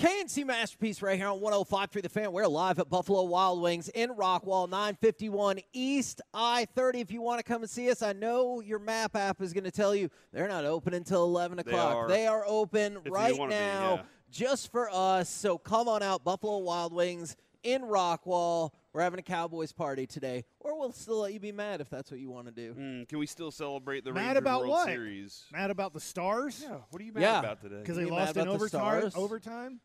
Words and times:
K&C 0.00 0.44
Masterpiece 0.44 1.02
right 1.02 1.18
here 1.18 1.28
on 1.28 1.40
105.3 1.40 2.00
The 2.00 2.08
Fan. 2.08 2.32
We're 2.32 2.46
live 2.46 2.78
at 2.78 2.88
Buffalo 2.88 3.22
Wild 3.24 3.60
Wings 3.60 3.90
in 3.90 4.08
Rockwall, 4.08 4.66
951 4.66 5.58
East 5.74 6.22
I-30. 6.32 7.02
If 7.02 7.12
you 7.12 7.20
want 7.20 7.38
to 7.38 7.44
come 7.44 7.60
and 7.60 7.70
see 7.70 7.90
us, 7.90 8.00
I 8.00 8.14
know 8.14 8.62
your 8.62 8.78
map 8.78 9.14
app 9.14 9.42
is 9.42 9.52
going 9.52 9.64
to 9.64 9.70
tell 9.70 9.94
you 9.94 10.08
they're 10.32 10.48
not 10.48 10.64
open 10.64 10.94
until 10.94 11.24
11 11.24 11.58
They 11.58 11.60
o'clock. 11.60 11.96
are. 11.96 12.08
They 12.08 12.26
are 12.26 12.44
open 12.46 12.96
right 13.10 13.36
wanna 13.36 13.50
be, 13.50 13.56
now 13.56 13.94
yeah. 13.96 14.02
just 14.30 14.72
for 14.72 14.88
us. 14.90 15.28
So 15.28 15.58
come 15.58 15.86
on 15.86 16.02
out, 16.02 16.24
Buffalo 16.24 16.56
Wild 16.60 16.94
Wings 16.94 17.36
in 17.62 17.82
Rockwall. 17.82 18.70
We're 18.92 19.02
having 19.02 19.20
a 19.20 19.22
Cowboys 19.22 19.70
party 19.72 20.04
today, 20.06 20.44
or 20.58 20.76
we'll 20.76 20.90
still 20.92 21.20
let 21.20 21.32
you 21.32 21.38
be 21.38 21.52
mad 21.52 21.80
if 21.80 21.88
that's 21.88 22.10
what 22.10 22.18
you 22.18 22.28
want 22.28 22.46
to 22.46 22.52
do. 22.52 22.74
Mm, 22.74 23.08
can 23.08 23.18
we 23.18 23.26
still 23.26 23.52
celebrate 23.52 24.02
the 24.04 24.12
Mad 24.12 24.20
Rangers 24.22 24.38
about 24.38 24.60
World 24.62 24.70
what? 24.72 24.86
Series? 24.86 25.44
Mad 25.52 25.70
about 25.70 25.92
the 25.94 26.00
Stars? 26.00 26.60
Yeah. 26.68 26.78
What 26.90 27.00
are 27.00 27.04
you 27.04 27.12
mad 27.12 27.20
Yeah. 27.22 27.38
about 27.38 27.60
today? 27.60 27.78
Because 27.78 27.96
they 27.96 28.04
lost 28.04 28.34
in 28.34 28.42
about 28.42 28.50
the 28.50 28.54
overtime. 28.56 29.12
Overtime. 29.14 29.80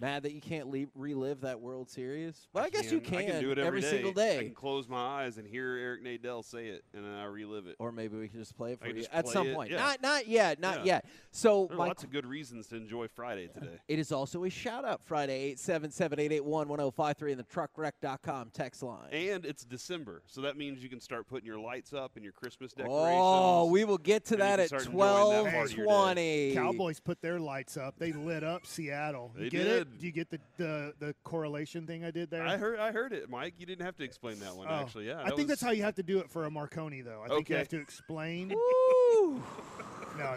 Mad 0.00 0.22
that 0.22 0.32
you 0.32 0.40
can't 0.40 0.68
le- 0.68 0.86
relive 0.94 1.40
that 1.40 1.60
World 1.60 1.90
Series? 1.90 2.46
Well, 2.52 2.64
I, 2.64 2.70
guess 2.70 2.92
you 2.92 3.00
can, 3.00 3.18
I 3.18 3.24
can 3.24 3.40
do 3.42 3.50
it 3.50 3.58
every 3.58 3.80
day. 3.80 3.90
single 3.90 4.12
day. 4.12 4.38
I 4.38 4.42
can 4.44 4.54
close 4.54 4.88
my 4.88 4.96
eyes 5.24 5.38
and 5.38 5.46
hear 5.46 5.76
Eric 5.76 6.04
Nadel 6.04 6.44
say 6.44 6.68
it, 6.68 6.84
and 6.94 7.04
then 7.04 7.12
I 7.12 7.24
relive 7.24 7.66
it. 7.66 7.76
Or 7.78 7.90
maybe 7.90 8.16
we 8.16 8.28
can 8.28 8.38
just 8.38 8.56
play 8.56 8.72
it 8.72 8.80
for 8.80 8.88
you 8.88 9.04
at 9.12 9.26
some 9.26 9.48
it, 9.48 9.54
point. 9.54 9.70
yeah. 9.70 9.78
Not 9.78 10.02
not 10.02 10.28
yet, 10.28 10.60
not 10.60 10.78
Yeah. 10.86 10.94
yet. 10.94 11.06
So 11.32 11.66
There 11.66 11.74
are 11.76 11.78
my 11.78 11.86
lots 11.88 12.04
of 12.04 12.10
good 12.10 12.26
reasons 12.26 12.68
to 12.68 12.76
enjoy 12.76 13.08
Friday 13.08 13.48
uh, 13.54 13.58
today. 13.60 13.78
it 13.88 13.98
is 13.98 14.12
also 14.12 14.44
a 14.44 14.50
shout 14.50 14.84
out 14.84 15.02
Friday, 15.02 15.54
877-881-1053 15.56 17.30
in 17.32 17.38
the 17.38 17.44
truckwreck.com 17.44 18.50
text 18.52 18.82
line. 18.82 19.08
And 19.12 19.44
it's 19.44 19.64
December, 19.64 20.22
so 20.26 20.40
that 20.42 20.56
means 20.56 20.82
you 20.82 20.88
can 20.88 21.00
start 21.00 21.26
putting 21.28 21.46
your 21.46 21.58
lights 21.58 21.92
up 21.92 22.12
and 22.16 22.22
your 22.24 22.32
Christmas 22.32 22.72
oh, 22.76 22.82
decorations. 22.82 23.18
Oh, 23.20 23.64
we 23.66 23.84
will 23.84 23.98
get 23.98 24.24
to 24.26 24.36
that 24.36 24.60
at 24.60 24.68
start 24.68 24.86
enjoying 24.86 25.44
that 25.44 25.52
part 25.52 25.66
of 25.66 25.76
your 25.76 25.86
day. 25.86 25.92
1220. 25.92 26.54
Cowboys 26.54 27.00
put 27.00 27.20
their 27.20 27.38
lights 27.40 27.76
up. 27.76 27.94
They 27.98 28.12
lit 28.12 28.44
up 28.44 28.66
Seattle. 28.66 29.32
You 29.36 29.44
They 29.44 29.50
get 29.50 29.64
did. 29.64 29.82
it? 29.82 29.87
Do 29.98 30.06
you 30.06 30.12
get 30.12 30.30
the, 30.30 30.38
the 30.56 30.94
the 30.98 31.14
correlation 31.24 31.86
thing 31.86 32.04
I 32.04 32.10
did 32.10 32.30
there? 32.30 32.42
I 32.46 32.56
heard, 32.56 32.78
I 32.78 32.92
heard 32.92 33.12
it, 33.12 33.28
Mike. 33.30 33.54
You 33.58 33.66
didn't 33.66 33.84
have 33.84 33.96
to 33.96 34.04
explain 34.04 34.38
that 34.40 34.54
one, 34.54 34.66
Oh. 34.68 34.74
actually. 34.74 35.06
Yeah, 35.06 35.20
I 35.20 35.26
think 35.26 35.36
was- 35.38 35.46
that's 35.48 35.62
how 35.62 35.70
you 35.70 35.82
have 35.82 35.94
to 35.96 36.02
do 36.02 36.18
it 36.18 36.30
for 36.30 36.44
a 36.44 36.50
Marconi, 36.50 37.00
though. 37.02 37.22
I 37.24 37.28
think 37.28 37.48
you 37.48 37.54
Okay. 37.54 37.58
have 37.58 37.68
to 37.68 37.80
explain. 37.80 38.48
Woo! 38.50 39.42
no, 40.18 40.36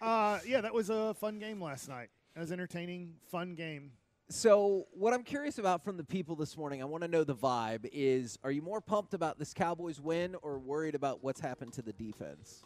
uh, 0.00 0.38
yeah, 0.46 0.60
that 0.60 0.74
was 0.74 0.90
a 0.90 1.14
fun 1.14 1.38
game 1.38 1.60
last 1.62 1.88
night. 1.88 2.08
It 2.36 2.40
was 2.40 2.52
entertaining, 2.52 3.14
fun 3.30 3.54
game. 3.54 3.92
So, 4.28 4.86
what 4.92 5.12
I'm 5.12 5.24
curious 5.24 5.58
about 5.58 5.82
from 5.82 5.96
the 5.96 6.04
people 6.04 6.36
this 6.36 6.56
morning, 6.56 6.80
I 6.80 6.84
want 6.84 7.02
to 7.02 7.08
know 7.08 7.24
the 7.24 7.34
vibe 7.34 7.88
is 7.92 8.38
are 8.44 8.52
you 8.52 8.62
more 8.62 8.80
pumped 8.80 9.12
about 9.12 9.38
this 9.40 9.52
Cowboys 9.52 10.00
win 10.00 10.36
or 10.42 10.58
worried 10.58 10.94
about 10.94 11.24
what's 11.24 11.40
happened 11.40 11.72
to 11.74 11.82
the 11.82 11.92
defense? 11.92 12.62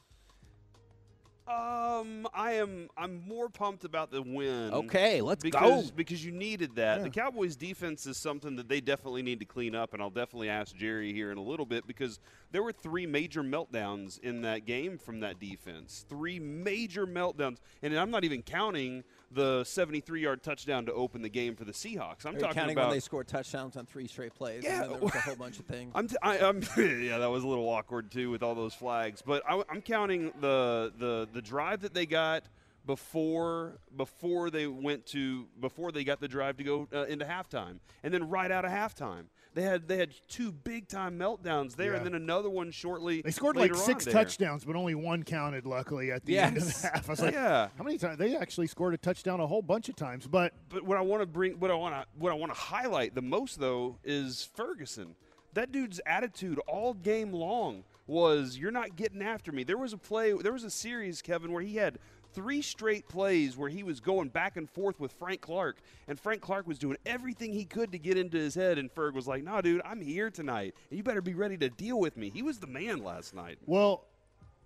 Um, 1.46 2.26
I 2.32 2.52
am. 2.52 2.88
I'm 2.96 3.22
more 3.28 3.50
pumped 3.50 3.84
about 3.84 4.10
the 4.10 4.22
win. 4.22 4.72
Okay, 4.72 5.20
let's 5.20 5.42
because 5.42 5.90
go. 5.90 5.96
because 5.96 6.24
you 6.24 6.32
needed 6.32 6.76
that. 6.76 6.98
Yeah. 6.98 7.04
The 7.04 7.10
Cowboys' 7.10 7.54
defense 7.54 8.06
is 8.06 8.16
something 8.16 8.56
that 8.56 8.68
they 8.68 8.80
definitely 8.80 9.22
need 9.22 9.40
to 9.40 9.44
clean 9.44 9.74
up, 9.74 9.92
and 9.92 10.02
I'll 10.02 10.08
definitely 10.08 10.48
ask 10.48 10.74
Jerry 10.74 11.12
here 11.12 11.30
in 11.30 11.36
a 11.36 11.42
little 11.42 11.66
bit 11.66 11.86
because 11.86 12.18
there 12.52 12.62
were 12.62 12.72
three 12.72 13.04
major 13.04 13.42
meltdowns 13.42 14.18
in 14.20 14.40
that 14.40 14.64
game 14.64 14.96
from 14.96 15.20
that 15.20 15.38
defense. 15.38 16.06
Three 16.08 16.38
major 16.38 17.06
meltdowns, 17.06 17.58
and 17.82 17.94
I'm 17.94 18.10
not 18.10 18.24
even 18.24 18.40
counting 18.40 19.04
the 19.34 19.62
73-yard 19.62 20.42
touchdown 20.42 20.86
to 20.86 20.92
open 20.92 21.22
the 21.22 21.28
game 21.28 21.56
for 21.56 21.64
the 21.64 21.72
Seahawks. 21.72 22.24
I'm 22.24 22.36
Are 22.36 22.38
talking 22.38 22.54
counting 22.54 22.76
about 22.76 22.88
when 22.88 22.96
they 22.96 23.00
scored 23.00 23.28
touchdowns 23.28 23.76
on 23.76 23.86
three 23.86 24.06
straight 24.06 24.34
plays? 24.34 24.62
Yeah, 24.64 24.84
and 24.84 24.92
there 24.92 25.00
was 25.00 25.14
a 25.14 25.20
whole 25.20 25.36
bunch 25.36 25.58
of 25.58 25.66
things. 25.66 25.92
I'm, 25.94 26.08
t- 26.08 26.16
I, 26.22 26.38
am 26.38 26.62
yeah, 26.76 27.18
that 27.18 27.30
was 27.30 27.44
a 27.44 27.48
little 27.48 27.68
awkward 27.68 28.10
too 28.10 28.30
with 28.30 28.42
all 28.42 28.54
those 28.54 28.74
flags. 28.74 29.22
But 29.22 29.42
I, 29.48 29.62
am 29.70 29.82
counting 29.82 30.32
the, 30.40 30.92
the 30.98 31.28
the 31.32 31.42
drive 31.42 31.82
that 31.82 31.94
they 31.94 32.06
got 32.06 32.44
before 32.86 33.78
before 33.96 34.50
they 34.50 34.66
went 34.66 35.06
to 35.06 35.46
before 35.60 35.92
they 35.92 36.04
got 36.04 36.20
the 36.20 36.28
drive 36.28 36.56
to 36.58 36.64
go 36.64 36.88
uh, 36.92 37.04
into 37.04 37.24
halftime, 37.24 37.78
and 38.02 38.12
then 38.12 38.28
right 38.28 38.50
out 38.50 38.64
of 38.64 38.70
halftime, 38.70 39.24
they 39.54 39.62
had 39.62 39.88
they 39.88 39.96
had 39.96 40.12
two 40.28 40.52
big 40.52 40.88
time 40.88 41.18
meltdowns 41.18 41.76
there, 41.76 41.92
Yeah. 41.92 41.96
and 41.98 42.06
then 42.06 42.14
another 42.14 42.50
one 42.50 42.70
shortly. 42.70 43.22
They 43.22 43.30
scored 43.30 43.56
later 43.56 43.74
like 43.74 43.82
six 43.82 44.04
touchdowns, 44.04 44.64
but 44.64 44.76
only 44.76 44.94
one 44.94 45.22
counted. 45.22 45.64
Luckily, 45.66 46.10
at 46.12 46.24
the 46.24 46.38
end 46.38 46.56
of 46.56 46.64
the 46.64 46.88
half, 46.88 47.08
I 47.08 47.12
was 47.12 47.22
like, 47.22 47.34
Yeah. 47.34 47.68
"How 47.78 47.84
many 47.84 47.96
times?" 47.98 48.18
They 48.18 48.36
actually 48.36 48.66
scored 48.66 48.94
a 48.94 48.98
touchdown 48.98 49.40
a 49.40 49.46
whole 49.46 49.62
bunch 49.62 49.88
of 49.88 49.96
times, 49.96 50.26
but 50.26 50.52
But 50.68 50.84
what 50.84 50.98
I 50.98 51.00
want 51.02 51.22
to 51.22 51.26
bring, 51.26 51.58
what 51.60 51.70
I 51.70 51.74
want 51.74 51.94
to, 51.94 52.06
what 52.18 52.32
I 52.32 52.34
want 52.34 52.52
to 52.52 52.58
highlight 52.58 53.14
the 53.14 53.22
most 53.22 53.58
though 53.60 53.98
is 54.04 54.48
Ferguson. 54.54 55.14
That 55.54 55.70
dude's 55.70 56.00
attitude 56.04 56.58
all 56.66 56.94
game 56.94 57.32
long 57.32 57.84
was, 58.08 58.58
"You're 58.58 58.72
not 58.72 58.96
getting 58.96 59.22
after 59.22 59.52
me." 59.52 59.62
There 59.62 59.78
was 59.78 59.92
a 59.92 59.98
play, 59.98 60.32
there 60.32 60.52
was 60.52 60.64
a 60.64 60.70
series, 60.70 61.22
Kevin, 61.22 61.52
where 61.52 61.62
he 61.62 61.76
had 61.76 61.98
three 62.34 62.62
straight 62.62 63.08
plays 63.08 63.56
where 63.56 63.70
he 63.70 63.82
was 63.82 64.00
going 64.00 64.28
back 64.28 64.56
and 64.56 64.68
forth 64.68 64.98
with 65.00 65.12
Frank 65.12 65.40
Clark, 65.40 65.78
and 66.08 66.18
Frank 66.18 66.40
Clark 66.40 66.66
was 66.66 66.78
doing 66.78 66.96
everything 67.06 67.52
he 67.52 67.64
could 67.64 67.92
to 67.92 67.98
get 67.98 68.18
into 68.18 68.36
his 68.36 68.54
head, 68.54 68.78
and 68.78 68.92
Ferg 68.94 69.14
was 69.14 69.26
like, 69.26 69.42
"Nah, 69.42 69.60
dude, 69.60 69.82
I'm 69.84 70.00
here 70.00 70.30
tonight, 70.30 70.74
and 70.90 70.96
you 70.96 71.02
better 71.02 71.22
be 71.22 71.34
ready 71.34 71.56
to 71.58 71.70
deal 71.70 71.98
with 71.98 72.16
me." 72.16 72.30
He 72.30 72.42
was 72.42 72.58
the 72.58 72.66
man 72.66 73.02
last 73.02 73.34
night. 73.34 73.58
Well, 73.66 74.04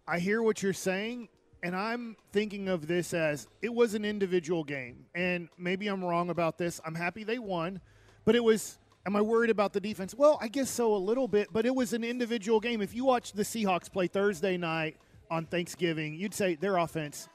I 0.07 0.19
hear 0.19 0.43
what 0.43 0.63
you're 0.63 0.73
saying, 0.73 1.29
and 1.63 1.77
I'm 1.77 2.17
thinking 2.33 2.69
of 2.69 2.87
this 2.87 3.13
as 3.13 3.47
it 3.61 3.73
was 3.73 3.95
an 3.95 4.05
individual 4.05 4.65
game. 4.65 5.07
And 5.15 5.49
maybe 5.59 5.89
I'm 5.89 6.05
wrong 6.05 6.31
about 6.31 6.57
this. 6.57 6.81
I'm 6.85 6.95
happy 6.95 7.25
they 7.25 7.39
won, 7.39 7.81
but 8.25 8.35
it 8.35 8.43
was. 8.43 8.79
Am 9.07 9.17
I 9.17 9.23
worried 9.23 9.49
about 9.49 9.73
the 9.73 9.81
defense? 9.81 10.15
Well, 10.15 10.39
I 10.43 10.49
guess 10.49 10.69
so 10.69 10.95
a 10.95 10.99
little 10.99 11.29
bit, 11.29 11.49
but 11.51 11.65
it 11.65 11.75
was 11.75 11.95
an 11.95 12.05
individual 12.05 12.61
game. 12.61 12.83
If 12.83 12.95
you 12.95 13.07
watch 13.07 13.33
the 13.33 13.43
Seahawks 13.43 13.91
play 13.91 14.07
Thursday 14.07 14.59
night 14.59 14.99
on 15.31 15.47
Thanksgiving, 15.47 16.15
you'd 16.15 16.35
say 16.35 16.55
their 16.57 16.77
offense 16.77 17.27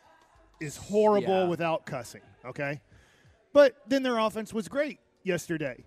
is 0.60 0.78
horrible 0.78 1.42
Yeah. 1.44 1.48
without 1.48 1.86
cussing, 1.86 2.22
okay? 2.46 2.82
But 3.54 3.76
then 3.88 4.04
their 4.04 4.18
offense 4.18 4.54
was 4.54 4.68
great 4.68 5.00
yesterday. 5.24 5.84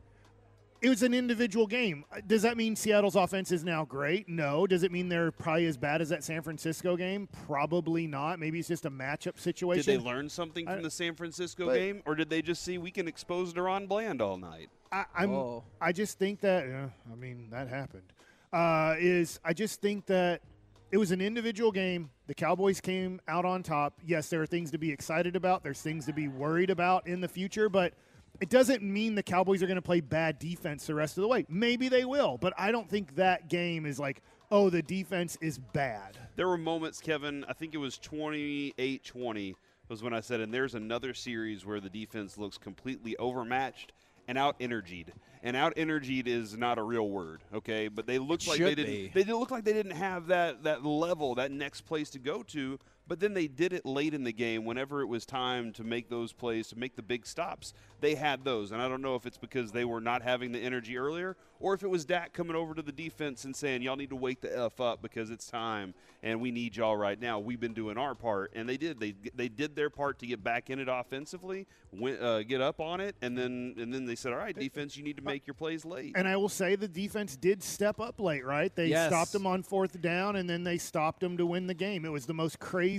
It 0.82 0.90
was 0.90 1.02
an 1.02 1.14
individual 1.14 1.66
game. 1.66 2.04
Uh, 2.12 2.20
Does 2.26 2.42
that 2.42 2.56
mean 2.56 2.76
Seattle's 2.76 3.16
offense 3.16 3.50
is 3.50 3.64
now 3.64 3.84
great? 3.86 4.28
No. 4.28 4.66
Does 4.66 4.82
it 4.82 4.92
mean 4.92 5.08
they're 5.08 5.32
probably 5.32 5.64
as 5.66 5.78
bad 5.78 6.02
as 6.02 6.10
that 6.10 6.22
San 6.22 6.42
Francisco 6.42 6.96
game? 6.96 7.28
Probably 7.46 8.06
not. 8.06 8.38
Maybe 8.38 8.58
it's 8.58 8.68
just 8.68 8.84
a 8.84 8.90
matchup 8.90 9.38
situation. 9.40 9.84
Did 9.84 10.00
they 10.02 10.04
learn 10.04 10.28
something 10.28 10.68
I- 10.68 10.74
from 10.74 10.82
the 10.82 10.90
San 10.90 11.14
Francisco 11.14 11.66
but- 11.66 11.74
game, 11.74 12.02
or 12.04 12.14
did 12.14 12.28
they 12.28 12.42
just 12.42 12.62
see 12.62 12.76
we 12.76 12.90
can 12.90 13.08
expose 13.08 13.54
DaRon 13.54 13.88
Bland 13.88 14.20
all 14.20 14.36
night? 14.36 14.68
I, 14.92 15.06
I'm. 15.16 15.30
Oh. 15.32 15.64
I 15.80 15.92
just 15.92 16.18
think 16.18 16.40
that. 16.40 16.68
Yeah, 16.68 16.90
I 17.10 17.14
mean, 17.16 17.48
that 17.50 17.68
happened. 17.68 18.12
Uh, 18.52 18.94
is 18.98 19.40
I 19.44 19.54
just 19.54 19.80
think 19.80 20.06
that 20.06 20.42
it 20.90 20.98
was 20.98 21.10
an 21.10 21.20
individual 21.20 21.72
game. 21.72 22.10
The 22.26 22.34
Cowboys 22.34 22.80
came 22.80 23.20
out 23.28 23.44
on 23.44 23.62
top. 23.62 24.00
Yes, 24.04 24.28
there 24.28 24.42
are 24.42 24.46
things 24.46 24.70
to 24.70 24.78
be 24.78 24.90
excited 24.90 25.36
about. 25.36 25.62
There's 25.62 25.80
things 25.80 26.06
to 26.06 26.12
be 26.12 26.28
worried 26.28 26.70
about 26.70 27.06
in 27.06 27.20
the 27.20 27.28
future, 27.28 27.68
but 27.68 27.94
it 28.40 28.50
doesn't 28.50 28.82
mean 28.82 29.14
the 29.14 29.22
Cowboys 29.22 29.62
are 29.62 29.66
going 29.66 29.76
to 29.76 29.82
play 29.82 30.00
bad 30.00 30.38
defense 30.38 30.86
the 30.86 30.94
rest 30.94 31.16
of 31.18 31.22
the 31.22 31.28
way. 31.28 31.46
Maybe 31.48 31.88
they 31.88 32.04
will, 32.04 32.38
but 32.38 32.52
I 32.58 32.70
don't 32.70 32.88
think 32.88 33.16
that 33.16 33.48
game 33.48 33.86
is 33.86 33.98
like, 33.98 34.22
oh, 34.50 34.70
the 34.70 34.82
defense 34.82 35.36
is 35.40 35.58
bad. 35.58 36.18
There 36.36 36.48
were 36.48 36.58
moments, 36.58 37.00
Kevin, 37.00 37.44
I 37.48 37.52
think 37.52 37.74
it 37.74 37.78
was 37.78 37.98
28 37.98 39.04
20 39.04 39.56
was 39.88 40.02
when 40.02 40.12
I 40.12 40.20
said, 40.20 40.40
and 40.40 40.52
there's 40.52 40.74
another 40.74 41.14
series 41.14 41.64
where 41.64 41.80
the 41.80 41.88
defense 41.88 42.36
looks 42.36 42.58
completely 42.58 43.16
overmatched 43.18 43.92
and 44.28 44.38
out 44.38 44.56
energied. 44.60 45.12
And 45.42 45.56
out 45.56 45.74
energied 45.76 46.26
is 46.26 46.56
not 46.56 46.78
a 46.78 46.82
real 46.82 47.08
word, 47.08 47.42
okay? 47.54 47.88
But 47.88 48.06
they 48.06 48.18
looked 48.18 48.44
It 48.44 48.48
like 48.48 48.58
they 48.58 48.74
didn't 48.74 48.92
be. 48.92 49.10
they 49.14 49.22
didn't 49.22 49.38
look 49.38 49.50
like 49.50 49.64
they 49.64 49.72
didn't 49.72 49.96
have 49.96 50.26
that 50.28 50.64
that 50.64 50.84
level, 50.84 51.36
that 51.36 51.52
next 51.52 51.82
place 51.82 52.10
to 52.10 52.18
go 52.18 52.42
to. 52.44 52.78
But 53.08 53.20
then 53.20 53.34
they 53.34 53.46
did 53.46 53.72
it 53.72 53.86
late 53.86 54.14
in 54.14 54.24
the 54.24 54.32
game 54.32 54.64
whenever 54.64 55.00
it 55.00 55.06
was 55.06 55.24
time 55.24 55.72
to 55.74 55.84
make 55.84 56.08
those 56.10 56.32
plays, 56.32 56.68
to 56.68 56.76
make 56.78 56.96
the 56.96 57.02
big 57.02 57.24
stops. 57.24 57.72
They 58.00 58.16
had 58.16 58.44
those. 58.44 58.72
And 58.72 58.82
I 58.82 58.88
don't 58.88 59.00
know 59.00 59.14
if 59.14 59.26
it's 59.26 59.38
because 59.38 59.70
they 59.70 59.84
were 59.84 60.00
not 60.00 60.22
having 60.22 60.50
the 60.52 60.58
energy 60.58 60.98
earlier 60.98 61.36
or 61.60 61.72
if 61.74 61.82
it 61.82 61.88
was 61.88 62.04
Dak 62.04 62.32
coming 62.32 62.56
over 62.56 62.74
to 62.74 62.82
the 62.82 62.92
defense 62.92 63.44
and 63.44 63.54
saying, 63.54 63.82
y'all 63.82 63.96
need 63.96 64.10
to 64.10 64.16
wake 64.16 64.40
the 64.40 64.58
F 64.58 64.80
up 64.80 65.02
because 65.02 65.30
it's 65.30 65.46
time 65.46 65.94
and 66.22 66.40
we 66.40 66.50
need 66.50 66.76
y'all 66.76 66.96
right 66.96 67.20
now. 67.20 67.38
We've 67.38 67.60
been 67.60 67.74
doing 67.74 67.96
our 67.96 68.14
part. 68.16 68.52
And 68.56 68.68
they 68.68 68.76
did. 68.76 68.98
They, 68.98 69.14
they 69.34 69.48
did 69.48 69.76
their 69.76 69.88
part 69.88 70.18
to 70.18 70.26
get 70.26 70.42
back 70.42 70.68
in 70.68 70.80
it 70.80 70.88
offensively, 70.90 71.66
win, 71.92 72.20
uh, 72.20 72.42
get 72.42 72.60
up 72.60 72.80
on 72.80 73.00
it, 73.00 73.14
and 73.22 73.38
then, 73.38 73.74
and 73.78 73.94
then 73.94 74.04
they 74.04 74.16
said, 74.16 74.32
all 74.32 74.38
right, 74.38 74.58
defense, 74.58 74.96
you 74.96 75.04
need 75.04 75.16
to 75.16 75.22
make 75.22 75.46
your 75.46 75.54
plays 75.54 75.84
late. 75.84 76.14
And 76.16 76.26
I 76.26 76.36
will 76.36 76.48
say 76.48 76.74
the 76.74 76.88
defense 76.88 77.36
did 77.36 77.62
step 77.62 78.00
up 78.00 78.20
late, 78.20 78.44
right? 78.44 78.74
They 78.74 78.88
Yes. 78.88 79.06
stopped 79.12 79.32
them 79.32 79.46
on 79.46 79.62
fourth 79.62 80.00
down, 80.00 80.36
and 80.36 80.50
then 80.50 80.64
they 80.64 80.78
stopped 80.78 81.20
them 81.20 81.36
to 81.36 81.46
win 81.46 81.66
the 81.68 81.74
game. 81.74 82.04
It 82.04 82.10
was 82.10 82.26
the 82.26 82.34
most 82.34 82.58
crazy 82.58 82.95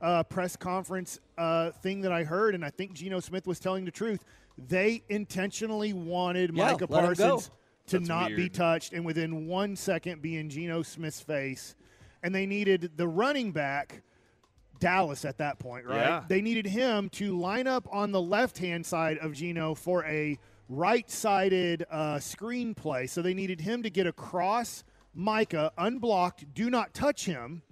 uh, 0.00 0.22
press 0.24 0.56
conference 0.56 1.18
uh, 1.36 1.70
thing 1.70 2.00
that 2.02 2.12
I 2.12 2.24
heard, 2.24 2.54
and 2.54 2.64
I 2.64 2.70
think 2.70 2.92
Geno 2.94 3.20
Smith 3.20 3.46
was 3.46 3.58
telling 3.58 3.84
the 3.84 3.90
truth. 3.90 4.24
They 4.56 5.02
intentionally 5.08 5.92
wanted 5.92 6.54
Yeah, 6.54 6.72
Micah 6.72 6.86
let 6.88 7.04
'em 7.04 7.14
go. 7.14 7.28
Parsons 7.28 7.50
to 7.86 7.98
That's 7.98 8.08
not 8.08 8.28
be 8.36 8.48
touched, 8.48 8.92
and 8.92 9.04
within 9.04 9.46
one 9.46 9.74
second 9.76 10.20
be 10.20 10.36
in 10.36 10.50
Geno 10.50 10.82
Smith's 10.82 11.20
face. 11.20 11.74
And 12.22 12.34
they 12.34 12.46
needed 12.46 12.92
the 12.96 13.08
running 13.08 13.52
back. 13.52 14.02
Dallas 14.80 15.24
at 15.24 15.38
that 15.38 15.58
point, 15.58 15.86
right? 15.86 15.96
Yeah. 15.96 16.24
They 16.28 16.40
needed 16.40 16.66
him 16.66 17.08
to 17.10 17.36
line 17.36 17.66
up 17.66 17.88
on 17.90 18.12
the 18.12 18.20
left 18.20 18.58
hand 18.58 18.86
side 18.86 19.18
of 19.18 19.32
Geno 19.32 19.74
for 19.74 20.04
a 20.04 20.38
right 20.68 21.10
sided 21.10 21.84
uh, 21.90 22.20
screen 22.20 22.74
play. 22.74 23.08
So 23.08 23.20
they 23.20 23.34
needed 23.34 23.60
him 23.60 23.82
to 23.82 23.90
get 23.90 24.06
across 24.06 24.84
Micah, 25.14 25.72
unblocked, 25.76 26.54
do 26.54 26.70
not 26.70 26.94
touch 26.94 27.24
him, 27.24 27.62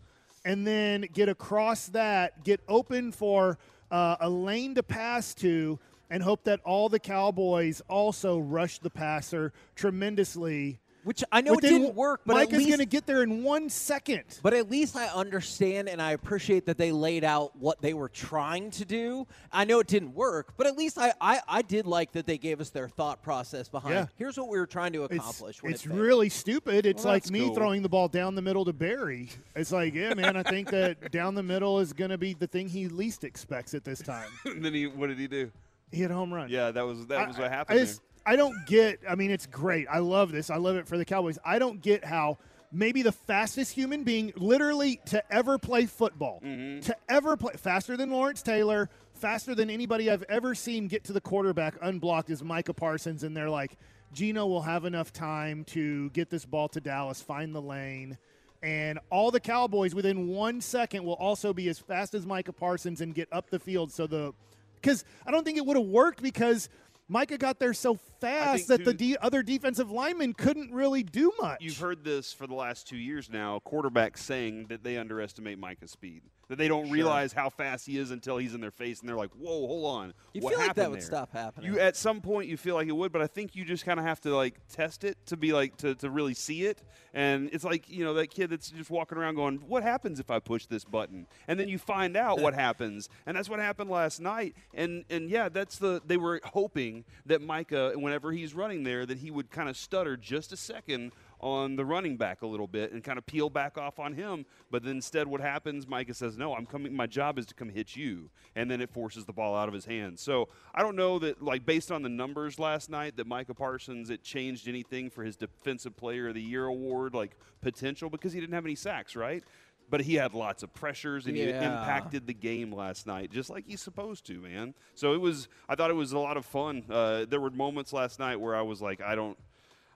and 0.46 0.64
then 0.64 1.04
get 1.12 1.28
across 1.28 1.88
that, 1.88 2.44
get 2.44 2.60
open 2.68 3.10
for 3.10 3.58
uh, 3.90 4.14
a 4.20 4.30
lane 4.30 4.76
to 4.76 4.82
pass 4.82 5.34
to, 5.34 5.76
and 6.08 6.22
hope 6.22 6.44
that 6.44 6.60
all 6.64 6.88
the 6.88 7.00
Cowboys 7.00 7.82
also 7.88 8.38
rush 8.38 8.78
the 8.78 8.88
passer 8.88 9.52
tremendously. 9.74 10.78
Which 11.06 11.22
I 11.30 11.40
know 11.40 11.54
Within- 11.54 11.72
it 11.72 11.78
didn't 11.78 11.94
work, 11.94 12.22
but 12.26 12.34
Mike 12.34 12.52
at 12.52 12.60
is 12.60 12.66
going 12.66 12.80
to 12.80 12.84
get 12.84 13.06
there 13.06 13.22
in 13.22 13.44
one 13.44 13.70
second. 13.70 14.24
But 14.42 14.54
at 14.54 14.68
least 14.68 14.96
I 14.96 15.06
understand 15.06 15.88
and 15.88 16.02
I 16.02 16.10
appreciate 16.10 16.66
that 16.66 16.78
they 16.78 16.90
laid 16.90 17.22
out 17.22 17.54
what 17.54 17.80
they 17.80 17.94
were 17.94 18.08
trying 18.08 18.72
to 18.72 18.84
do. 18.84 19.24
I 19.52 19.64
know 19.66 19.78
it 19.78 19.86
didn't 19.86 20.14
work, 20.16 20.54
but 20.56 20.66
at 20.66 20.76
least 20.76 20.98
I, 20.98 21.14
I, 21.20 21.40
I 21.46 21.62
did 21.62 21.86
like 21.86 22.10
that 22.14 22.26
they 22.26 22.38
gave 22.38 22.60
us 22.60 22.70
their 22.70 22.88
thought 22.88 23.22
process 23.22 23.68
behind 23.68 23.94
Yeah. 23.94 24.06
here's 24.16 24.36
what 24.36 24.48
we 24.48 24.58
were 24.58 24.66
trying 24.66 24.92
to 24.94 25.04
accomplish. 25.04 25.62
when 25.62 25.72
it's 25.72 25.86
it 25.86 25.92
really 25.92 26.28
stupid. 26.28 26.86
It's 26.86 27.04
Well, 27.04 27.14
like 27.14 27.30
me 27.30 27.38
cool. 27.46 27.54
throwing 27.54 27.82
the 27.82 27.88
ball 27.88 28.08
down 28.08 28.34
the 28.34 28.42
middle 28.42 28.64
to 28.64 28.72
Barry. 28.72 29.28
It's 29.54 29.70
like, 29.70 29.94
yeah, 29.94 30.12
man, 30.12 30.36
I 30.36 30.42
think 30.42 30.70
that 30.72 31.12
down 31.12 31.36
the 31.36 31.42
middle 31.44 31.78
is 31.78 31.92
going 31.92 32.10
to 32.10 32.18
be 32.18 32.34
the 32.34 32.48
thing 32.48 32.68
he 32.68 32.88
least 32.88 33.22
expects 33.22 33.74
at 33.74 33.84
this 33.84 34.00
time. 34.00 34.28
and 34.44 34.60
then 34.64 34.74
he, 34.74 34.88
what 34.88 35.06
did 35.06 35.18
he 35.20 35.28
do? 35.28 35.52
He 35.92 35.98
hit 35.98 36.10
a 36.10 36.14
home 36.14 36.34
run. 36.34 36.48
Yeah, 36.50 36.72
that 36.72 36.82
was 36.84 37.06
that 37.06 37.28
was 37.28 37.36
I- 37.36 37.40
what 37.42 37.48
I 37.52 37.54
happened. 37.54 38.00
I 38.26 38.36
don't 38.36 38.66
get. 38.66 38.98
I 39.08 39.14
mean, 39.14 39.30
it's 39.30 39.46
great. 39.46 39.86
I 39.90 39.98
love 40.00 40.32
this. 40.32 40.50
I 40.50 40.56
love 40.56 40.76
it 40.76 40.86
for 40.88 40.98
the 40.98 41.04
Cowboys. 41.04 41.38
I 41.44 41.58
don't 41.58 41.80
get 41.80 42.04
how 42.04 42.38
maybe 42.72 43.02
the 43.02 43.12
fastest 43.12 43.72
human 43.72 44.02
being, 44.02 44.32
literally, 44.36 45.00
to 45.06 45.22
ever 45.32 45.58
play 45.58 45.86
football, 45.86 46.40
Mm-hmm. 46.44 46.80
to 46.80 46.96
ever 47.08 47.36
play 47.36 47.52
faster 47.56 47.96
than 47.96 48.10
Lawrence 48.10 48.42
Taylor, 48.42 48.90
faster 49.14 49.54
than 49.54 49.70
anybody 49.70 50.10
I've 50.10 50.24
ever 50.24 50.54
seen 50.54 50.88
get 50.88 51.04
to 51.04 51.12
the 51.12 51.20
quarterback 51.20 51.76
unblocked 51.80 52.28
is 52.30 52.42
Micah 52.42 52.74
Parsons, 52.74 53.22
and 53.22 53.36
they're 53.36 53.48
like, 53.48 53.76
Geno 54.12 54.46
will 54.46 54.62
have 54.62 54.84
enough 54.84 55.12
time 55.12 55.64
to 55.66 56.10
get 56.10 56.28
this 56.28 56.44
ball 56.44 56.68
to 56.70 56.80
Dallas, 56.80 57.20
find 57.22 57.54
the 57.54 57.62
lane. 57.62 58.18
And 58.62 58.98
all 59.10 59.30
the 59.30 59.40
Cowboys 59.40 59.94
within 59.94 60.28
one 60.28 60.60
second 60.60 61.04
will 61.04 61.14
also 61.14 61.52
be 61.52 61.68
as 61.68 61.78
fast 61.78 62.14
as 62.14 62.26
Micah 62.26 62.52
Parsons 62.52 63.00
and 63.00 63.14
get 63.14 63.28
up 63.30 63.50
the 63.50 63.58
field. 63.60 63.92
So 63.92 64.06
the 64.06 64.32
because 64.80 65.04
I 65.26 65.30
don't 65.30 65.44
think 65.44 65.58
it 65.58 65.66
would 65.66 65.76
have 65.76 65.86
worked 65.86 66.22
because 66.22 66.68
Micah 67.08 67.38
got 67.38 67.60
there 67.60 67.72
so 67.72 67.94
fast 68.20 68.68
that 68.68 68.84
the 68.84 68.92
de- 68.92 69.16
other 69.18 69.42
defensive 69.42 69.90
linemen 69.90 70.32
couldn't 70.34 70.72
really 70.72 71.02
do 71.04 71.32
much. 71.40 71.58
You've 71.60 71.78
heard 71.78 72.02
this 72.02 72.32
for 72.32 72.46
the 72.46 72.54
last 72.54 72.88
two 72.88 72.96
years 72.96 73.30
now. 73.30 73.60
Quarterbacks 73.64 74.18
saying 74.18 74.66
that 74.68 74.82
they 74.82 74.96
underestimate 74.96 75.58
Micah's 75.58 75.92
speed, 75.92 76.22
that 76.48 76.58
they 76.58 76.68
don't 76.68 76.90
realize 76.90 77.32
how 77.32 77.48
fast 77.50 77.86
he 77.86 77.98
is 77.98 78.10
until 78.10 78.38
he's 78.38 78.54
in 78.54 78.60
their 78.60 78.70
face, 78.70 79.00
and 79.00 79.08
they're 79.08 79.16
like, 79.16 79.32
"Whoa, 79.32 79.66
hold 79.66 79.86
on, 79.86 80.14
You 80.32 80.42
what 80.42 80.52
feel 80.52 80.60
like 80.60 80.74
that 80.74 80.80
happened 80.82 80.90
would 80.92 81.00
there?" 81.00 81.06
stop 81.06 81.32
happening. 81.32 81.72
You 81.72 81.80
at 81.80 81.96
some 81.96 82.20
point 82.20 82.48
you 82.48 82.56
feel 82.56 82.74
like 82.74 82.88
it 82.88 82.96
would, 82.96 83.12
but 83.12 83.22
I 83.22 83.26
think 83.26 83.56
you 83.56 83.64
just 83.64 83.84
kind 83.84 83.98
of 83.98 84.06
have 84.06 84.20
to 84.22 84.34
like 84.34 84.60
test 84.68 85.04
it 85.04 85.18
to 85.26 85.36
be 85.36 85.52
like 85.52 85.76
to, 85.78 85.94
to 85.96 86.10
really 86.10 86.34
see 86.34 86.64
it. 86.64 86.82
And 87.12 87.50
it's 87.52 87.64
like 87.64 87.88
you 87.88 88.04
know 88.04 88.14
that 88.14 88.28
kid 88.28 88.50
that's 88.50 88.70
just 88.70 88.90
walking 88.90 89.18
around 89.18 89.34
going, 89.34 89.56
"What 89.66 89.82
happens 89.82 90.20
if 90.20 90.30
I 90.30 90.38
push 90.38 90.66
this 90.66 90.84
button?" 90.84 91.26
And 91.48 91.58
then 91.58 91.68
you 91.68 91.78
find 91.78 92.16
out 92.16 92.40
what 92.40 92.54
happens, 92.66 93.08
and 93.26 93.36
that's 93.36 93.48
what 93.48 93.58
happened 93.58 93.90
last 93.90 94.20
night. 94.20 94.54
And 94.74 95.04
and 95.10 95.28
yeah, 95.28 95.48
that's 95.48 95.78
the 95.78 96.00
they 96.06 96.16
were 96.16 96.40
hoping 96.44 97.04
that 97.26 97.42
Micah, 97.42 97.92
whenever 97.96 98.32
he's 98.32 98.54
running 98.54 98.84
there, 98.84 99.06
that 99.06 99.18
he 99.18 99.30
would 99.30 99.50
kind 99.50 99.68
of 99.68 99.76
stutter 99.76 100.16
just 100.16 100.52
a 100.52 100.56
second 100.56 101.12
on 101.40 101.76
the 101.76 101.84
running 101.84 102.16
back 102.16 102.42
a 102.42 102.46
little 102.46 102.66
bit 102.66 102.92
and 102.92 103.04
kind 103.04 103.18
of 103.18 103.26
peel 103.26 103.50
back 103.50 103.76
off 103.78 103.98
on 103.98 104.14
him. 104.14 104.46
But 104.70 104.82
then 104.82 104.96
instead, 104.96 105.28
what 105.28 105.40
happens? 105.40 105.86
Micah 105.86 106.14
says, 106.14 106.36
"No, 106.36 106.54
I'm 106.54 106.66
coming. 106.66 106.94
My 106.94 107.06
job 107.06 107.38
is 107.38 107.46
to 107.46 107.54
come 107.54 107.68
hit 107.68 107.96
you," 107.96 108.30
and 108.54 108.70
then 108.70 108.80
it 108.80 108.90
forces 108.90 109.24
the 109.24 109.32
ball 109.32 109.54
out 109.54 109.68
of 109.68 109.74
his 109.74 109.84
hands. 109.84 110.22
So 110.22 110.48
I 110.74 110.82
don't 110.82 110.96
know 110.96 111.18
that, 111.18 111.42
like, 111.42 111.64
based 111.66 111.92
on 111.92 112.02
the 112.02 112.08
numbers 112.08 112.58
last 112.58 112.90
night, 112.90 113.16
that 113.16 113.26
Micah 113.26 113.54
Parsons 113.54 114.10
it 114.10 114.22
changed 114.22 114.68
anything 114.68 115.10
for 115.10 115.24
his 115.24 115.36
Defensive 115.36 115.96
Player 115.96 116.28
of 116.28 116.34
the 116.34 116.42
Year 116.42 116.66
award, 116.66 117.14
like 117.14 117.36
potential, 117.60 118.10
because 118.10 118.32
he 118.32 118.40
didn't 118.40 118.54
have 118.54 118.64
any 118.64 118.74
sacks, 118.74 119.16
right? 119.16 119.44
But 119.88 120.00
he 120.00 120.14
had 120.14 120.34
lots 120.34 120.64
of 120.64 120.74
pressures 120.74 121.26
and 121.26 121.36
he 121.36 121.42
impacted 121.44 122.26
the 122.26 122.34
game 122.34 122.72
last 122.72 123.06
night, 123.06 123.30
just 123.30 123.50
like 123.50 123.66
he's 123.68 123.80
supposed 123.80 124.26
to, 124.26 124.40
man. 124.40 124.74
So 124.94 125.12
it 125.14 125.20
was. 125.20 125.48
I 125.68 125.76
thought 125.76 125.90
it 125.90 125.94
was 125.94 126.12
a 126.12 126.18
lot 126.18 126.36
of 126.36 126.44
fun. 126.44 126.84
Uh, 126.90 127.24
there 127.24 127.40
were 127.40 127.50
moments 127.50 127.92
last 127.92 128.18
night 128.18 128.40
where 128.40 128.56
I 128.56 128.62
was 128.62 128.82
like, 128.82 129.00
I 129.00 129.14
don't. 129.14 129.38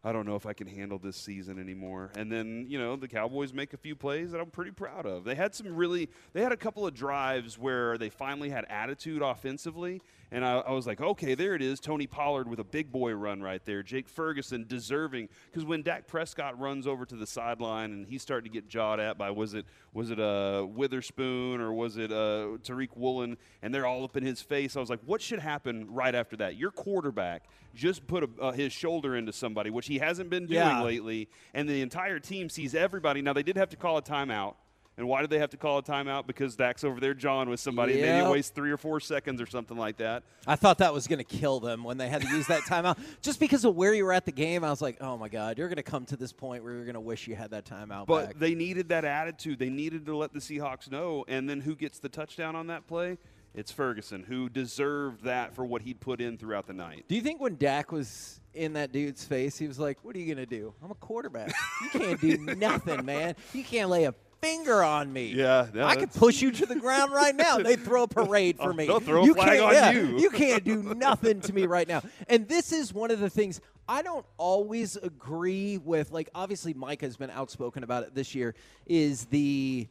I 0.02 0.12
don't 0.12 0.24
know 0.24 0.34
if 0.34 0.46
I 0.46 0.54
can 0.54 0.66
handle 0.66 0.98
this 0.98 1.16
season 1.16 1.58
anymore. 1.58 2.10
And 2.16 2.32
then, 2.32 2.64
you 2.68 2.78
know, 2.78 2.96
the 2.96 3.08
Cowboys 3.08 3.52
make 3.52 3.74
a 3.74 3.76
few 3.76 3.94
plays 3.94 4.32
that 4.32 4.40
I'm 4.40 4.50
pretty 4.50 4.70
proud 4.70 5.04
of. 5.04 5.24
They 5.24 5.34
had 5.34 5.54
some 5.54 5.76
really, 5.76 6.08
they 6.32 6.42
had 6.42 6.52
a 6.52 6.56
couple 6.56 6.86
of 6.86 6.94
drives 6.94 7.58
where 7.58 7.98
they 7.98 8.08
finally 8.08 8.48
had 8.48 8.64
attitude 8.70 9.20
offensively. 9.20 10.00
And 10.32 10.44
I, 10.44 10.58
I 10.58 10.70
was 10.72 10.86
like, 10.86 11.00
okay, 11.00 11.34
there 11.34 11.54
it 11.56 11.62
is. 11.62 11.80
Tony 11.80 12.06
Pollard 12.06 12.48
with 12.48 12.60
a 12.60 12.64
big 12.64 12.92
boy 12.92 13.12
run 13.12 13.42
right 13.42 13.64
there. 13.64 13.82
Jake 13.82 14.08
Ferguson 14.08 14.64
deserving. 14.68 15.28
Because 15.50 15.64
when 15.64 15.82
Dak 15.82 16.06
Prescott 16.06 16.58
runs 16.60 16.86
over 16.86 17.04
to 17.04 17.16
the 17.16 17.26
sideline 17.26 17.90
and 17.90 18.06
he's 18.06 18.22
starting 18.22 18.50
to 18.50 18.54
get 18.54 18.68
jawed 18.68 19.00
at 19.00 19.18
by, 19.18 19.30
was 19.30 19.54
it, 19.54 19.66
was 19.92 20.10
it 20.10 20.20
uh, 20.20 20.64
Witherspoon 20.68 21.60
or 21.60 21.72
was 21.72 21.96
it 21.96 22.12
uh, 22.12 22.58
Tariq 22.62 22.90
Woolen? 22.96 23.36
And 23.62 23.74
they're 23.74 23.86
all 23.86 24.04
up 24.04 24.16
in 24.16 24.24
his 24.24 24.40
face. 24.40 24.76
I 24.76 24.80
was 24.80 24.90
like, 24.90 25.00
what 25.04 25.20
should 25.20 25.40
happen 25.40 25.86
right 25.92 26.14
after 26.14 26.36
that? 26.36 26.56
Your 26.56 26.70
quarterback 26.70 27.44
just 27.74 28.06
put 28.06 28.22
a, 28.24 28.28
uh, 28.40 28.52
his 28.52 28.72
shoulder 28.72 29.16
into 29.16 29.32
somebody, 29.32 29.70
which 29.70 29.86
he 29.86 29.98
hasn't 29.98 30.30
been 30.30 30.46
doing 30.46 30.58
Yeah. 30.60 30.82
lately, 30.82 31.28
and 31.54 31.68
the 31.68 31.82
entire 31.82 32.18
team 32.18 32.48
sees 32.48 32.74
everybody. 32.74 33.22
Now 33.22 33.32
they 33.32 33.42
did 33.44 33.56
have 33.56 33.68
to 33.70 33.76
call 33.76 33.96
a 33.96 34.02
timeout. 34.02 34.54
And 35.00 35.08
why 35.08 35.22
did 35.22 35.30
they 35.30 35.38
have 35.38 35.48
to 35.50 35.56
call 35.56 35.78
a 35.78 35.82
timeout? 35.82 36.26
Because 36.26 36.56
Dak's 36.56 36.84
over 36.84 37.00
there 37.00 37.14
jawing 37.14 37.48
with 37.48 37.58
somebody. 37.58 37.94
and 37.94 38.02
Maybe 38.02 38.26
it 38.26 38.30
wastes 38.30 38.50
three 38.50 38.70
or 38.70 38.76
four 38.76 39.00
seconds 39.00 39.40
or 39.40 39.46
something 39.46 39.78
like 39.78 39.96
that. 39.96 40.24
I 40.46 40.56
thought 40.56 40.76
that 40.78 40.92
was 40.92 41.06
going 41.06 41.20
to 41.20 41.24
kill 41.24 41.58
them 41.58 41.84
when 41.84 41.96
they 41.96 42.10
had 42.10 42.20
to 42.20 42.28
use 42.28 42.46
that 42.48 42.64
timeout. 42.64 42.98
Just 43.22 43.40
because 43.40 43.64
of 43.64 43.74
where 43.74 43.94
you 43.94 44.04
were 44.04 44.12
at 44.12 44.26
the 44.26 44.30
game, 44.32 44.62
I 44.62 44.68
was 44.68 44.82
like, 44.82 44.98
oh 45.00 45.16
my 45.16 45.30
God, 45.30 45.56
you're 45.56 45.68
going 45.68 45.76
to 45.76 45.82
come 45.82 46.04
to 46.04 46.18
this 46.18 46.34
point 46.34 46.62
where 46.64 46.74
you're 46.74 46.84
going 46.84 46.94
to 46.96 47.00
wish 47.00 47.26
you 47.26 47.34
had 47.34 47.52
that 47.52 47.64
timeout 47.64 48.06
But 48.06 48.26
back. 48.26 48.38
they 48.38 48.54
needed 48.54 48.90
that 48.90 49.06
attitude. 49.06 49.58
They 49.58 49.70
needed 49.70 50.04
to 50.04 50.14
let 50.14 50.34
the 50.34 50.38
Seahawks 50.38 50.90
know. 50.90 51.24
And 51.28 51.48
then 51.48 51.62
who 51.62 51.74
gets 51.74 51.98
the 51.98 52.10
touchdown 52.10 52.54
on 52.54 52.66
that 52.66 52.86
play? 52.86 53.16
It's 53.54 53.72
Ferguson, 53.72 54.22
who 54.22 54.50
deserved 54.50 55.24
that 55.24 55.54
for 55.54 55.64
what 55.64 55.80
he'd 55.80 55.98
put 55.98 56.20
in 56.20 56.36
throughout 56.36 56.66
the 56.66 56.72
night. 56.74 57.06
Do 57.08 57.14
you 57.16 57.22
think 57.22 57.40
when 57.40 57.56
Dak 57.56 57.90
was 57.90 58.38
in 58.52 58.74
that 58.74 58.92
dude's 58.92 59.24
face, 59.24 59.56
he 59.58 59.66
was 59.66 59.78
like, 59.78 59.96
what 60.04 60.14
are 60.14 60.18
you 60.18 60.26
going 60.32 60.46
to 60.46 60.56
do? 60.58 60.72
I'm 60.84 60.90
a 60.90 60.94
quarterback. 60.94 61.52
You 61.82 61.88
can't 62.00 62.20
do 62.20 62.36
nothing, 62.58 63.04
man. 63.04 63.34
You 63.54 63.64
can't 63.64 63.88
lay 63.90 64.04
a 64.04 64.14
finger 64.40 64.82
on 64.82 65.12
me. 65.12 65.28
Yeah, 65.28 65.68
no, 65.72 65.84
I 65.84 65.96
could 65.96 66.12
push 66.12 66.40
you 66.40 66.50
to 66.52 66.66
the 66.66 66.76
ground 66.76 67.12
right 67.12 67.34
now. 67.34 67.58
They 67.58 67.76
throw 67.76 68.04
a 68.04 68.08
parade 68.08 68.58
for 68.58 68.72
me. 68.72 68.86
they'll 68.86 69.00
throw 69.00 69.22
a 69.22 69.26
you 69.26 69.34
flag 69.34 69.60
on 69.60 69.72
yeah, 69.72 69.90
you. 69.90 70.18
You 70.18 70.30
can't 70.30 70.64
do 70.64 70.82
nothing 70.96 71.40
to 71.42 71.52
me 71.52 71.66
right 71.66 71.86
now. 71.86 72.02
And 72.28 72.48
this 72.48 72.72
is 72.72 72.92
one 72.92 73.10
of 73.10 73.20
the 73.20 73.30
things 73.30 73.60
I 73.88 74.02
don't 74.02 74.26
always 74.36 74.96
agree 74.96 75.78
with. 75.78 76.12
Like, 76.12 76.30
obviously, 76.34 76.74
Mike 76.74 77.02
has 77.02 77.16
been 77.16 77.30
outspoken 77.30 77.82
about 77.82 78.04
it 78.04 78.14
this 78.14 78.34
year. 78.34 78.54
Is 78.86 79.26
the 79.26 79.88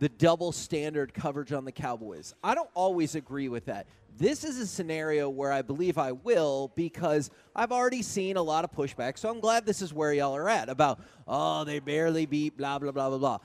the 0.00 0.08
double 0.08 0.52
standard 0.52 1.12
coverage 1.12 1.52
on 1.52 1.64
the 1.64 1.72
Cowboys? 1.72 2.34
I 2.44 2.54
don't 2.54 2.70
always 2.74 3.14
agree 3.16 3.48
with 3.48 3.66
that. 3.66 3.86
This 4.16 4.42
is 4.42 4.58
a 4.58 4.66
scenario 4.66 5.28
where 5.28 5.52
I 5.52 5.62
believe 5.62 5.96
I 5.96 6.10
will 6.10 6.72
because 6.74 7.30
I've 7.54 7.70
already 7.70 8.02
seen 8.02 8.36
a 8.36 8.42
lot 8.42 8.64
of 8.64 8.72
pushback. 8.72 9.16
So 9.16 9.30
I'm 9.30 9.38
glad 9.38 9.64
this 9.64 9.80
is 9.80 9.94
where 9.94 10.12
y'all 10.12 10.36
are 10.36 10.48
at 10.48 10.68
about, 10.68 11.00
oh, 11.28 11.62
they 11.62 11.78
barely 11.78 12.26
beat 12.26 12.56
blah, 12.56 12.80
blah, 12.80 12.90
blah, 12.90 13.10
blah, 13.10 13.18
blah. 13.18 13.38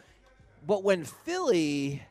But 0.65 0.83
when 0.83 1.03
Philly 1.03 2.03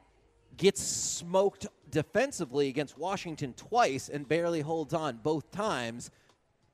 gets 0.56 0.82
smoked 0.82 1.66
defensively 1.90 2.68
against 2.68 2.98
Washington 2.98 3.54
twice 3.54 4.08
and 4.08 4.28
barely 4.28 4.60
holds 4.60 4.92
on 4.92 5.18
both 5.22 5.50
times, 5.50 6.10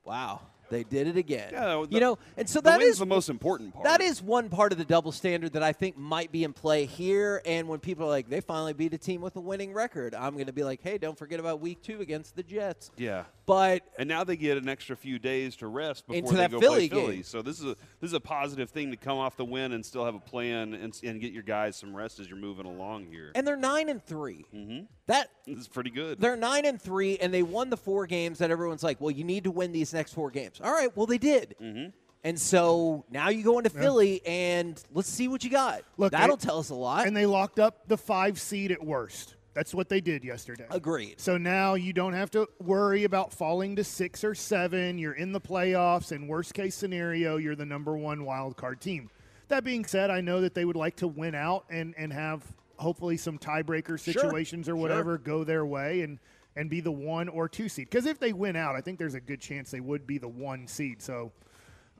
wow, 0.03 0.41
they 0.69 0.83
did 0.83 1.07
it 1.07 1.17
again. 1.17 1.49
Yeah, 1.51 1.85
the- 1.87 1.87
you 1.89 1.99
know, 1.99 2.17
and 2.37 2.47
so 2.49 2.61
that 2.61 2.81
is 2.81 2.99
the 2.99 3.05
most 3.05 3.29
important 3.29 3.73
part. 3.73 3.85
that 3.85 4.01
is 4.01 4.21
one 4.21 4.49
part 4.49 4.71
of 4.71 4.77
the 4.77 4.85
double 4.85 5.11
standard 5.11 5.53
that 5.53 5.63
I 5.63 5.73
think 5.73 5.97
might 5.97 6.31
be 6.31 6.43
in 6.43 6.53
play 6.53 6.85
here. 6.85 7.41
And 7.45 7.67
when 7.67 7.79
people 7.79 8.05
are 8.05 8.09
like, 8.09 8.29
they 8.29 8.41
finally 8.41 8.73
beat 8.73 8.93
a 8.93 8.97
team 8.97 9.21
with 9.21 9.35
a 9.35 9.39
winning 9.41 9.73
record, 9.73 10.13
I'm 10.15 10.33
going 10.33 10.45
to 10.47 10.53
be 10.53 10.63
like, 10.63 10.81
hey, 10.81 10.97
don't 10.97 11.17
forget 11.17 11.39
about 11.39 11.59
week 11.59 11.81
two 11.81 12.01
against 12.01 12.35
the 12.35 12.43
Jets. 12.43 12.91
Yeah. 12.97 13.23
But 13.45 13.81
And 13.97 14.07
now 14.07 14.23
they 14.23 14.37
get 14.37 14.57
an 14.57 14.69
extra 14.69 14.95
few 14.95 15.17
days 15.17 15.55
to 15.57 15.67
rest 15.67 16.07
before 16.07 16.33
they 16.33 16.47
go 16.47 16.59
Philly 16.59 16.87
play 16.87 16.99
Philly. 17.01 17.15
game. 17.15 17.23
So 17.23 17.41
this 17.41 17.59
is 17.59 17.65
a 17.65 17.75
this 17.99 18.09
is 18.09 18.13
a 18.13 18.19
positive 18.19 18.69
thing 18.69 18.91
to 18.91 18.97
come 18.97 19.17
off 19.17 19.37
the 19.37 19.45
win 19.45 19.71
and 19.71 19.83
still 19.83 20.05
have 20.05 20.13
a 20.13 20.19
plan 20.19 20.75
and, 20.75 20.95
and 21.03 21.19
get 21.19 21.33
your 21.33 21.41
guys 21.41 21.75
some 21.75 21.95
rest 21.95 22.19
as 22.19 22.27
you're 22.29 22.37
moving 22.37 22.67
along 22.67 23.07
here. 23.07 23.31
and 23.33 23.47
they're 23.47 23.57
nine 23.57 23.89
and 23.89 24.03
3 24.05 24.45
Mm-hmm. 24.53 24.83
That 25.09 25.29
This 25.45 25.57
is 25.57 25.67
pretty 25.67 25.89
good. 25.89 26.19
They're 26.21 26.37
nine 26.37 26.65
and 26.65 26.79
three, 26.81 27.17
and 27.17 27.33
they 27.33 27.41
won 27.43 27.69
the 27.69 27.77
four 27.77 28.05
games 28.05 28.37
that 28.37 28.51
everyone's 28.51 28.83
like, 28.83 29.01
well, 29.01 29.09
you 29.11 29.23
need 29.23 29.43
to 29.45 29.51
win 29.51 29.71
these 29.71 29.91
next 29.93 30.13
four 30.13 30.29
games. 30.29 30.61
All 30.63 30.71
right, 30.71 30.95
well, 30.95 31.07
they 31.07 31.17
did. 31.17 31.55
Mm-hmm. 31.61 31.89
And 32.23 32.39
so 32.39 33.05
now 33.09 33.29
you 33.29 33.43
go 33.43 33.57
into 33.57 33.69
Philly, 33.71 34.21
and 34.25 34.81
let's 34.93 35.09
see 35.09 35.27
what 35.27 35.43
you 35.43 35.49
got. 35.49 35.81
Look, 35.97 36.11
That'll 36.11 36.35
they- 36.37 36.45
tell 36.45 36.59
us 36.59 36.69
a 36.69 36.75
lot. 36.75 37.07
and 37.07 37.17
they 37.17 37.25
locked 37.25 37.59
up 37.59 37.87
the 37.87 37.97
five 37.97 38.39
seed 38.39 38.71
at 38.71 38.85
worst. 38.85 39.35
That's 39.55 39.73
what 39.73 39.89
they 39.89 39.99
did 39.99 40.23
yesterday. 40.23 40.67
Agreed. 40.69 41.19
So 41.19 41.37
now 41.37 41.73
you 41.73 41.91
don't 41.91 42.13
have 42.13 42.29
to 42.31 42.47
worry 42.59 43.03
about 43.03 43.33
falling 43.33 43.75
to 43.77 43.83
six 43.83 44.23
or 44.23 44.35
seven. 44.35 44.99
You're 44.99 45.13
in 45.13 45.31
the 45.31 45.41
playoffs, 45.41 46.11
and 46.11 46.29
worst 46.29 46.53
case 46.53 46.75
scenario, 46.75 47.37
you're 47.37 47.55
the 47.55 47.65
number 47.65 47.97
one 47.97 48.25
wild 48.25 48.57
card 48.57 48.79
team. 48.79 49.09
That 49.47 49.63
being 49.63 49.85
said, 49.85 50.11
I 50.11 50.21
know 50.21 50.41
that 50.41 50.53
they 50.53 50.65
would 50.65 50.75
like 50.75 50.97
to 50.97 51.07
win 51.07 51.33
out 51.33 51.65
and, 51.71 51.95
and 51.97 52.13
have 52.13 52.43
hopefully 52.79 53.17
some 53.17 53.37
tiebreaker 53.37 53.99
situations 53.99 54.67
or 54.69 54.75
whatever 54.75 55.17
go 55.17 55.43
their 55.43 55.65
way 55.65 56.01
and, 56.01 56.17
and 56.55 56.69
be 56.69 56.79
the 56.81 56.91
one 56.91 57.27
or 57.29 57.47
two 57.49 57.69
seed. 57.69 57.89
Because 57.89 58.05
if 58.05 58.19
they 58.19 58.33
win 58.33 58.55
out, 58.55 58.75
I 58.75 58.81
think 58.81 58.97
there's 58.97 59.15
a 59.15 59.19
good 59.19 59.41
chance 59.41 59.69
they 59.69 59.81
would 59.81 60.07
be 60.07 60.17
the 60.17 60.27
one 60.29 60.65
seed. 60.67 61.01
So 61.01 61.31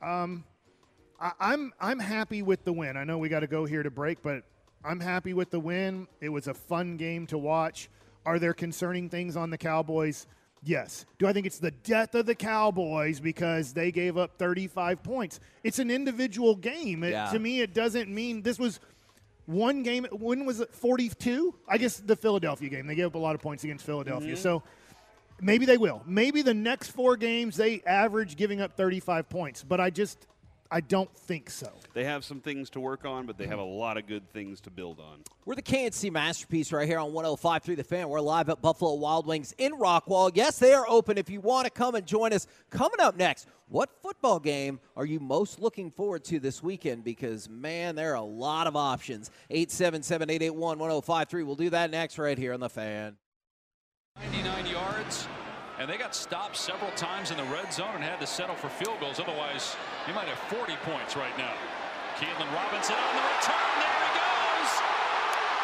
um, 0.01 0.43
I, 1.19 1.31
I'm 1.39 1.73
I'm 1.79 1.99
happy 1.99 2.41
with 2.41 2.63
the 2.63 2.73
win. 2.73 2.97
I 2.97 3.03
know 3.03 3.17
we 3.17 3.29
got 3.29 3.41
to 3.41 3.47
go 3.47 3.65
here 3.65 3.83
to 3.83 3.91
break, 3.91 4.21
but 4.23 4.43
I'm 4.83 4.99
happy 5.01 5.33
with 5.33 5.51
the 5.51 5.59
win. 5.59 6.07
It 6.21 6.29
was 6.29 6.47
a 6.47 6.53
fun 6.53 6.97
game 6.97 7.27
to 7.27 7.37
watch. 7.37 7.89
Are 8.25 8.39
there 8.39 8.53
concerning 8.53 9.09
things 9.09 9.35
on 9.35 9.49
the 9.49 9.57
Cowboys? 9.57 10.27
Yes. 10.63 11.05
Do 11.17 11.27
I 11.27 11.33
think 11.33 11.45
it's 11.45 11.59
the 11.59 11.71
death 11.71 12.15
of 12.15 12.25
the 12.25 12.35
Cowboys 12.35 13.19
because 13.21 13.73
they 13.73 13.91
gave 13.91 14.17
up 14.17 14.37
35 14.37 15.01
points? 15.03 15.39
It's 15.63 15.79
an 15.79 15.89
individual 15.89 16.55
game. 16.55 17.03
It- 17.03 17.11
Yeah. 17.11 17.29
to 17.31 17.39
me, 17.39 17.61
it 17.61 17.73
doesn't 17.73 18.09
mean 18.09 18.41
this 18.41 18.59
was 18.59 18.79
one 19.49 19.81
game. 19.83 20.05
When 20.11 20.45
was 20.45 20.59
it? 20.59 20.73
42? 20.73 21.55
I 21.67 21.77
guess 21.77 21.97
the 21.97 22.15
Philadelphia 22.15 22.69
game. 22.69 22.87
They 22.87 22.95
gave 22.95 23.07
up 23.07 23.15
a 23.15 23.19
lot 23.19 23.35
of 23.35 23.41
points 23.41 23.63
against 23.63 23.85
Philadelphia. 23.85 24.33
Mm-hmm. 24.33 24.41
So 24.41 24.63
maybe 25.41 25.65
they 25.65 25.77
will. 25.77 26.03
Maybe 26.05 26.41
the 26.43 26.53
next 26.53 26.91
four 26.91 27.17
games 27.17 27.57
they 27.57 27.81
average 27.81 28.37
giving 28.37 28.61
up 28.61 28.77
35 28.77 29.27
points. 29.27 29.63
But 29.63 29.79
I 29.79 29.89
just, 29.89 30.27
I 30.71 30.81
don't 30.81 31.11
think 31.15 31.49
so. 31.49 31.71
They 31.93 32.03
have 32.03 32.23
some 32.23 32.41
things 32.41 32.69
to 32.71 32.79
work 32.79 33.03
on, 33.03 33.25
but 33.25 33.39
they 33.39 33.47
have 33.47 33.57
a 33.57 33.63
lot 33.63 33.97
of 33.97 34.05
good 34.05 34.29
things 34.29 34.61
to 34.61 34.69
build 34.69 34.99
on. 34.99 35.23
We're 35.45 35.55
the 35.55 35.63
K&C 35.63 36.11
Masterpiece 36.11 36.71
right 36.71 36.87
here 36.87 36.99
on 36.99 37.11
105 37.11 37.63
through 37.63 37.77
the 37.77 37.83
fan. 37.83 38.07
We're 38.07 38.19
live 38.19 38.49
at 38.49 38.61
Buffalo 38.61 38.93
Wild 38.93 39.25
Wings 39.25 39.55
in 39.57 39.71
Rockwall. 39.73 40.29
Yes, 40.35 40.59
they 40.59 40.73
are 40.73 40.85
open 40.87 41.17
if 41.17 41.27
you 41.27 41.41
want 41.41 41.65
to 41.65 41.71
come 41.71 41.95
and 41.95 42.05
join 42.05 42.33
us. 42.33 42.45
Coming 42.69 42.99
up 42.99 43.17
next, 43.17 43.47
what 43.67 43.89
football 44.03 44.39
game 44.39 44.79
are 44.95 45.05
you 45.05 45.19
most 45.19 45.59
looking 45.59 45.89
forward 45.89 46.23
to 46.25 46.39
this 46.39 46.61
weekend? 46.61 47.03
Because, 47.03 47.49
man, 47.49 47.95
there 47.95 48.11
are 48.11 48.15
a 48.15 48.21
lot 48.21 48.67
of 48.67 48.75
options. 48.75 49.31
877 49.49 50.29
881 50.29 50.77
1053. 50.77 51.43
We'll 51.43 51.55
do 51.55 51.71
that 51.71 51.89
next 51.89 52.19
right 52.19 52.37
here 52.37 52.53
on 52.53 52.59
the 52.59 52.69
fan. 52.69 53.17
99 54.19 54.67
yards, 54.67 55.27
and 55.79 55.89
they 55.89 55.95
got 55.95 56.13
stopped 56.13 56.57
several 56.59 56.91
times 56.99 57.31
in 57.31 57.37
the 57.37 57.47
red 57.47 57.71
zone 57.71 57.95
and 57.95 58.03
had 58.03 58.19
to 58.19 58.27
settle 58.27 58.55
for 58.55 58.67
field 58.67 58.99
goals. 58.99 59.17
Otherwise, 59.17 59.79
he 60.05 60.11
might 60.11 60.27
have 60.27 60.37
40 60.51 60.75
points 60.83 61.15
right 61.15 61.31
now. 61.39 61.55
Keilan 62.19 62.51
Robinson 62.51 62.99
on 62.99 63.11
the 63.15 63.23
return. 63.23 63.71
There 63.79 63.99
he 64.03 64.11
goes. 64.19 64.71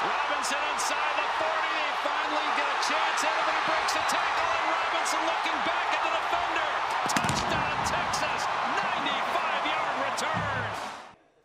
Robinson 0.08 0.64
inside 0.72 1.16
the 1.20 1.28
40. 1.36 1.52
They 1.52 1.92
finally 2.08 2.48
get 2.56 2.64
a 2.64 2.80
chance 2.88 3.20
he 3.28 3.60
breaks 3.68 3.94
a 4.00 4.04
tackle. 4.08 4.50
And 4.56 4.68
Robinson 4.72 5.22
looking 5.28 5.60
back 5.68 5.88
at 5.92 6.02
the 6.08 6.12
defender. 6.16 6.72
Touchdown, 7.12 7.76
Texas. 7.84 8.42
95-yard 8.72 9.96
return. 10.16 10.72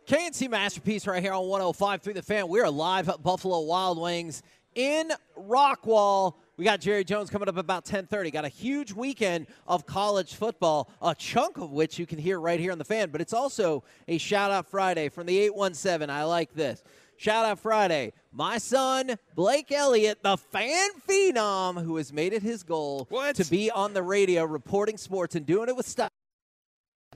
K&C 0.07 0.47
Masterpiece 0.47 1.03
right 1.11 1.19
here 1.19 1.35
on 1.35 1.43
105 1.43 2.01
through 2.01 2.15
the 2.15 2.23
fan. 2.23 2.47
We 2.47 2.61
are 2.61 2.71
live 2.71 3.09
at 3.09 3.21
Buffalo 3.21 3.67
Wild 3.67 3.99
Wings 3.99 4.41
in 4.75 5.11
Rockwall. 5.37 6.39
We 6.57 6.65
got 6.65 6.81
Jerry 6.81 7.03
Jones 7.03 7.29
coming 7.29 7.47
up 7.47 7.57
about 7.57 7.85
10:30. 7.85 8.29
Got 8.31 8.45
a 8.45 8.49
huge 8.49 8.91
weekend 8.93 9.47
of 9.67 9.85
college 9.85 10.35
football, 10.35 10.91
a 11.01 11.15
chunk 11.15 11.57
of 11.57 11.71
which 11.71 11.97
you 11.97 12.05
can 12.05 12.19
hear 12.19 12.39
right 12.39 12.59
here 12.59 12.71
on 12.71 12.77
the 12.77 12.85
fan, 12.85 13.09
but 13.09 13.21
it's 13.21 13.33
also 13.33 13.83
a 14.07 14.17
shout 14.17 14.51
out 14.51 14.67
Friday 14.67 15.09
from 15.09 15.27
the 15.27 15.39
817. 15.39 16.09
I 16.09 16.23
like 16.23 16.53
this. 16.53 16.83
Shout 17.17 17.45
out 17.45 17.59
Friday. 17.59 18.13
My 18.31 18.57
son, 18.57 19.17
Blake 19.35 19.71
Elliott, 19.71 20.23
the 20.23 20.37
fan 20.37 20.89
phenom 21.07 21.83
who 21.83 21.97
has 21.97 22.11
made 22.11 22.33
it 22.33 22.41
his 22.41 22.63
goal 22.63 23.05
What? 23.09 23.35
to 23.35 23.45
be 23.45 23.69
on 23.69 23.93
the 23.93 24.01
radio 24.01 24.43
reporting 24.43 24.97
sports 24.97 25.35
and 25.35 25.45
doing 25.45 25.69
it 25.69 25.75
with 25.75 25.87
style 25.87 26.09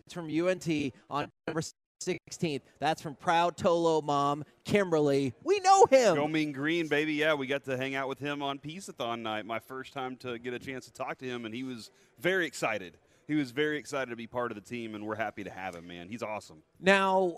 from 0.10 0.30
UNT 0.30 0.68
on 1.10 1.32
16th. 2.06 2.62
That's 2.80 3.02
from 3.02 3.16
proud 3.16 3.58
Tolo 3.58 4.04
mom, 4.04 4.44
Kimberly. 4.64 5.34
We 5.44 5.60
know 5.60 5.86
him. 5.86 6.16
Go 6.16 6.28
Mean 6.28 6.52
Green, 6.52 6.88
baby. 6.88 7.14
Yeah, 7.14 7.34
we 7.34 7.48
got 7.48 7.64
to 7.66 7.78
hang 7.78 7.96
out 7.96 8.08
with 8.08 8.20
him 8.20 8.42
on 8.42 8.60
Peace-a-thon 8.60 9.24
night. 9.24 9.46
My 9.46 9.60
first 9.60 9.94
time 9.94 10.16
to 10.18 10.38
get 10.38 10.54
a 10.54 10.60
chance 10.60 10.86
to 10.86 10.94
talk 10.94 11.18
to 11.20 11.26
him, 11.26 11.46
and 11.46 11.54
he 11.54 11.64
was 11.64 11.92
very 12.20 12.46
excited. 12.46 12.98
He 13.28 13.36
was 13.36 13.52
very 13.52 13.78
excited 13.78 14.12
to 14.12 14.16
be 14.16 14.28
part 14.28 14.52
of 14.52 14.56
the 14.56 14.62
team, 14.62 14.94
and 14.94 15.06
we're 15.06 15.16
happy 15.16 15.44
to 15.44 15.50
have 15.50 15.76
him, 15.76 15.88
man. 15.88 16.08
He's 16.08 16.22
awesome. 16.22 16.62
Now, 16.80 17.38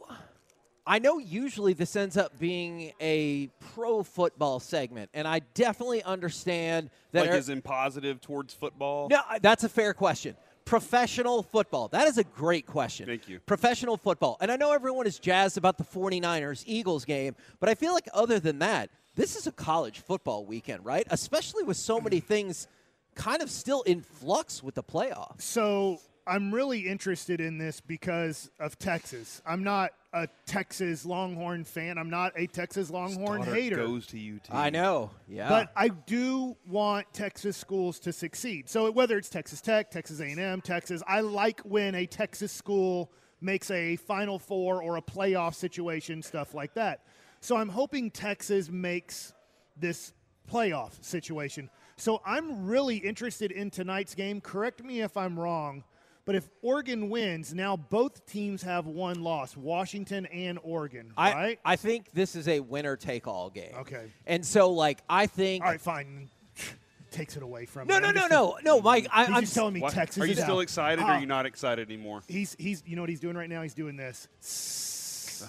I 0.86 1.00
know 1.00 1.18
usually 1.18 1.74
this 1.74 1.96
ends 1.96 2.18
up 2.18 2.38
being 2.38 2.92
a 3.00 3.48
pro 3.74 4.04
football 4.04 4.60
segment, 4.60 5.10
and 5.14 5.28
I 5.28 5.40
definitely 5.54 6.04
understand 6.04 6.90
that. 7.14 7.22
Like, 7.22 7.32
er- 7.32 7.36
is 7.36 7.48
in 7.50 7.62
positive 7.62 8.20
towards 8.20 8.54
football? 8.54 9.08
No, 9.10 9.22
that's 9.42 9.64
a 9.64 9.70
fair 9.70 9.94
question. 9.94 10.36
Professional 10.68 11.44
football. 11.44 11.88
That 11.88 12.08
is 12.08 12.18
a 12.18 12.24
great 12.24 12.66
question. 12.66 13.06
Thank 13.06 13.30
you. 13.30 13.40
Professional 13.40 13.96
football. 13.96 14.38
And 14.42 14.52
I 14.52 14.58
know 14.58 14.74
everyone 14.74 15.08
is 15.08 15.18
jazzed 15.18 15.58
about 15.58 15.78
the 15.78 15.84
49ers 15.84 16.64
Eagles 16.66 17.06
game, 17.06 17.36
but 17.60 17.70
I 17.70 17.76
feel 17.76 17.94
like 17.94 18.08
other 18.14 18.40
than 18.40 18.60
that, 18.60 18.90
this 19.16 19.36
is 19.36 19.48
a 19.48 19.52
college 19.52 20.00
football 20.00 20.46
weekend, 20.46 20.86
right? 20.86 21.08
Especially 21.10 21.64
with 21.64 21.78
so 21.78 22.00
many 22.00 22.20
things 22.20 22.68
kind 23.16 23.42
of 23.42 23.50
still 23.50 23.82
in 23.84 24.02
flux 24.02 24.62
with 24.62 24.76
the 24.76 24.84
playoffs. 24.84 25.42
So 25.42 26.00
I'm 26.28 26.54
really 26.54 26.82
interested 26.82 27.40
in 27.40 27.58
this 27.58 27.82
because 27.82 28.52
of 28.60 28.78
Texas. 28.78 29.42
I'm 29.46 29.64
not 29.64 29.92
a 30.14 30.28
Texas 30.46 31.06
Longhorn 31.06 31.64
fan. 31.64 31.98
I'm 31.98 32.10
not 32.10 32.34
a 32.36 32.48
Texas 32.48 32.90
Longhorn 32.90 33.42
Daughter 33.42 33.56
hater. 33.56 33.76
goes 33.78 34.08
to 34.08 34.36
UT. 34.36 34.54
I 34.54 34.70
know. 34.70 35.12
Yeah. 35.28 35.50
But 35.50 35.72
I 35.76 35.90
do 35.90 36.56
want 36.68 37.12
Texas 37.14 37.56
schools 37.56 38.00
to 38.00 38.14
succeed. 38.14 38.70
So 38.70 38.92
whether 38.92 39.18
it's 39.18 39.30
Texas 39.30 39.62
Tech, 39.62 39.92
Texas 39.92 40.20
A&M, 40.20 40.62
Texas, 40.62 41.02
I 41.08 41.22
like 41.22 41.62
when 41.62 41.96
a 41.96 42.06
Texas 42.06 42.52
school 42.52 43.12
makes 43.42 43.70
a 43.72 43.96
Final 43.98 44.40
Four 44.40 44.82
or 44.82 44.98
a 44.98 45.02
playoff 45.02 45.56
situation, 45.56 46.22
stuff 46.22 46.54
like 46.54 46.74
that. 46.74 47.04
So 47.40 47.56
I'm 47.56 47.70
hoping 47.70 48.10
Texas 48.10 48.70
makes 48.70 49.34
this 49.80 50.14
playoff 50.52 51.04
situation. 51.04 51.70
So 51.98 52.22
I'm 52.26 52.66
really 52.66 52.98
interested 52.98 53.52
in 53.52 53.70
tonight's 53.70 54.16
game. 54.16 54.42
Correct 54.42 54.84
me 54.84 55.02
if 55.02 55.18
I'm 55.18 55.40
wrong, 55.40 55.84
but 56.28 56.36
if 56.36 56.48
Oregon 56.62 57.10
wins, 57.10 57.54
now 57.56 57.76
both 57.76 58.24
teams 58.28 58.62
have 58.62 58.86
one 58.86 59.24
loss, 59.24 59.58
Washington 59.58 60.28
and 60.28 60.60
Oregon, 60.62 61.12
I, 61.18 61.34
right? 61.34 61.60
I 61.66 61.76
think 61.78 62.12
this 62.12 62.36
is 62.36 62.48
a 62.48 62.60
winner 62.60 62.96
take 62.98 63.26
all 63.28 63.50
game. 63.50 63.74
Okay. 63.80 64.12
And 64.28 64.46
so, 64.46 64.70
like, 64.70 65.00
I 65.10 65.26
think. 65.26 65.64
All 65.64 65.72
right, 65.72 65.82
fine. 65.82 66.30
Takes 67.10 67.38
it 67.38 67.42
away 67.44 67.66
from 67.66 67.88
No, 67.88 67.96
me. 67.96 68.02
no, 68.02 68.08
I'm 68.10 68.16
no, 68.16 68.28
no, 68.28 68.58
no, 68.64 68.82
Mike. 68.82 69.08
I, 69.12 69.26
He's 69.26 69.36
I'm 69.36 69.42
just 69.42 69.56
telling 69.56 69.74
me 69.74 69.80
What? 69.80 69.94
Texas 69.94 70.22
Are 70.22 70.26
you 70.26 70.34
is 70.34 70.40
still 70.40 70.58
out. 70.58 70.60
excited, 70.60 71.02
or 71.02 71.06
Ah, 71.08 71.14
are 71.16 71.20
you 71.22 71.26
not 71.26 71.46
excited 71.46 71.88
anymore? 71.88 72.22
He's 72.28 72.56
he's 72.60 72.84
you 72.86 72.96
know 72.98 73.02
what 73.02 73.10
he's 73.10 73.22
doing 73.22 73.38
right 73.38 73.50
now? 73.50 73.62
He's 73.62 73.74
doing 73.74 73.96
this. 73.96 74.28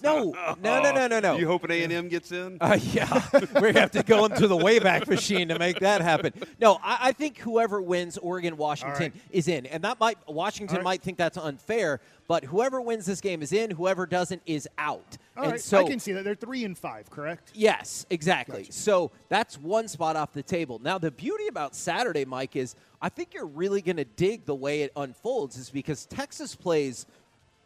No, 0.02 0.35
no, 0.62 0.83
no, 0.83 0.92
no, 0.92 1.07
no, 1.07 1.21
no. 1.21 1.37
You 1.37 1.47
hoping 1.47 1.71
A 1.71 1.83
and 1.85 1.92
M 1.92 2.09
gets 2.09 2.33
in? 2.33 2.59
Uh, 2.61 2.78
yeah, 2.80 3.23
we 3.61 3.73
have 3.73 3.90
to 3.92 4.02
go 4.02 4.25
into 4.25 4.47
the 4.47 4.57
Wayback 4.57 5.07
Machine 5.07 5.49
to 5.49 5.59
make 5.59 5.80
that 5.80 6.00
happen. 6.00 6.33
No, 6.61 6.78
I, 6.83 6.99
I 7.00 7.12
think 7.12 7.38
whoever 7.38 7.80
wins 7.80 8.18
Oregon 8.18 8.57
Washington 8.57 9.12
right. 9.12 9.23
is 9.30 9.49
in, 9.49 9.66
and 9.66 9.85
that 9.85 10.00
might 10.00 10.18
Washington 10.28 10.78
right. 10.78 10.85
might 10.85 11.02
think 11.02 11.18
that's 11.18 11.37
unfair, 11.37 12.00
but 12.26 12.45
whoever 12.45 12.80
wins 12.80 13.07
this 13.07 13.21
game 13.21 13.42
is 13.42 13.52
in. 13.52 13.71
Whoever 13.71 14.07
doesn't 14.07 14.42
is 14.47 14.68
out. 14.76 15.16
All 15.37 15.45
and 15.45 15.52
right, 15.52 15.61
so 15.61 15.78
I 15.78 15.85
can 15.85 16.00
see 16.00 16.12
that 16.12 16.25
they're 16.25 16.35
three 16.35 16.64
and 16.64 16.76
five, 16.76 17.11
correct? 17.11 17.52
Yes, 17.54 18.07
exactly. 18.11 18.62
Gotcha. 18.62 18.73
So 18.73 19.11
that's 19.28 19.59
one 19.59 19.88
spot 19.88 20.16
off 20.16 20.33
the 20.33 20.42
table. 20.42 20.80
Now, 20.83 20.99
the 20.99 21.11
beauty 21.11 21.47
about 21.47 21.75
Saturday, 21.75 22.25
Mike, 22.25 22.57
is 22.57 22.75
I 23.00 23.09
think 23.09 23.35
you're 23.35 23.47
really 23.47 23.80
going 23.80 23.97
to 23.97 24.04
dig 24.04 24.45
the 24.45 24.54
way 24.54 24.83
it 24.83 24.92
unfolds, 24.97 25.57
is 25.57 25.71
because 25.71 26.07
Texas 26.07 26.54
plays 26.54 27.07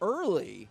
early 0.00 0.68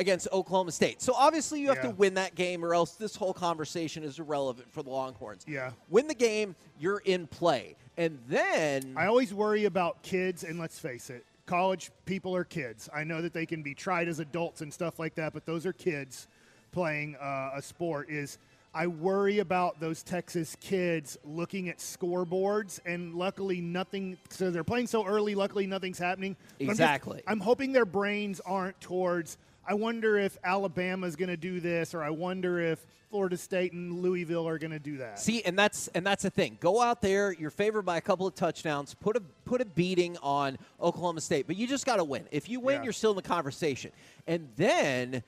against 0.00 0.26
Oklahoma 0.32 0.72
State. 0.72 1.00
So 1.02 1.12
obviously 1.14 1.60
you 1.60 1.68
have 1.68 1.82
to 1.82 1.90
win 1.90 2.14
that 2.14 2.34
game, 2.34 2.64
or 2.64 2.74
else 2.74 2.92
this 2.92 3.14
whole 3.14 3.34
conversation 3.34 4.02
is 4.02 4.18
irrelevant 4.18 4.72
for 4.72 4.82
the 4.82 4.88
Longhorns. 4.90 5.44
Yeah. 5.46 5.72
Win 5.90 6.08
the 6.08 6.14
game, 6.14 6.56
you're 6.80 7.02
in 7.04 7.26
play. 7.26 7.76
And 7.98 8.18
then. 8.26 8.94
I 8.96 9.06
always 9.06 9.34
worry 9.34 9.66
about 9.66 10.02
kids, 10.02 10.42
and 10.42 10.58
let's 10.58 10.78
face 10.78 11.10
it, 11.10 11.24
college 11.44 11.90
people 12.06 12.34
are 12.34 12.44
kids. 12.44 12.88
I 12.94 13.04
know 13.04 13.20
that 13.20 13.34
they 13.34 13.44
can 13.44 13.62
be 13.62 13.74
tried 13.74 14.08
as 14.08 14.20
adults 14.20 14.62
and 14.62 14.72
stuff 14.72 14.98
like 14.98 15.14
that, 15.16 15.34
but 15.34 15.44
those 15.44 15.66
are 15.66 15.74
kids 15.74 16.26
playing 16.72 17.16
uh, 17.16 17.50
a 17.56 17.60
sport. 17.60 18.08
Is 18.08 18.38
I 18.72 18.86
worry 18.86 19.40
about 19.40 19.80
those 19.80 20.02
Texas 20.02 20.56
kids 20.60 21.18
looking 21.24 21.68
at 21.68 21.76
scoreboards, 21.78 22.80
and 22.86 23.14
luckily 23.14 23.60
nothing. 23.60 24.16
So 24.30 24.50
they're 24.50 24.64
playing 24.64 24.86
so 24.86 25.04
early. 25.04 25.34
Luckily, 25.34 25.66
nothing's 25.66 25.98
happening. 25.98 26.36
But 26.58 26.62
I'm 26.64 26.68
just- 26.68 26.80
Exactly. 26.80 27.22
I'm 27.26 27.40
hoping 27.40 27.72
their 27.72 27.84
brains 27.84 28.40
aren't 28.46 28.80
towards. 28.80 29.36
I 29.66 29.74
wonder 29.74 30.18
if 30.18 30.36
Alabama's 30.42 31.16
going 31.16 31.28
to 31.28 31.36
do 31.36 31.60
this, 31.60 31.94
or 31.94 32.02
I 32.02 32.10
wonder 32.10 32.60
if 32.60 32.84
Florida 33.10 33.36
State 33.36 33.72
and 33.72 34.00
Louisville 34.00 34.48
are 34.48 34.58
going 34.58 34.70
to 34.70 34.78
do 34.78 34.98
that. 34.98 35.18
See, 35.18 35.42
and 35.42 35.58
that's 35.58 35.88
and 35.88 36.06
that's 36.06 36.22
the 36.22 36.30
thing. 36.30 36.56
Go 36.60 36.80
out 36.80 37.02
there. 37.02 37.32
You're 37.32 37.50
favored 37.50 37.82
by 37.82 37.96
a 37.96 38.00
couple 38.00 38.26
of 38.26 38.34
touchdowns. 38.34 38.94
Put 38.94 39.16
a 39.16 39.20
put 39.44 39.60
a 39.60 39.64
beating 39.64 40.16
on 40.22 40.58
Oklahoma 40.80 41.20
State, 41.20 41.46
but 41.46 41.56
you 41.56 41.66
just 41.66 41.86
got 41.86 41.96
to 41.96 42.04
win. 42.04 42.24
If 42.30 42.48
you 42.48 42.60
win, 42.60 42.76
Yeah. 42.76 42.84
you're 42.84 42.92
still 42.92 43.10
in 43.10 43.16
the 43.16 43.22
conversation. 43.22 43.90
And 44.26 44.48
then 44.56 45.22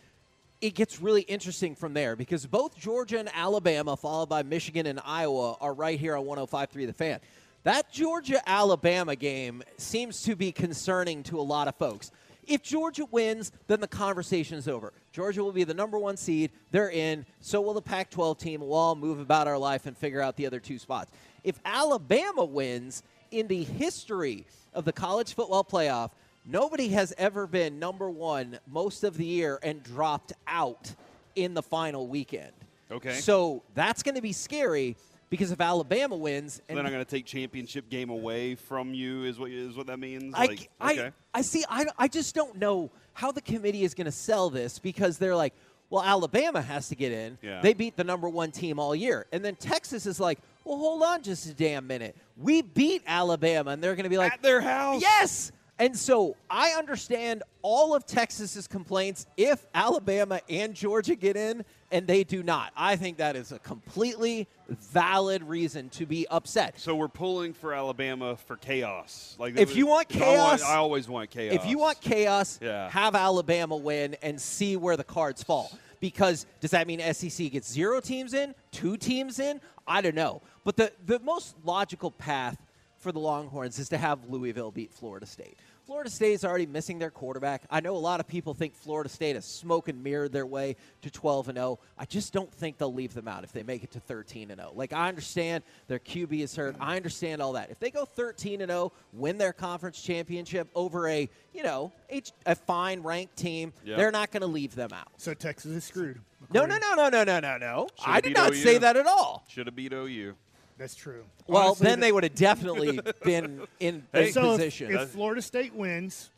it 0.61 0.75
gets 0.75 1.01
really 1.01 1.23
interesting 1.23 1.75
from 1.75 1.93
there 1.93 2.15
because 2.15 2.47
both 2.47 2.77
Georgia 2.77 3.19
and 3.19 3.29
Alabama, 3.35 3.97
followed 3.97 4.29
by 4.29 4.45
Michigan 4.45 4.87
and 4.87 5.01
Iowa, 5.05 5.57
are 5.61 5.75
right 5.75 5.99
here 5.99 6.17
on 6.17 6.25
105.3 6.25 6.87
The 6.87 6.93
Fan. 6.93 7.21
That 7.65 7.93
Georgia 7.93 8.41
Alabama 8.49 9.15
game 9.17 9.63
seems 9.77 10.23
to 10.23 10.37
be 10.37 10.53
concerning 10.53 11.23
to 11.25 11.39
a 11.39 11.43
lot 11.43 11.67
of 11.69 11.75
folks. 11.77 12.11
If 12.47 12.63
Georgia 12.63 13.05
wins, 13.05 13.53
then 13.69 13.81
the 13.81 13.89
conversation 13.89 14.59
is 14.59 14.67
over. 14.67 14.93
Georgia 15.13 15.45
will 15.45 15.53
be 15.53 15.65
the 15.65 15.75
number 15.75 15.99
one 15.99 16.17
seed. 16.17 16.51
They're 16.71 16.91
in. 16.91 17.25
So 17.41 17.61
will 17.61 17.75
the 17.75 17.83
Pac 17.83 18.11
12 18.11 18.39
team. 18.39 18.61
We'll 18.61 18.75
all 18.75 18.95
move 18.95 19.21
about 19.21 19.47
our 19.47 19.59
life 19.59 19.87
and 19.87 19.97
figure 19.97 20.21
out 20.21 20.37
the 20.37 20.47
other 20.47 20.61
two 20.61 20.79
spots. 20.79 21.13
If 21.45 21.59
Alabama 21.65 22.45
wins, 22.45 23.03
in 23.33 23.49
the 23.49 23.65
history 23.65 24.47
of 24.75 24.85
the 24.85 24.93
college 24.93 25.35
football 25.35 25.65
playoff, 25.65 26.11
nobody 26.45 26.89
has 26.89 27.13
ever 27.19 27.47
been 27.47 27.79
number 27.79 28.09
one 28.09 28.59
most 28.71 29.03
of 29.03 29.17
the 29.17 29.25
year 29.25 29.59
and 29.63 29.83
dropped 29.83 30.33
out 30.47 30.95
in 31.35 31.55
the 31.55 31.63
final 31.63 32.07
weekend. 32.07 32.53
Okay. 32.91 33.15
So 33.15 33.63
that's 33.75 34.03
going 34.03 34.15
to 34.15 34.23
be 34.23 34.33
scary. 34.33 34.97
Because 35.33 35.51
if 35.51 35.63
Alabama 35.63 36.15
wins, 36.15 36.61
and 36.69 36.77
They're 36.77 36.85
not 36.85 36.93
going 36.93 37.03
to 37.03 37.11
take 37.11 37.25
championship 37.25 37.89
game 37.89 38.11
away 38.11 38.55
from 38.55 38.93
you. 38.93 39.25
Is 39.25 39.39
what 39.39 39.51
is 39.51 39.75
what 39.75 39.87
that 39.87 39.99
means? 39.99 40.35
I, 40.37 40.45
Like, 40.45 40.71
I, 40.79 40.93
okay. 40.93 41.11
I 41.33 41.41
see. 41.41 41.65
I, 41.71 41.87
I 41.97 42.07
just 42.07 42.35
don't 42.35 42.59
know 42.59 42.91
how 43.15 43.33
the 43.33 43.41
committee 43.41 43.83
is 43.83 43.95
going 43.95 44.05
to 44.05 44.13
sell 44.13 44.51
this 44.51 44.79
because 44.79 45.17
they're 45.17 45.35
like, 45.35 45.55
well, 45.89 46.03
Alabama 46.03 46.61
has 46.61 46.91
to 46.91 46.97
get 46.97 47.13
in. 47.13 47.39
Yeah. 47.41 47.63
They 47.63 47.73
beat 47.73 47.97
the 47.97 48.05
number 48.05 48.29
one 48.29 48.51
team 48.51 48.79
all 48.79 48.95
year. 48.95 49.25
And 49.33 49.43
then 49.43 49.57
Texas 49.57 50.05
is 50.05 50.21
like, 50.21 50.39
well, 50.65 50.77
hold 50.77 51.03
on 51.03 51.23
just 51.23 51.47
a 51.47 51.55
damn 51.55 51.87
minute. 51.87 52.15
We 52.37 52.61
beat 52.61 53.03
Alabama. 53.07 53.71
And 53.71 53.83
they're 53.83 53.95
going 53.95 54.05
to 54.05 54.11
be 54.11 54.19
like, 54.19 54.35
At 54.35 54.43
their 54.43 54.61
house. 54.61 55.01
Yes. 55.01 55.51
And 55.79 55.97
so 55.99 56.37
I 56.51 56.73
understand 56.73 57.43
all 57.63 57.95
of 57.95 58.05
Texas's 58.05 58.67
complaints 58.67 59.27
if 59.39 59.67
Alabama 59.75 60.43
and 60.51 60.75
Georgia 60.75 61.15
get 61.15 61.39
in 61.39 61.65
and 61.93 62.07
they 62.07 62.25
do 62.25 62.43
not. 62.43 62.73
I 62.77 62.97
think 62.97 63.19
that 63.19 63.37
is 63.37 63.53
a 63.53 63.59
completely 63.59 64.49
valid 64.69 65.43
reason 65.45 65.91
to 65.91 66.07
be 66.07 66.27
upset. 66.29 66.81
So 66.81 66.95
we're 66.97 67.09
pulling 67.09 67.53
for 67.53 67.75
Alabama 67.75 68.37
for 68.37 68.57
chaos. 68.57 69.37
Like 69.39 69.57
If 69.59 69.77
you 69.77 69.87
want 69.87 70.15
I 70.17 70.19
want- 70.19 70.59
chaos- 70.61 70.63
I, 70.63 70.77
always 70.77 71.09
want 71.09 71.31
chaos. 71.31 71.55
If 71.55 71.67
you 71.67 71.79
want 71.79 72.01
chaos, 72.01 72.59
Yeah. 72.63 72.89
have 72.91 73.15
Alabama 73.15 73.77
win 73.77 74.17
and 74.23 74.41
see 74.41 74.77
where 74.77 74.97
the 74.97 75.05
cards 75.05 75.43
fall. 75.43 75.71
Because 76.01 76.47
does 76.61 76.73
that 76.73 76.87
mean 76.89 77.01
SEC 77.01 77.49
gets 77.51 77.71
zero 77.71 78.01
teams 78.01 78.35
in, 78.35 78.55
two 78.73 78.97
teams 78.97 79.39
in? 79.39 79.61
I 79.87 80.01
don't 80.01 80.17
know. 80.17 80.43
But 80.65 80.77
the, 80.77 80.93
the 81.07 81.21
most 81.21 81.55
logical 81.65 82.11
path 82.11 82.57
for 82.99 83.13
the 83.13 83.21
Longhorns 83.21 83.79
is 83.79 83.89
to 83.91 83.99
have 83.99 84.29
Louisville 84.29 84.71
beat 84.73 84.93
Florida 84.93 85.27
State. 85.27 85.57
Florida 85.93 86.09
State 86.09 86.33
is 86.33 86.43
already 86.43 86.65
missing 86.65 86.99
their 86.99 87.11
quarterback. 87.11 87.65
I 87.69 87.81
know 87.81 87.95
a 87.95 87.99
lot 87.99 88.19
of 88.19 88.27
people 88.27 88.55
think 88.55 88.75
Florida 88.75 89.11
State 89.11 89.35
has 89.35 89.45
smoke 89.45 89.89
and 89.89 90.03
mirrored 90.03 90.33
their 90.33 90.47
way 90.47 90.77
to 91.03 91.11
12 91.11 91.51
and 91.51 91.59
0. 91.59 91.81
I 91.99 92.07
just 92.07 92.33
don't 92.33 92.51
think 92.51 92.79
they'll 92.79 92.95
leave 92.95 93.13
them 93.13 93.29
out 93.29 93.45
if 93.45 93.53
they 93.53 93.63
make 93.63 93.85
it 93.85 93.91
to 93.91 94.01
13 94.01 94.51
and 94.51 94.59
0. 94.59 94.73
Like 94.75 94.95
I 94.95 95.07
understand 95.11 95.63
their 95.89 95.99
QB 95.99 96.41
is 96.41 96.57
hurt. 96.57 96.77
I 96.81 96.97
understand 96.97 97.43
all 97.43 97.53
that. 97.53 97.71
If 97.71 97.79
they 97.79 97.91
go 97.91 98.07
13 98.07 98.63
and 98.63 98.71
0, 98.71 98.91
win 99.13 99.37
their 99.37 99.53
conference 99.53 100.01
championship 100.01 100.67
over 100.75 101.09
a, 101.09 101.29
you 101.53 101.63
know, 101.63 101.93
a, 102.11 102.23
a 102.47 102.55
fine 102.55 103.03
ranked 103.03 103.37
team, 103.37 103.75
Yeah. 103.85 103.97
they're 103.97 104.11
not 104.11 104.31
going 104.31 104.41
to 104.41 104.47
leave 104.47 104.75
them 104.75 104.95
out. 104.95 105.09
So 105.19 105.35
Texas 105.35 105.73
is 105.73 105.85
screwed. 105.85 106.23
No, 106.55 106.65
no, 106.65 106.79
no, 106.79 106.95
no, 106.95 107.11
no, 107.11 107.23
no, 107.23 107.39
no, 107.39 107.59
no. 107.59 107.87
Should've 107.99 108.15
I 108.15 108.21
did 108.23 108.35
not 108.35 108.53
OU. 108.53 108.55
say 108.55 108.79
that 108.79 108.97
at 108.97 109.07
all. 109.07 109.45
should 109.47 109.67
have 109.67 109.77
beat 109.77 109.93
OU. 109.93 110.37
That's 110.79 110.95
true. 110.95 111.25
Well, 111.47 111.69
Honestly, 111.69 111.85
then 111.87 112.01
the- 112.01 112.07
they 112.07 112.13
would 112.13 112.25
have 112.25 112.35
definitely 112.35 113.01
been 113.25 113.63
in 113.81 114.03
Hey. 114.13 114.25
this 114.27 114.35
so 114.35 114.57
position. 114.57 114.95
If, 114.95 115.11
Florida 115.11 115.43
State 115.43 115.75
wins, 115.75 116.31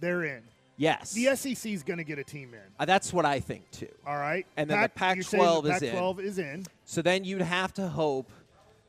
they're 0.00 0.24
in. 0.24 0.42
yes. 0.76 1.12
The 1.12 1.34
SEC 1.34 1.72
is 1.72 1.82
going 1.82 1.98
to 1.98 2.04
get 2.04 2.18
a 2.18 2.24
team 2.24 2.54
in. 2.54 2.60
Uh, 2.78 2.84
that's 2.84 3.12
what 3.12 3.24
I 3.24 3.40
think 3.40 3.68
too. 3.70 3.88
All 4.06 4.16
right. 4.16 4.46
And 4.56 4.70
then 4.70 4.88
the 4.94 5.14
you're 5.14 5.22
saying 5.24 5.42
Pac-12 5.42 5.74
is 5.74 5.82
in. 5.82 5.90
Pac-12 5.90 6.18
is 6.20 6.38
in. 6.38 6.64
So 6.84 7.02
then 7.02 7.24
you'd 7.24 7.42
have 7.42 7.72
to 7.74 7.88
hope 7.88 8.30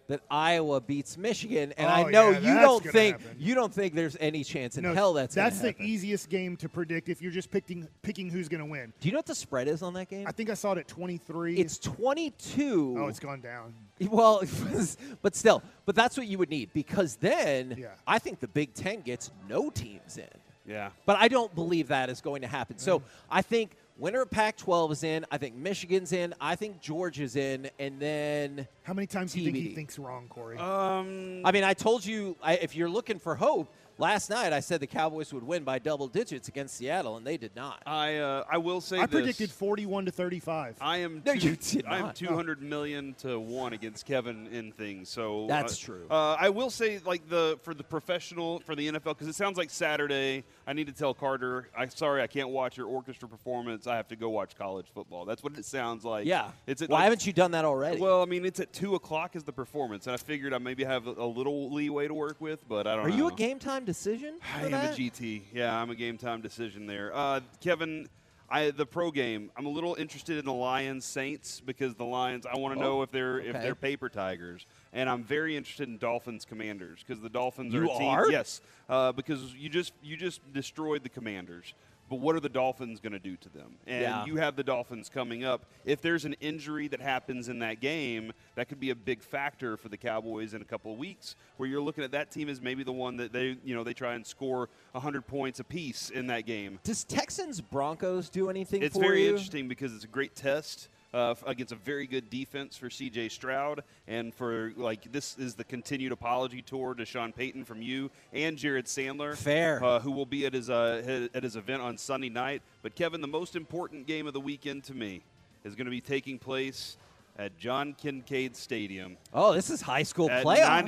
that 0.10 0.22
Iowa 0.30 0.82
beats 0.82 1.18
Michigan, 1.18 1.72
and 1.78 1.88
Oh, 1.88 2.08
I 2.08 2.12
know 2.12 2.32
yeah, 2.32 2.40
you 2.40 2.60
don't 2.60 2.84
think 2.84 3.22
happen. 3.22 3.38
you 3.40 3.56
don't 3.56 3.74
think 3.74 3.94
there's 3.94 4.18
any 4.20 4.44
chance 4.44 4.78
in 4.78 4.84
No, 4.84 4.94
hell 4.94 5.14
that's 5.14 5.34
that's 5.34 5.60
the 5.62 5.68
happen. 5.68 5.86
easiest 5.86 6.30
game 6.30 6.58
to 6.58 6.68
predict 6.68 7.08
if 7.10 7.22
you're 7.22 7.32
just 7.32 7.50
picking 7.52 7.88
picking 8.02 8.30
who's 8.30 8.50
going 8.50 8.60
to 8.60 8.66
win. 8.66 8.92
Do 9.00 9.08
you 9.08 9.14
know 9.14 9.20
what 9.20 9.28
the 9.28 9.36
spread 9.36 9.68
is 9.68 9.82
on 9.82 9.94
that 9.94 10.10
game? 10.10 10.28
I 10.28 10.32
think 10.34 10.50
I 10.50 10.56
saw 10.56 10.74
it 10.74 10.80
at 10.80 10.88
23. 10.88 11.56
It's 11.58 11.78
22. 11.78 12.96
oh, 13.00 13.08
it's 13.08 13.20
gone 13.20 13.40
down. 13.42 13.74
Well, 14.10 14.42
but 15.22 15.36
still, 15.36 15.62
but 15.86 15.94
that's 15.96 16.18
what 16.18 16.26
you 16.26 16.38
would 16.38 16.50
need 16.50 16.72
because 16.74 17.16
then 17.18 17.76
Yeah. 17.78 17.88
I 18.08 18.18
think 18.18 18.40
the 18.40 18.48
Big 18.48 18.74
Ten 18.74 19.02
gets 19.02 19.30
no 19.50 19.70
teams 19.70 20.18
in. 20.18 20.28
Yeah. 20.66 20.90
But 21.06 21.18
I 21.20 21.28
don't 21.28 21.54
believe 21.54 21.88
that 21.90 22.10
is 22.10 22.22
going 22.22 22.42
to 22.44 22.48
happen. 22.48 22.78
Mm. 22.78 22.80
So 22.82 23.02
I 23.30 23.42
think 23.42 23.72
winner 24.00 24.22
of 24.22 24.32
Pac-12 24.32 24.92
is 24.92 25.04
in. 25.04 25.26
I 25.32 25.38
think 25.38 25.56
Michigan's 25.56 26.14
in. 26.14 26.34
I 26.40 26.56
think 26.56 26.80
Georgia's 26.80 27.36
in, 27.36 27.70
and 27.78 28.00
then 28.00 28.68
How 28.84 28.94
many 28.94 29.08
times 29.08 29.34
do 29.34 29.40
you 29.40 29.52
think 29.52 29.58
he 29.58 29.76
thinks 29.76 30.00
wrong, 30.00 30.28
Cory? 30.30 30.58
Um. 30.58 31.42
I 31.46 31.52
mean, 31.52 31.64
I 31.64 31.74
told 31.74 32.06
you 32.06 32.36
I, 32.42 32.56
if 32.56 32.76
you're 32.76 32.90
looking 32.90 33.20
for 33.20 33.36
hope. 33.36 33.74
Last 34.00 34.30
night 34.30 34.54
I 34.54 34.62
said 34.62 34.80
the 34.80 34.88
Cowboys 34.88 35.34
would 35.34 35.44
win 35.44 35.66
by 35.66 35.78
double 35.78 36.08
digits 36.08 36.48
against 36.48 36.78
Seattle, 36.78 37.18
and 37.18 37.28
they 37.28 37.36
did 37.36 37.54
not. 37.54 37.84
I 37.86 38.16
uh, 38.16 38.46
I 38.50 38.58
will 38.58 38.80
say 38.80 38.98
I 38.98 39.06
this. 39.06 39.12
predicted 39.12 39.52
41 39.52 40.06
to 40.06 40.12
35. 40.12 40.78
I 40.80 40.98
am. 41.00 41.22
No, 41.26 41.34
two, 41.36 41.50
you 41.50 41.56
did 41.58 41.86
I 41.86 41.98
am 41.98 42.06
not. 42.06 42.16
two 42.16 42.34
hundred 42.34 42.62
million 42.62 43.14
to 43.16 43.38
one 43.38 43.74
against 43.74 44.06
Kevin 44.06 44.48
in 44.48 44.72
things. 44.72 45.10
So 45.10 45.48
That's 45.50 45.74
uh, 45.84 45.86
true. 45.86 46.08
Uh, 46.10 46.38
I 46.40 46.48
will 46.48 46.70
say, 46.70 47.00
like 47.06 47.28
the 47.28 47.60
for 47.64 47.74
the 47.74 47.84
professional 47.84 48.60
for 48.62 48.74
the 48.74 48.88
NFL, 48.90 49.04
because 49.04 49.28
it 49.28 49.36
sounds 49.36 49.58
like 49.58 49.70
Saturday. 49.70 50.46
I 50.66 50.72
need 50.72 50.88
to 50.88 50.94
tell 50.94 51.14
Carter. 51.14 51.68
I'm 51.78 51.90
sorry, 51.90 52.22
I 52.22 52.28
can't 52.28 52.50
watch 52.50 52.78
your 52.78 52.88
orchestra 52.88 53.28
performance. 53.28 53.86
I 53.86 53.98
have 53.98 54.08
to 54.08 54.16
go 54.16 54.30
watch 54.30 54.56
college 54.58 54.86
football. 54.94 55.26
That's 55.26 55.44
what 55.44 55.58
it 55.58 55.66
sounds 55.66 56.06
like. 56.06 56.26
yeah. 56.26 56.52
It's 56.68 56.82
at 56.82 56.90
Why 56.90 57.00
like- 57.00 57.04
haven't 57.04 57.28
you 57.28 57.34
done 57.34 57.52
that 57.52 57.66
already? 57.66 58.00
Well, 58.00 58.22
I 58.22 58.26
mean, 58.26 58.46
it's 58.46 58.62
at 58.62 58.72
two 58.72 58.96
o'clock 58.96 59.36
is 59.36 59.44
the 59.44 59.52
performance, 59.52 60.08
and 60.08 60.14
I 60.14 60.18
figured 60.18 60.54
I 60.54 60.58
maybe 60.58 60.86
have 60.86 61.06
a, 61.08 61.12
a 61.12 61.26
little 61.28 61.70
leeway 61.74 62.08
to 62.08 62.14
work 62.14 62.40
with, 62.40 62.66
but 62.70 62.88
I 62.88 62.96
don't. 62.96 63.04
Know. 63.04 63.08
Are 63.08 63.10
know. 63.10 63.18
you 63.18 63.28
a 63.28 63.36
game 63.36 63.60
time 63.60 63.89
decision? 63.94 64.36
I 64.56 64.66
am 64.66 64.72
that? 64.72 64.94
a 64.94 65.02
GT. 65.02 65.42
Yeah, 65.52 65.76
I'm 65.76 65.90
a 65.90 65.96
game 65.96 66.18
time 66.20 66.42
decision 66.42 66.86
there. 66.86 67.12
Uh, 67.12 67.40
Kevin, 67.60 68.08
I 68.48 68.70
the 68.70 68.86
pro 68.86 69.10
game. 69.10 69.50
I'm 69.58 69.66
a 69.66 69.70
little 69.70 69.96
interested 69.96 70.38
in 70.38 70.46
the 70.46 70.54
Lions 70.54 71.06
Saints 71.06 71.60
because 71.60 71.96
the 71.96 72.06
Lions. 72.06 72.46
I 72.46 72.56
want 72.58 72.76
to 72.78 72.80
Oh, 72.80 72.84
know 72.88 73.02
if 73.02 73.10
they're 73.12 73.40
if 73.40 73.54
they're 73.54 73.74
paper 73.74 74.08
tigers, 74.08 74.68
and 74.94 75.10
I'm 75.10 75.24
very 75.24 75.58
interested 75.58 75.88
in 75.90 75.98
Dolphins 75.98 76.46
Commanders 76.46 77.04
because 77.06 77.20
the 77.22 77.30
Dolphins 77.30 77.74
are 77.74 77.84
You 77.84 77.92
a 77.92 77.98
team. 77.98 78.08
are? 78.10 78.30
Yes, 78.32 78.62
uh, 78.90 79.12
because 79.12 79.56
you 79.56 79.70
just 79.70 79.94
you 80.04 80.16
just 80.18 80.42
destroyed 80.54 81.02
the 81.02 81.10
Commanders. 81.10 81.74
But 82.10 82.20
what 82.20 82.36
are 82.36 82.40
the 82.40 82.50
Dolphins 82.50 83.00
going 83.00 83.14
to 83.14 83.20
do 83.20 83.38
to 83.38 83.50
them? 83.50 83.76
And 83.86 84.02
Yeah. 84.02 84.26
you 84.26 84.38
have 84.38 84.56
the 84.56 84.64
Dolphins 84.64 85.10
coming 85.10 85.44
up. 85.44 85.66
If 85.86 86.02
there's 86.02 86.26
an 86.26 86.34
injury 86.42 86.88
that 86.88 87.00
happens 87.00 87.50
in 87.50 87.60
that 87.60 87.80
game, 87.80 88.34
that 88.56 88.68
could 88.68 88.80
be 88.80 88.90
a 88.90 88.96
big 88.96 89.22
factor 89.22 89.78
for 89.78 89.90
the 89.90 89.98
Cowboys 89.98 90.54
in 90.56 90.62
a 90.62 90.66
couple 90.66 90.92
of 90.92 90.98
weeks, 90.98 91.36
where 91.58 91.70
you're 91.70 91.82
looking 91.82 92.04
at 92.04 92.12
that 92.12 92.32
team 92.32 92.50
as 92.50 92.62
maybe 92.62 92.84
the 92.84 92.92
one 92.92 93.18
that 93.18 93.32
they, 93.32 93.58
you 93.64 93.76
know, 93.76 93.84
they 93.84 93.94
try 93.94 94.16
and 94.16 94.26
score 94.26 94.70
100 94.94 95.28
points 95.28 95.60
apiece 95.60 96.10
in 96.10 96.28
that 96.28 96.46
game. 96.48 96.80
Does 96.84 97.04
Texans 97.04 97.62
Broncos 97.62 98.30
do 98.30 98.50
anything 98.50 98.82
It's 98.82 98.98
very 98.98 99.24
you? 99.26 99.30
interesting 99.30 99.68
because 99.68 99.94
it's 99.94 100.04
a 100.04 100.08
great 100.08 100.36
test. 100.36 100.90
Uh, 101.12 101.34
against 101.48 101.72
a 101.72 101.76
very 101.76 102.06
good 102.06 102.30
defense 102.30 102.78
for 102.78 102.88
C.J. 102.88 103.30
Stroud, 103.30 103.84
and 104.08 104.32
for 104.32 104.72
like 104.78 105.12
this 105.12 105.36
is 105.40 105.56
the 105.56 105.64
continued 105.64 106.12
apology 106.12 106.62
tour 106.62 106.94
to 106.94 107.04
Sean 107.04 107.32
Payton 107.34 107.66
from 107.66 107.82
you 107.82 108.12
and 108.32 108.56
Jared 108.56 108.86
Sandler, 108.86 109.36
Fair. 109.36 109.84
uh, 109.84 110.00
who 110.00 110.12
will 110.12 110.28
be 110.28 110.46
at 110.46 110.54
his 110.54 110.70
uh, 110.70 111.28
at 111.34 111.42
his 111.42 111.56
event 111.56 111.82
on 111.82 111.98
Sunday 111.98 112.30
night. 112.30 112.62
But 112.84 112.94
Kevin, 112.94 113.22
the 113.22 113.28
most 113.28 113.56
important 113.56 114.06
game 114.06 114.28
of 114.28 114.34
the 114.34 114.40
weekend 114.40 114.84
to 114.84 114.94
me 114.94 115.24
is 115.64 115.74
going 115.74 115.86
to 115.86 115.92
be 115.92 116.00
taking 116.00 116.38
place 116.38 116.96
at 117.40 117.58
John 117.58 117.96
Kincaide 118.00 118.56
Stadium 118.56 119.18
Oh, 119.34 119.52
this 119.54 119.72
is 119.72 119.82
high 119.82 120.04
school 120.04 120.30
at 120.30 120.46
playoffs. 120.46 120.84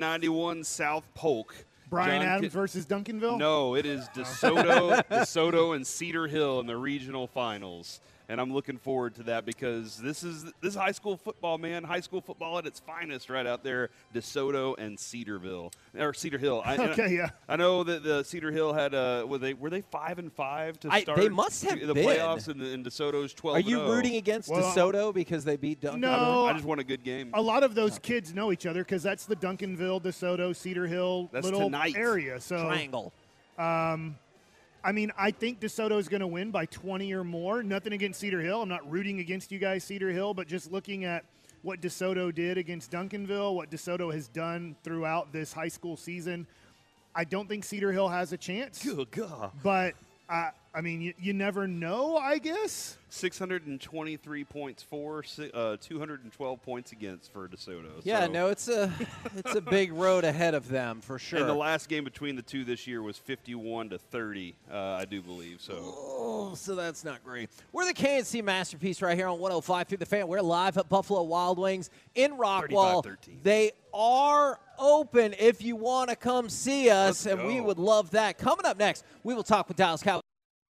91-91 0.00 0.64
South 0.64 1.04
Polk. 1.14 1.54
Brian 1.90 2.20
John 2.22 2.28
Adams 2.28 2.40
Kin- 2.40 2.50
versus 2.50 2.86
Duncanville? 2.86 3.38
no, 3.38 3.74
it 3.76 3.84
is 3.86 4.08
DeSoto, 4.08 5.04
DeSoto, 5.10 5.76
and 5.76 5.86
Cedar 5.86 6.26
Hill 6.26 6.58
in 6.60 6.66
the 6.66 6.76
regional 6.76 7.26
finals, 7.28 8.00
and 8.28 8.40
I'm 8.40 8.52
looking 8.52 8.76
forward 8.76 9.14
to 9.16 9.22
that 9.24 9.46
because 9.46 9.98
this 9.98 10.22
is 10.22 10.44
this 10.60 10.70
is 10.70 10.74
high 10.74 10.92
school 10.92 11.16
football, 11.16 11.58
man. 11.58 11.84
High 11.84 12.00
school 12.00 12.20
football 12.20 12.58
at 12.58 12.66
its 12.66 12.80
finest, 12.80 13.30
right 13.30 13.46
out 13.46 13.62
there. 13.62 13.90
DeSoto 14.14 14.76
and 14.78 14.98
Cedarville 14.98 15.70
or 15.96 16.12
Cedar 16.12 16.38
Hill. 16.38 16.62
I, 16.64 16.74
and 16.74 16.82
I- 16.82 16.86
Okay, 16.96 17.14
yeah. 17.14 17.30
I 17.48 17.56
know 17.56 17.84
that 17.84 18.02
the 18.02 18.22
Cedar 18.22 18.50
Hill 18.50 18.72
had 18.72 18.94
uh, 18.94 19.24
were 19.28 19.38
they 19.38 19.54
were 19.54 19.70
they 19.70 19.82
five 19.82 20.18
and 20.18 20.32
five 20.32 20.80
to 20.80 20.88
I- 20.90 21.02
start? 21.02 21.18
they 21.18 21.28
must 21.28 21.64
have 21.64 21.80
the 21.80 21.94
been. 21.94 22.04
playoffs, 22.06 22.48
and, 22.48 22.60
and 22.62 22.84
DeSoto's 22.84 23.34
twelve. 23.34 23.56
Are 23.56 23.60
you 23.60 23.80
and 23.80 23.88
oh. 23.88 23.94
rooting 23.94 24.16
against 24.16 24.48
Well, 24.48 24.62
DeSoto 24.74 25.14
because 25.14 25.44
they 25.44 25.56
beat 25.56 25.80
Duncan? 25.80 26.00
No. 26.00 26.46
I 26.46 26.52
just 26.52 26.64
want 26.64 26.80
a 26.80 26.84
good 26.84 27.04
game. 27.04 27.30
A 27.34 27.42
lot 27.42 27.62
of 27.62 27.74
those 27.74 27.98
kids 27.98 28.34
know 28.34 28.50
each 28.52 28.66
other 28.66 28.82
because 28.82 29.02
that's 29.02 29.26
the 29.26 29.36
Duncanville, 29.36 30.02
DeSoto, 30.02 30.54
Cedar 30.54 30.86
Hill 30.86 31.28
That's 31.32 31.44
little 31.44 31.60
tonight. 31.60 31.94
area. 31.96 32.40
So 32.40 32.64
Triangle. 32.64 33.12
I 34.86 34.92
mean, 34.92 35.10
I 35.18 35.32
think 35.32 35.58
DeSoto 35.58 35.98
is 35.98 36.08
going 36.08 36.20
to 36.20 36.28
win 36.28 36.52
by 36.52 36.66
20 36.66 37.12
or 37.12 37.24
more. 37.24 37.60
Nothing 37.64 37.92
against 37.92 38.20
Cedar 38.20 38.40
Hill. 38.40 38.62
I'm 38.62 38.68
not 38.68 38.88
rooting 38.88 39.18
against 39.18 39.50
you 39.50 39.58
guys, 39.58 39.82
Cedar 39.82 40.12
Hill, 40.12 40.32
but 40.32 40.46
just 40.46 40.70
looking 40.70 41.04
at 41.04 41.24
what 41.62 41.80
DeSoto 41.80 42.32
did 42.32 42.56
against 42.56 42.92
Duncanville, 42.92 43.52
what 43.56 43.68
DeSoto 43.68 44.14
has 44.14 44.28
done 44.28 44.76
throughout 44.84 45.32
this 45.32 45.52
high 45.52 45.66
school 45.66 45.96
season, 45.96 46.46
I 47.16 47.24
don't 47.24 47.48
think 47.48 47.64
Cedar 47.64 47.90
Hill 47.90 48.08
has 48.08 48.32
a 48.32 48.36
chance. 48.36 48.80
Good 48.80 49.10
God. 49.10 49.50
But 49.60 49.94
uh, 50.28 50.50
I 50.76 50.82
mean, 50.82 51.00
you, 51.00 51.14
you 51.18 51.32
never 51.32 51.66
know. 51.66 52.18
I 52.18 52.36
guess. 52.36 52.98
623 53.08 54.44
points 54.44 54.82
for, 54.82 55.24
uh, 55.54 55.76
212 55.80 56.62
points 56.62 56.92
against 56.92 57.32
for 57.32 57.48
DeSoto. 57.48 58.02
Yeah, 58.04 58.26
So- 58.26 58.32
no, 58.32 58.48
it's 58.48 58.68
a 58.68 58.92
it's 59.36 59.54
a 59.54 59.60
big 59.62 59.92
road 59.94 60.24
ahead 60.24 60.52
of 60.52 60.68
them 60.68 61.00
for 61.00 61.18
sure. 61.18 61.38
And 61.40 61.48
the 61.48 61.54
last 61.54 61.88
game 61.88 62.04
between 62.04 62.36
the 62.36 62.42
two 62.42 62.62
this 62.62 62.86
year 62.86 63.00
was 63.00 63.16
51 63.16 63.88
to 63.90 63.98
30, 63.98 64.54
uh, 64.70 64.76
I 64.76 65.06
do 65.06 65.22
believe. 65.22 65.62
So 65.62 65.74
Oh, 65.78 66.54
so 66.54 66.74
that's 66.74 67.04
not 67.04 67.24
great. 67.24 67.48
We're 67.72 67.86
the 67.86 67.94
K&C 67.94 68.42
masterpiece 68.42 69.00
right 69.00 69.16
here 69.16 69.28
on 69.28 69.38
105 69.38 69.88
through 69.88 69.98
the 69.98 70.04
fan. 70.06 70.28
We're 70.28 70.42
live 70.42 70.76
at 70.76 70.90
Buffalo 70.90 71.22
Wild 71.22 71.58
Wings 71.58 71.88
in 72.14 72.32
Rockwall. 72.32 73.02
35-13. 73.02 73.42
They 73.42 73.72
are 73.94 74.60
open 74.78 75.34
if 75.38 75.62
you 75.62 75.74
want 75.76 76.10
to 76.10 76.16
come 76.16 76.50
see 76.50 76.90
us, 76.90 77.24
Let's 77.24 77.26
and 77.26 77.46
we 77.48 77.62
would 77.62 77.78
love 77.78 78.10
that. 78.10 78.36
Coming 78.36 78.66
up 78.66 78.78
next, 78.78 79.04
we 79.24 79.32
will 79.32 79.42
talk 79.44 79.68
with 79.68 79.78
Dallas 79.78 80.02
Cowboys 80.02 80.25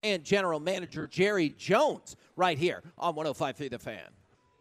and 0.02 0.24
General 0.24 0.60
Manager 0.60 1.06
Jerry 1.06 1.50
Jones 1.50 2.16
right 2.36 2.58
here 2.58 2.82
on 2.98 3.14
105 3.14 3.56
through 3.56 3.70
the 3.70 3.78
fan. 3.78 4.04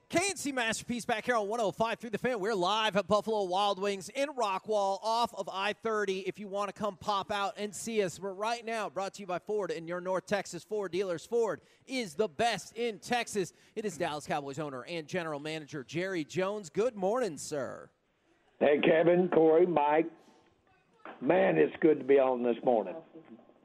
K&C 0.07 0.51
Masterpiece 0.51 1.03
back 1.03 1.25
here 1.25 1.35
on 1.35 1.47
105 1.47 1.99
through 1.99 2.11
the 2.11 2.17
fan. 2.19 2.39
We're 2.39 2.53
live 2.53 2.95
at 2.95 3.07
Buffalo 3.07 3.43
Wild 3.45 3.79
Wings 3.79 4.09
in 4.09 4.29
Rockwall 4.29 4.99
off 5.01 5.33
of 5.33 5.49
I 5.51 5.73
30. 5.73 6.19
If 6.19 6.39
you 6.39 6.47
want 6.47 6.73
to 6.73 6.79
come 6.79 6.95
pop 6.95 7.31
out 7.31 7.55
and 7.57 7.73
see 7.73 8.03
us, 8.03 8.19
we're 8.19 8.33
right 8.33 8.63
now 8.63 8.87
brought 8.87 9.15
to 9.15 9.21
you 9.21 9.27
by 9.27 9.39
Ford 9.39 9.71
and 9.71 9.87
your 9.87 9.99
North 9.99 10.27
Texas 10.27 10.63
Ford 10.63 10.91
dealers. 10.91 11.25
Ford 11.25 11.61
is 11.87 12.13
the 12.13 12.27
best 12.27 12.77
in 12.77 12.99
Texas. 12.99 13.51
It 13.75 13.83
is 13.83 13.97
Dallas 13.97 14.27
Cowboys 14.27 14.59
owner 14.59 14.85
and 14.87 15.07
general 15.07 15.39
manager 15.39 15.83
Jerry 15.83 16.23
Jones. 16.23 16.69
Good 16.69 16.95
morning, 16.95 17.37
sir. 17.37 17.89
Hey, 18.59 18.79
Kevin, 18.83 19.27
Cory, 19.29 19.65
Mike. 19.65 20.09
Man, 21.19 21.57
it's 21.57 21.75
good 21.81 21.97
to 21.97 22.05
be 22.05 22.19
on 22.19 22.43
this 22.43 22.57
morning. 22.63 22.95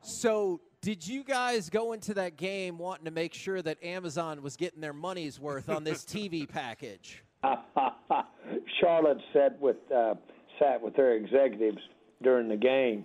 So, 0.01 0.61
did 0.83 1.07
you 1.07 1.23
guys 1.23 1.69
go 1.69 1.93
into 1.93 2.15
that 2.15 2.37
game 2.37 2.79
wanting 2.79 3.05
to 3.05 3.11
make 3.11 3.35
sure 3.35 3.61
that 3.61 3.83
Amazon 3.85 4.43
was 4.43 4.57
getting 4.57 4.81
their 4.81 4.93
money's 4.93 5.39
worth 5.39 5.69
on 5.69 5.85
this 5.85 6.05
TV 6.07 6.49
package? 6.49 7.23
Charlotte 8.81 9.19
sat 9.33 9.61
with 9.61 9.77
uh, 9.95 10.15
sat 10.59 10.81
with 10.81 10.97
her 10.97 11.13
executives 11.13 11.79
during 12.23 12.49
the 12.49 12.57
game, 12.57 13.05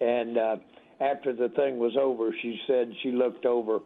and 0.00 0.38
uh, 0.38 0.56
after 1.00 1.32
the 1.32 1.48
thing 1.50 1.78
was 1.78 1.92
over, 1.98 2.34
she 2.42 2.58
said 2.66 2.92
she 3.02 3.12
looked 3.12 3.46
over 3.46 3.80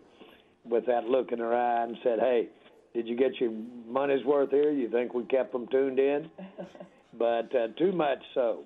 with 0.65 0.87
that 0.87 1.05
look 1.05 1.33
in 1.33 1.39
her 1.39 1.55
eye 1.55 1.85
and 1.85 1.97
said, 2.03 2.19
"Hey, 2.19 2.49
did 2.95 3.07
you 3.07 3.17
get 3.17 3.41
your 3.41 3.53
money's 3.87 4.25
worth 4.25 4.51
here? 4.51 4.71
You 4.71 4.89
think 4.89 5.15
we 5.15 5.25
kept 5.25 5.53
them 5.53 5.67
tuned 5.69 5.99
in?" 5.99 6.31
but 7.19 7.55
uh, 7.55 7.69
too 7.79 7.93
much 7.93 8.23
so. 8.35 8.65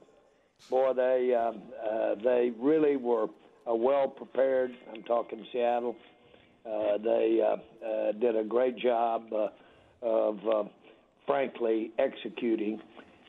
Boy, 0.70 0.92
they 0.94 1.34
um, 1.34 1.62
uh, 1.82 2.14
they 2.22 2.52
really 2.58 2.96
were 2.96 3.26
well 3.66 4.08
prepared. 4.08 4.72
I'm 4.92 5.02
talking 5.04 5.44
Seattle. 5.52 5.96
Uh, 6.66 6.98
they 7.02 7.40
uh, 7.42 7.86
uh, 7.86 8.12
did 8.12 8.36
a 8.36 8.44
great 8.44 8.76
job 8.78 9.24
uh, 9.32 9.48
of, 10.02 10.38
uh, 10.46 10.64
frankly, 11.26 11.90
executing. 11.98 12.80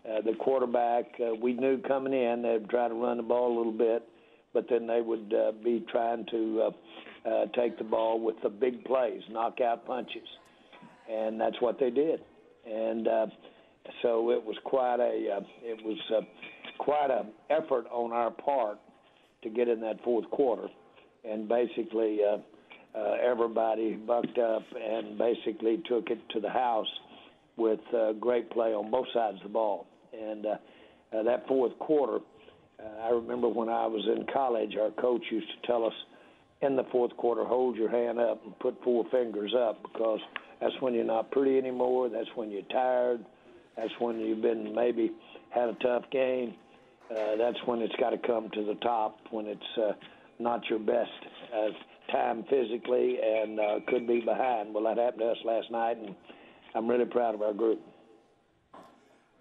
Uh, 0.04 0.22
the 0.22 0.34
quarterback, 0.40 1.06
uh, 1.20 1.36
we 1.36 1.54
knew 1.54 1.78
coming 1.84 2.14
in 2.14 2.42
they'd 2.42 2.68
try 2.70 2.88
to 2.88 2.94
run 2.94 3.18
the 3.18 3.24
ball 3.24 3.56
a 3.56 3.56
little 3.56 3.72
bit, 3.72 4.08
but 4.54 4.66
then 4.70 4.88
they 4.88 5.00
would 5.00 5.34
uh, 5.34 5.52
be 5.64 5.86
trying 5.92 6.26
to 6.32 6.62
uh, 7.26 7.30
uh, 7.30 7.46
take 7.56 7.78
the 7.78 7.84
ball 7.84 8.20
with 8.20 8.36
the 8.42 8.50
big 8.50 8.84
plays, 8.84 9.22
knockout 9.30 9.86
punches, 9.86 10.28
and 11.10 11.40
that's 11.40 11.56
what 11.62 11.80
they 11.80 11.92
did. 11.92 12.20
And 12.66 13.08
uh, 13.08 13.28
so 14.02 14.32
it 14.32 14.44
was 14.44 14.56
quite 14.66 15.00
a 15.00 15.38
uh, 15.38 15.42
it 15.62 15.86
was 15.86 16.00
uh, 16.16 16.22
quite 16.80 17.12
a 17.12 17.26
effort 17.52 17.86
on 17.92 18.12
our 18.12 18.32
part 18.32 18.80
to 19.44 19.50
get 19.50 19.68
in 19.68 19.82
that 19.82 20.04
fourth 20.04 20.30
quarter, 20.30 20.68
and 21.24 21.48
basically 21.48 22.20
uh, 22.24 22.38
uh, 22.98 23.16
everybody 23.24 23.94
bucked 23.94 24.38
up 24.38 24.64
and 24.76 25.18
basically 25.18 25.82
took 25.88 26.10
it 26.10 26.20
to 26.30 26.40
the 26.40 26.50
house 26.50 26.88
with 27.58 27.80
uh, 27.96 28.14
great 28.14 28.50
play 28.52 28.74
on 28.74 28.92
both 28.92 29.08
sides 29.14 29.38
of 29.38 29.44
the 29.44 29.50
ball. 29.50 29.88
And 30.14 30.46
uh, 30.46 30.56
uh, 31.16 31.24
that 31.24 31.48
fourth 31.48 31.78
quarter, 31.80 32.20
uh, 32.80 33.04
I 33.04 33.10
remember 33.10 33.48
when 33.48 33.70
I 33.70 33.86
was 33.88 34.04
in 34.08 34.26
college, 34.34 34.76
our 34.80 34.92
coach 34.92 35.24
used 35.32 35.48
to 35.48 35.68
tell 35.68 35.86
us 35.86 35.94
in 36.62 36.76
the 36.76 36.84
fourth 36.92 37.16
quarter, 37.18 37.44
hold 37.44 37.76
your 37.76 37.90
hand 37.90 38.20
up 38.20 38.44
and 38.46 38.58
put 38.60 38.82
four 38.84 39.06
fingers 39.12 39.54
up 39.58 39.82
because 39.84 40.20
that's 40.60 40.74
when 40.80 40.94
you're 40.94 41.04
not 41.04 41.32
pretty 41.32 41.58
anymore. 41.58 42.10
That's 42.10 42.30
when 42.36 42.52
you're 42.52 42.62
tired. 42.64 43.26
That's 43.78 43.94
when 44.00 44.20
you've 44.20 44.42
been 44.42 44.76
maybe 44.76 45.12
had 45.50 45.70
a 45.70 45.74
tough 45.76 46.04
game 46.12 46.54
uh, 47.12 47.36
that's 47.38 47.58
when 47.66 47.82
it's 47.82 47.96
got 47.98 48.12
to 48.12 48.18
come 48.18 48.50
to 48.52 48.66
the 48.66 48.76
top 48.76 49.18
when 49.32 49.48
it's 49.48 49.62
uh, 49.78 49.94
not 50.40 50.62
your 50.70 50.80
best 50.80 51.10
uh, 51.54 52.12
time 52.12 52.44
physically 52.50 53.18
and 53.22 53.60
uh, 53.60 53.80
could 53.88 54.08
be 54.08 54.20
behind. 54.22 54.74
Well, 54.74 54.84
that 54.84 54.98
happened 54.98 55.22
to 55.22 55.28
us 55.28 55.38
last 55.44 55.72
night, 55.72 55.98
and 55.98 56.16
I'm 56.76 56.88
really 56.88 57.06
proud 57.06 57.36
of 57.36 57.42
our 57.42 57.54
group. 57.54 57.82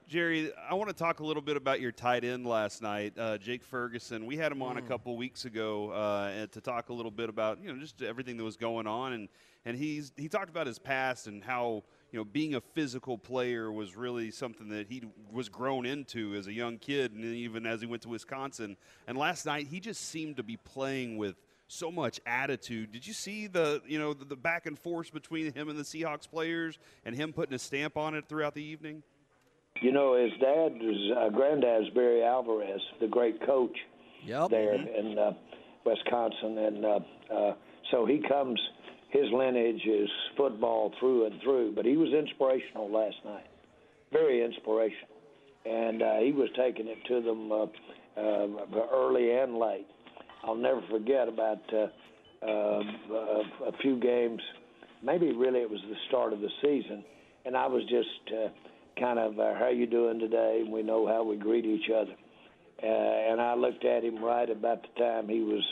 Jerry, 0.08 0.50
I 0.68 0.74
want 0.74 0.90
to 0.90 0.96
talk 0.96 1.20
a 1.20 1.24
little 1.24 1.42
bit 1.42 1.56
about 1.56 1.80
your 1.80 1.92
tight 1.92 2.24
end 2.24 2.44
last 2.44 2.82
night, 2.82 3.16
uh, 3.16 3.38
Jake 3.38 3.62
Ferguson. 3.62 4.26
We 4.26 4.36
had 4.36 4.50
him 4.50 4.60
on 4.60 4.74
mm. 4.74 4.80
a 4.80 4.82
couple 4.82 5.16
weeks 5.16 5.44
ago 5.44 5.90
uh, 5.90 6.46
to 6.48 6.60
talk 6.60 6.88
a 6.88 6.92
little 6.92 7.12
bit 7.12 7.28
about 7.28 7.62
you 7.62 7.72
know 7.72 7.78
just 7.78 8.02
everything 8.02 8.36
that 8.36 8.42
was 8.42 8.56
going 8.56 8.88
on, 8.88 9.12
and 9.12 9.28
and 9.64 9.76
he's 9.76 10.10
he 10.16 10.28
talked 10.28 10.50
about 10.50 10.66
his 10.66 10.80
past 10.80 11.28
and 11.28 11.44
how 11.44 11.84
you 12.12 12.18
know, 12.18 12.24
being 12.24 12.54
a 12.54 12.60
physical 12.60 13.16
player 13.16 13.70
was 13.70 13.96
really 13.96 14.30
something 14.30 14.68
that 14.70 14.88
he 14.88 15.02
was 15.32 15.48
grown 15.48 15.86
into 15.86 16.34
as 16.34 16.46
a 16.46 16.52
young 16.52 16.78
kid, 16.78 17.12
and 17.12 17.24
even 17.24 17.66
as 17.66 17.80
he 17.80 17.86
went 17.86 18.02
to 18.02 18.08
Wisconsin. 18.08 18.76
And 19.06 19.16
last 19.16 19.46
night, 19.46 19.68
he 19.68 19.80
just 19.80 20.08
seemed 20.08 20.36
to 20.36 20.42
be 20.42 20.56
playing 20.56 21.16
with 21.18 21.36
so 21.68 21.90
much 21.90 22.20
attitude. 22.26 22.90
Did 22.90 23.06
you 23.06 23.12
see 23.12 23.46
the 23.46 23.80
you 23.86 23.98
know 23.98 24.12
the, 24.12 24.24
the 24.24 24.36
back 24.36 24.66
and 24.66 24.78
forth 24.78 25.12
between 25.12 25.52
him 25.52 25.68
and 25.68 25.78
the 25.78 25.84
Seahawks 25.84 26.28
players, 26.28 26.78
and 27.04 27.14
him 27.14 27.32
putting 27.32 27.54
a 27.54 27.58
stamp 27.58 27.96
on 27.96 28.14
it 28.14 28.28
throughout 28.28 28.54
the 28.54 28.64
evening? 28.64 29.02
You 29.80 29.92
know, 29.92 30.20
his 30.20 30.32
dad 30.32 30.72
was 30.80 31.12
uh, 31.16 31.28
granddad's 31.30 31.90
Barry 31.90 32.24
Alvarez, 32.24 32.80
the 33.00 33.06
great 33.06 33.44
coach 33.46 33.76
yep. 34.24 34.50
there 34.50 34.74
mm-hmm. 34.74 35.06
in 35.06 35.18
uh, 35.18 35.32
Wisconsin, 35.86 36.58
and 36.58 36.84
uh, 36.84 36.98
uh, 37.32 37.54
so 37.90 38.04
he 38.04 38.20
comes 38.28 38.60
his 39.10 39.26
lineage 39.32 39.84
is 39.86 40.08
football 40.36 40.92
through 40.98 41.26
and 41.26 41.40
through, 41.42 41.72
but 41.74 41.84
he 41.84 41.96
was 41.96 42.12
inspirational 42.12 42.90
last 42.90 43.16
night, 43.24 43.46
very 44.12 44.44
inspirational, 44.44 45.16
and 45.64 46.02
uh, 46.02 46.16
he 46.18 46.32
was 46.32 46.48
taking 46.56 46.86
it 46.86 46.98
to 47.08 47.20
them 47.20 47.52
uh, 47.52 47.66
uh, 48.16 48.86
early 48.92 49.32
and 49.32 49.58
late. 49.58 49.86
I'll 50.44 50.54
never 50.54 50.82
forget 50.90 51.28
about 51.28 51.58
uh, 51.72 51.86
uh, 52.46 52.82
a 53.66 53.72
few 53.82 53.98
games, 54.00 54.40
maybe 55.02 55.32
really 55.32 55.60
it 55.60 55.70
was 55.70 55.80
the 55.88 55.96
start 56.08 56.32
of 56.32 56.40
the 56.40 56.50
season, 56.62 57.04
and 57.44 57.56
I 57.56 57.66
was 57.66 57.82
just 57.82 58.34
uh, 58.34 58.48
kind 58.98 59.18
of, 59.18 59.38
uh, 59.38 59.54
"How 59.58 59.68
you 59.68 59.86
doing 59.86 60.18
today?" 60.18 60.62
And 60.64 60.72
we 60.72 60.82
know 60.82 61.06
how 61.06 61.22
we 61.22 61.36
greet 61.36 61.64
each 61.64 61.90
other. 61.90 62.14
Uh, 62.82 62.86
and 62.86 63.40
I 63.40 63.54
looked 63.54 63.84
at 63.84 64.04
him 64.04 64.24
right 64.24 64.48
about 64.48 64.82
the 64.82 65.00
time 65.00 65.28
he 65.28 65.40
was 65.40 65.62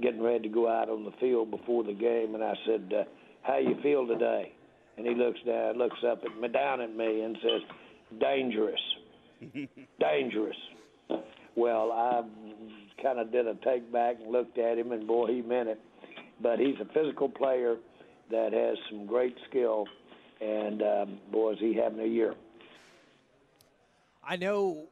getting 0.00 0.22
ready 0.22 0.40
to 0.40 0.48
go 0.48 0.68
out 0.68 0.88
on 0.88 1.04
the 1.04 1.12
field 1.20 1.50
before 1.50 1.84
the 1.84 1.92
game, 1.92 2.34
and 2.34 2.42
I 2.42 2.54
said, 2.66 2.92
uh, 2.94 3.04
"How 3.42 3.58
you 3.58 3.76
feel 3.82 4.06
today?" 4.06 4.52
And 4.96 5.06
he 5.06 5.14
looks 5.14 5.40
down, 5.46 5.78
looks 5.78 6.02
up 6.06 6.22
at 6.24 6.40
me, 6.40 6.48
down 6.48 6.80
at 6.80 6.94
me, 6.94 7.22
and 7.22 7.36
says, 7.42 7.62
"Dangerous, 8.18 8.80
dangerous." 10.00 10.56
Well, 11.56 11.92
I 11.92 12.22
kind 13.02 13.18
of 13.18 13.32
did 13.32 13.46
a 13.46 13.54
take 13.56 13.90
back 13.92 14.16
and 14.22 14.30
looked 14.30 14.58
at 14.58 14.78
him, 14.78 14.92
and 14.92 15.06
boy, 15.06 15.26
he 15.26 15.42
meant 15.42 15.68
it. 15.68 15.80
But 16.42 16.58
he's 16.58 16.76
a 16.80 16.86
physical 16.92 17.28
player 17.28 17.76
that 18.30 18.52
has 18.52 18.78
some 18.88 19.06
great 19.06 19.36
skill, 19.48 19.86
and 20.40 20.82
um, 20.82 21.18
boy, 21.32 21.52
is 21.52 21.58
he 21.58 21.74
having 21.74 22.00
a 22.00 22.06
year. 22.06 22.34
I 24.22 24.36
know 24.36 24.88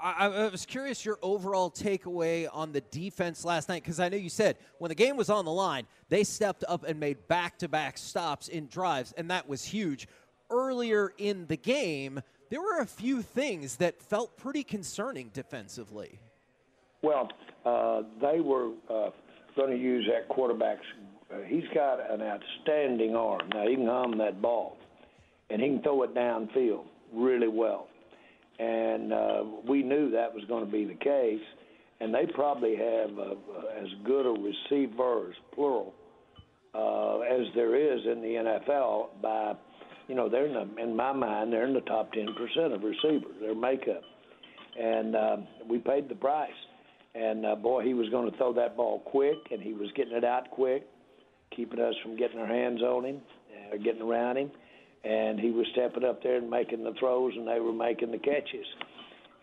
I, 0.00 0.26
I, 0.26 0.48
was 0.48 0.66
curious 0.66 1.04
your 1.04 1.18
overall 1.22 1.70
takeaway 1.70 2.48
on 2.52 2.72
the 2.72 2.80
defense 2.80 3.44
last 3.44 3.68
night 3.68 3.82
because 3.82 4.00
I 4.00 4.08
know 4.08 4.16
you 4.16 4.28
said 4.28 4.56
when 4.78 4.88
the 4.88 4.94
game 4.94 5.16
was 5.16 5.30
on 5.30 5.44
the 5.44 5.52
line, 5.52 5.86
they 6.08 6.24
stepped 6.24 6.64
up 6.68 6.84
and 6.84 6.98
made 7.00 7.26
back 7.28 7.58
to 7.58 7.68
back 7.68 7.98
stops 7.98 8.48
in 8.48 8.68
drives, 8.68 9.12
and 9.16 9.30
that 9.30 9.48
was 9.48 9.64
huge. 9.64 10.08
Earlier 10.50 11.12
in 11.18 11.46
the 11.46 11.56
game, 11.56 12.20
there 12.50 12.60
were 12.60 12.78
a 12.78 12.86
few 12.86 13.22
things 13.22 13.76
that 13.76 14.00
felt 14.00 14.36
pretty 14.36 14.64
concerning 14.64 15.30
defensively. 15.34 16.18
Well, 17.02 17.28
uh, 17.64 18.02
they 18.20 18.40
were 18.40 18.70
uh, 18.88 19.10
going 19.56 19.70
to 19.70 19.76
use 19.76 20.08
that 20.12 20.28
quarterback's. 20.28 20.86
Uh, 21.32 21.38
he's 21.46 21.68
got 21.74 22.10
an 22.10 22.22
outstanding 22.22 23.14
arm. 23.14 23.48
Now, 23.52 23.66
he 23.66 23.74
can 23.74 23.86
hum 23.86 24.18
that 24.18 24.40
ball, 24.40 24.78
and 25.50 25.60
he 25.60 25.68
can 25.68 25.82
throw 25.82 26.02
it 26.04 26.14
downfield 26.14 26.84
really 27.12 27.48
well 27.48 27.88
and 28.58 29.12
uh, 29.12 29.44
we 29.68 29.82
knew 29.82 30.10
that 30.10 30.34
was 30.34 30.44
going 30.48 30.64
to 30.64 30.70
be 30.70 30.84
the 30.84 30.94
case. 30.94 31.42
And 32.00 32.14
they 32.14 32.26
probably 32.32 32.76
have 32.76 33.18
uh, 33.18 33.34
as 33.80 33.88
good 34.04 34.26
a 34.26 34.30
receivers, 34.30 35.34
plural, 35.52 35.94
uh, 36.74 37.20
as 37.20 37.46
there 37.54 37.74
is 37.74 38.00
in 38.04 38.20
the 38.20 38.60
NFL. 38.68 39.20
By, 39.20 39.54
you 40.06 40.14
know, 40.14 40.28
they're 40.28 40.46
in, 40.46 40.54
the, 40.54 40.82
in 40.82 40.94
my 40.94 41.12
mind, 41.12 41.52
they're 41.52 41.66
in 41.66 41.74
the 41.74 41.80
top 41.82 42.12
ten 42.12 42.28
percent 42.34 42.72
of 42.72 42.82
receivers. 42.82 43.34
Their 43.40 43.54
makeup, 43.54 44.02
and 44.80 45.16
uh, 45.16 45.36
we 45.68 45.78
paid 45.78 46.08
the 46.08 46.14
price. 46.14 46.50
And 47.16 47.44
uh, 47.44 47.56
boy, 47.56 47.82
he 47.82 47.94
was 47.94 48.08
going 48.10 48.30
to 48.30 48.36
throw 48.36 48.52
that 48.52 48.76
ball 48.76 49.00
quick, 49.00 49.38
and 49.50 49.60
he 49.60 49.72
was 49.72 49.88
getting 49.96 50.14
it 50.14 50.24
out 50.24 50.50
quick, 50.52 50.86
keeping 51.56 51.80
us 51.80 51.94
from 52.02 52.16
getting 52.16 52.38
our 52.38 52.46
hands 52.46 52.80
on 52.80 53.04
him, 53.04 53.20
or 53.70 53.74
uh, 53.74 53.82
getting 53.82 54.02
around 54.02 54.36
him 54.36 54.52
and 55.04 55.38
he 55.38 55.50
was 55.50 55.66
stepping 55.72 56.04
up 56.04 56.22
there 56.22 56.36
and 56.36 56.50
making 56.50 56.84
the 56.84 56.92
throws, 56.98 57.32
and 57.36 57.46
they 57.46 57.60
were 57.60 57.72
making 57.72 58.10
the 58.10 58.18
catches. 58.18 58.66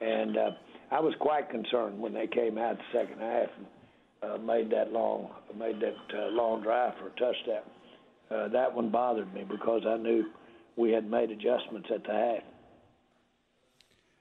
And 0.02 0.38
uh, 0.38 0.52
I 0.92 1.00
was 1.00 1.14
quite 1.20 1.50
concerned 1.50 2.00
when 2.00 2.14
they 2.14 2.28
came 2.28 2.58
out 2.58 2.78
the 2.78 3.00
second 3.00 3.20
half 3.20 3.50
and 3.58 3.66
uh, 4.24 4.38
made 4.38 4.70
that 4.72 4.92
long 4.92 5.30
made 5.58 5.80
that 5.80 6.18
uh, 6.18 6.28
long 6.32 6.62
drive 6.62 6.94
for 7.00 7.08
a 7.08 7.12
touchdown. 7.12 7.64
Uh, 8.30 8.48
that 8.50 8.74
one 8.74 8.90
bothered 8.90 9.34
me 9.34 9.46
because 9.48 9.84
I 9.88 9.98
knew 9.98 10.26
we 10.76 10.92
had 10.92 11.10
made 11.10 11.32
adjustments 11.32 11.90
at 11.94 12.04
the 12.04 12.12
half. 12.12 12.44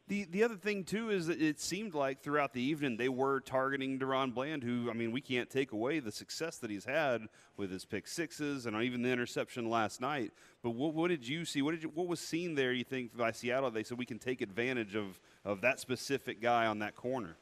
The 0.06 0.24
the 0.24 0.44
other 0.44 0.56
thing 0.56 0.84
too 0.84 1.08
is 1.08 1.28
that 1.28 1.40
it 1.40 1.58
seemed 1.58 1.94
like 1.94 2.20
throughout 2.20 2.52
the 2.52 2.60
evening 2.60 2.98
they 2.98 3.08
were 3.08 3.40
targeting 3.40 3.98
DaRon 3.98 4.34
Bland, 4.34 4.62
who 4.62 4.90
I 4.90 4.92
mean 4.92 5.12
we 5.12 5.22
can't 5.22 5.48
take 5.48 5.72
away 5.72 5.98
the 5.98 6.12
success 6.12 6.58
that 6.58 6.70
he's 6.70 6.84
had 6.84 7.22
with 7.56 7.70
his 7.70 7.86
pick 7.86 8.06
sixes 8.06 8.66
and 8.66 8.76
even 8.82 9.00
the 9.00 9.08
interception 9.08 9.70
last 9.70 10.02
night. 10.02 10.32
But 10.62 10.70
what, 10.70 10.92
what 10.92 11.08
did 11.08 11.26
you 11.26 11.46
see? 11.46 11.62
What 11.62 11.70
did 11.70 11.84
you, 11.84 11.90
what 11.94 12.06
was 12.06 12.20
seen 12.20 12.54
there? 12.54 12.72
You 12.74 12.84
think 12.84 13.16
by 13.16 13.32
Seattle? 13.32 13.70
They 13.70 13.82
said 13.82 13.96
we 13.96 14.04
can 14.04 14.18
take 14.18 14.42
advantage 14.42 14.94
of 14.94 15.18
of 15.42 15.62
that 15.62 15.80
specific 15.80 16.42
guy 16.42 16.66
on 16.66 16.80
that 16.80 16.96
corner. 16.96 17.36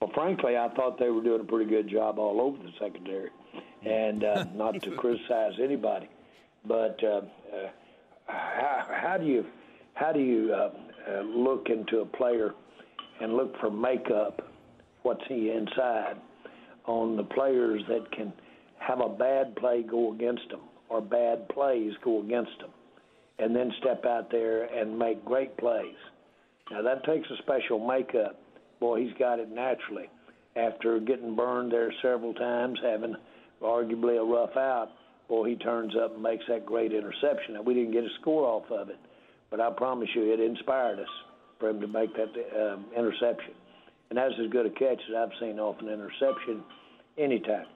Well, 0.00 0.10
frankly, 0.14 0.56
I 0.56 0.68
thought 0.74 0.98
they 1.00 1.10
were 1.10 1.22
doing 1.22 1.40
a 1.40 1.44
pretty 1.44 1.68
good 1.68 1.88
job 1.88 2.18
all 2.18 2.40
over 2.40 2.58
the 2.58 2.72
secondary, 2.78 3.30
and 3.84 4.22
uh, 4.22 4.44
not 4.54 4.80
to 4.82 4.92
criticize 4.92 5.54
anybody, 5.60 6.08
but 6.64 7.02
uh, 7.02 7.22
uh, 7.52 7.68
how, 8.26 8.86
how 8.88 9.18
do 9.18 9.26
you 9.26 9.46
how 9.94 10.12
do 10.12 10.20
you 10.20 10.54
uh, 10.54 10.70
uh, 11.10 11.20
look 11.22 11.68
into 11.68 12.00
a 12.00 12.06
player 12.06 12.54
and 13.20 13.34
look 13.34 13.58
for 13.60 13.70
makeup? 13.70 14.48
What's 15.02 15.22
he 15.28 15.50
inside? 15.50 16.16
On 16.86 17.16
the 17.16 17.24
players 17.24 17.82
that 17.88 18.10
can 18.12 18.32
have 18.78 19.00
a 19.00 19.08
bad 19.08 19.54
play 19.56 19.82
go 19.82 20.12
against 20.12 20.48
them 20.50 20.60
or 20.88 21.00
bad 21.00 21.48
plays 21.48 21.92
go 22.04 22.20
against 22.20 22.58
them, 22.60 22.70
and 23.38 23.54
then 23.54 23.72
step 23.80 24.04
out 24.04 24.30
there 24.30 24.64
and 24.64 24.98
make 24.98 25.24
great 25.24 25.56
plays. 25.56 25.94
Now 26.70 26.82
that 26.82 27.04
takes 27.04 27.28
a 27.30 27.42
special 27.42 27.84
makeup. 27.86 28.38
Boy, 28.78 29.04
he's 29.04 29.14
got 29.18 29.38
it 29.38 29.48
naturally. 29.48 30.10
After 30.56 30.98
getting 31.00 31.34
burned 31.34 31.72
there 31.72 31.92
several 32.02 32.34
times, 32.34 32.78
having 32.82 33.14
arguably 33.62 34.20
a 34.20 34.24
rough 34.24 34.56
out, 34.56 34.90
boy, 35.28 35.48
he 35.48 35.56
turns 35.56 35.94
up 35.96 36.14
and 36.14 36.22
makes 36.22 36.44
that 36.48 36.66
great 36.66 36.92
interception. 36.92 37.54
Now 37.54 37.62
we 37.62 37.74
didn't 37.74 37.92
get 37.92 38.04
a 38.04 38.14
score 38.20 38.44
off 38.44 38.70
of 38.70 38.90
it 38.90 38.98
but 39.52 39.60
I 39.60 39.70
promise 39.70 40.08
you, 40.14 40.32
it 40.32 40.40
inspired 40.40 40.98
us 40.98 41.08
for 41.60 41.68
him 41.68 41.80
to 41.82 41.86
make 41.86 42.10
that 42.16 42.30
um, 42.58 42.86
interception. 42.96 43.52
And 44.08 44.16
that's 44.16 44.32
as 44.42 44.50
good 44.50 44.64
a 44.64 44.70
catch 44.70 44.98
as 45.10 45.14
I've 45.14 45.30
seen 45.38 45.60
off 45.60 45.76
an 45.80 45.88
interception 45.88 46.64
anytime. 47.18 47.66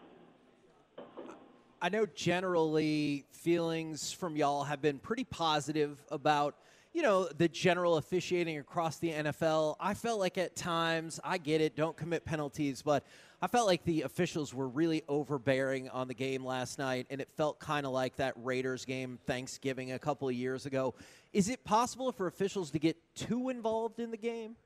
I 1.83 1.91
know 1.91 2.07
generally 2.07 3.27
feelings 3.31 4.11
from 4.11 4.37
y'all 4.37 4.65
have 4.65 4.81
been 4.81 4.99
pretty 4.99 5.25
positive 5.25 6.03
about 6.11 6.57
you 6.95 7.03
know, 7.03 7.29
the 7.37 7.47
general 7.47 7.99
officiating 7.99 8.57
across 8.57 8.97
the 8.97 9.11
NFL, 9.11 9.77
I 9.79 9.93
felt 9.93 10.19
like 10.19 10.39
at 10.39 10.57
times, 10.57 11.21
I 11.23 11.37
get 11.37 11.61
it, 11.61 11.77
don't 11.77 11.95
commit 11.95 12.25
penalties, 12.25 12.81
but 12.81 13.05
I 13.43 13.49
felt 13.49 13.67
like 13.67 13.85
the 13.85 14.03
officials 14.03 14.55
were 14.55 14.69
really 14.69 15.03
overbearing 15.09 15.91
on 15.91 16.09
the 16.09 16.15
game 16.15 16.45
last 16.45 16.79
night, 16.79 17.07
and 17.11 17.21
it 17.21 17.29
felt 17.37 17.59
kind 17.59 17.85
of 17.85 17.93
like 17.93 18.17
that 18.17 18.35
Raiders 18.43 18.85
game 18.85 19.19
Thanksgiving 19.27 19.93
a 19.93 19.99
couple 19.99 20.29
of 20.29 20.35
years 20.35 20.65
ago. 20.65 20.95
Is 21.33 21.51
it 21.51 21.63
possible 21.65 22.13
for 22.13 22.27
officials 22.27 22.71
to 22.71 22.79
get 22.79 22.97
too 23.15 23.51
involved 23.51 24.01
in 24.01 24.11
the 24.11 24.17
game? 24.17 24.57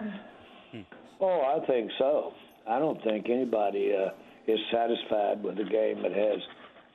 Oh, 1.18 1.40
I 1.40 1.64
think 1.66 1.90
so. 1.98 2.34
I 2.68 2.78
don't 2.78 3.02
think 3.02 3.30
anybody 3.30 3.94
uh, 3.94 4.10
is 4.46 4.58
satisfied 4.70 5.42
with 5.42 5.58
a 5.58 5.64
game 5.64 6.02
that 6.02 6.12
has 6.12 6.40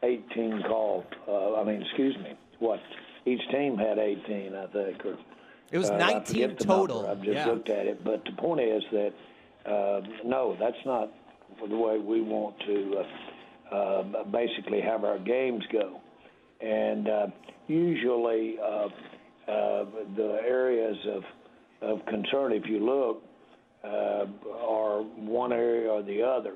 18 0.03 0.63
called. 0.67 1.05
Uh, 1.27 1.55
I 1.55 1.63
mean, 1.63 1.81
excuse 1.81 2.15
me, 2.17 2.33
what 2.59 2.79
each 3.25 3.41
team 3.49 3.77
had 3.77 3.97
18, 3.97 4.53
I 4.53 4.67
think. 4.67 5.05
Or, 5.05 5.17
it 5.71 5.77
was 5.77 5.89
uh, 5.89 5.97
19 5.97 6.57
total. 6.57 7.07
I've 7.07 7.23
just 7.23 7.35
yeah. 7.35 7.47
looked 7.47 7.69
at 7.69 7.87
it. 7.87 8.03
But 8.03 8.23
the 8.25 8.33
point 8.33 8.61
is 8.61 8.83
that, 8.91 9.13
uh, 9.65 10.01
no, 10.23 10.55
that's 10.59 10.83
not 10.85 11.11
the 11.67 11.75
way 11.75 11.97
we 11.97 12.21
want 12.21 12.59
to 12.61 13.03
uh, 13.71 13.75
uh, 13.75 14.23
basically 14.25 14.81
have 14.81 15.03
our 15.03 15.19
games 15.19 15.63
go. 15.71 15.99
And 16.61 17.07
uh, 17.07 17.27
usually 17.67 18.57
uh, 18.59 18.87
uh, 19.47 19.85
the 20.15 20.39
areas 20.45 20.97
of, 21.07 21.23
of 21.81 22.05
concern, 22.05 22.53
if 22.53 22.67
you 22.67 22.79
look, 22.79 23.23
uh, 23.83 24.25
are 24.59 25.01
one 25.01 25.51
area 25.51 25.89
or 25.89 26.03
the 26.03 26.21
other. 26.21 26.53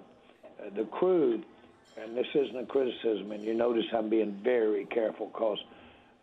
Uh, 0.59 0.69
the 0.75 0.85
crew, 0.85 1.41
and 2.01 2.15
this 2.15 2.27
isn't 2.33 2.57
a 2.57 2.65
criticism, 2.65 3.31
and 3.31 3.43
you 3.43 3.53
notice 3.53 3.85
I'm 3.93 4.09
being 4.09 4.39
very 4.43 4.85
careful 4.85 5.27
because– 5.27 5.59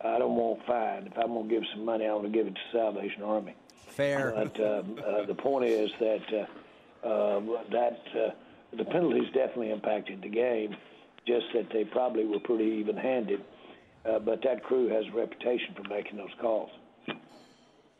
I 0.03 0.19
don't 0.19 0.35
want 0.35 0.65
fine. 0.65 1.07
If 1.07 1.17
I'm 1.17 1.29
going 1.29 1.47
to 1.47 1.55
give 1.55 1.63
some 1.73 1.85
money, 1.85 2.05
I 2.05 2.13
want 2.13 2.25
to 2.25 2.29
give 2.29 2.45
it 2.45 2.55
to 2.55 2.61
Salvation 2.73 3.23
Army. 3.23 3.55
Fair. 3.87 4.33
But 4.35 4.59
uh, 4.59 4.83
uh, 5.01 5.25
the 5.25 5.35
point 5.35 5.65
is 5.65 5.91
that 5.99 6.47
uh, 7.05 7.07
uh, 7.07 7.39
that 7.71 7.99
uh, 8.15 8.31
the 8.77 8.85
penalties 8.85 9.27
definitely 9.33 9.71
impacted 9.71 10.21
the 10.21 10.29
game. 10.29 10.75
Just 11.25 11.45
that 11.53 11.67
they 11.71 11.85
probably 11.85 12.25
were 12.25 12.39
pretty 12.39 12.65
even-handed. 12.79 13.41
Uh, 14.05 14.19
but 14.19 14.41
that 14.43 14.63
crew 14.63 14.89
has 14.89 15.05
a 15.13 15.17
reputation 15.17 15.73
for 15.75 15.83
making 15.87 16.17
those 16.17 16.33
calls. 16.41 16.69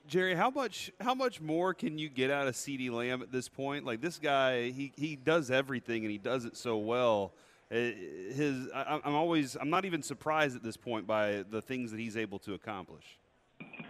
Jerry, 0.06 0.36
how 0.36 0.50
much 0.50 0.92
how 1.00 1.16
much 1.16 1.40
more 1.40 1.74
can 1.74 1.98
you 1.98 2.10
get 2.10 2.30
out 2.30 2.48
of 2.48 2.56
CeeDee 2.56 2.92
Lamb 2.92 3.22
at 3.22 3.32
this 3.32 3.48
point? 3.48 3.86
Like 3.86 4.02
this 4.02 4.20
guy, 4.20 4.70
he 4.72 4.92
he 4.98 5.16
does 5.16 5.50
everything 5.50 6.04
and 6.04 6.12
he 6.12 6.18
does 6.18 6.44
it 6.44 6.58
so 6.58 6.78
well. 6.78 7.34
Uh, 7.72 7.76
his 7.76 8.68
I, 8.76 9.00
am 9.06 9.16
always 9.16 9.56
I'm 9.56 9.70
not 9.70 9.86
even 9.86 10.04
surprised 10.04 10.58
at 10.58 10.64
this 10.64 10.76
point 10.76 11.08
by 11.08 11.46
the 11.50 11.62
things 11.62 11.90
that 11.92 12.02
he's 12.02 12.18
able 12.18 12.38
to 12.40 12.54
accomplish. 12.54 13.06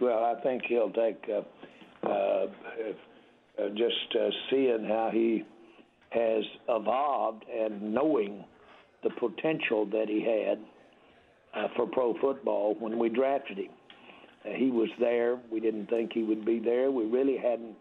Well, 0.00 0.24
I 0.24 0.40
think 0.40 0.62
he'll 0.68 0.90
take 0.90 1.20
uh, 1.28 2.06
uh, 2.06 2.46
uh, 3.58 3.68
just 3.70 4.16
uh, 4.18 4.30
seeing 4.50 4.84
how 4.88 5.10
he 5.12 5.44
has 6.10 6.44
evolved 6.68 7.44
and 7.52 7.94
knowing 7.94 8.44
the 9.02 9.10
potential 9.10 9.86
that 9.86 10.08
he 10.08 10.22
had 10.22 10.58
uh, 11.54 11.68
for 11.76 11.86
pro 11.86 12.14
football 12.20 12.74
when 12.78 12.98
we 12.98 13.08
drafted 13.08 13.58
him. 13.58 13.70
he 14.56 14.70
was 14.70 14.88
there. 14.98 15.38
We 15.50 15.60
didn't 15.60 15.88
think 15.88 16.12
he 16.12 16.22
would 16.22 16.44
be 16.44 16.58
there. 16.58 16.90
We 16.90 17.04
really 17.04 17.36
hadn't 17.36 17.76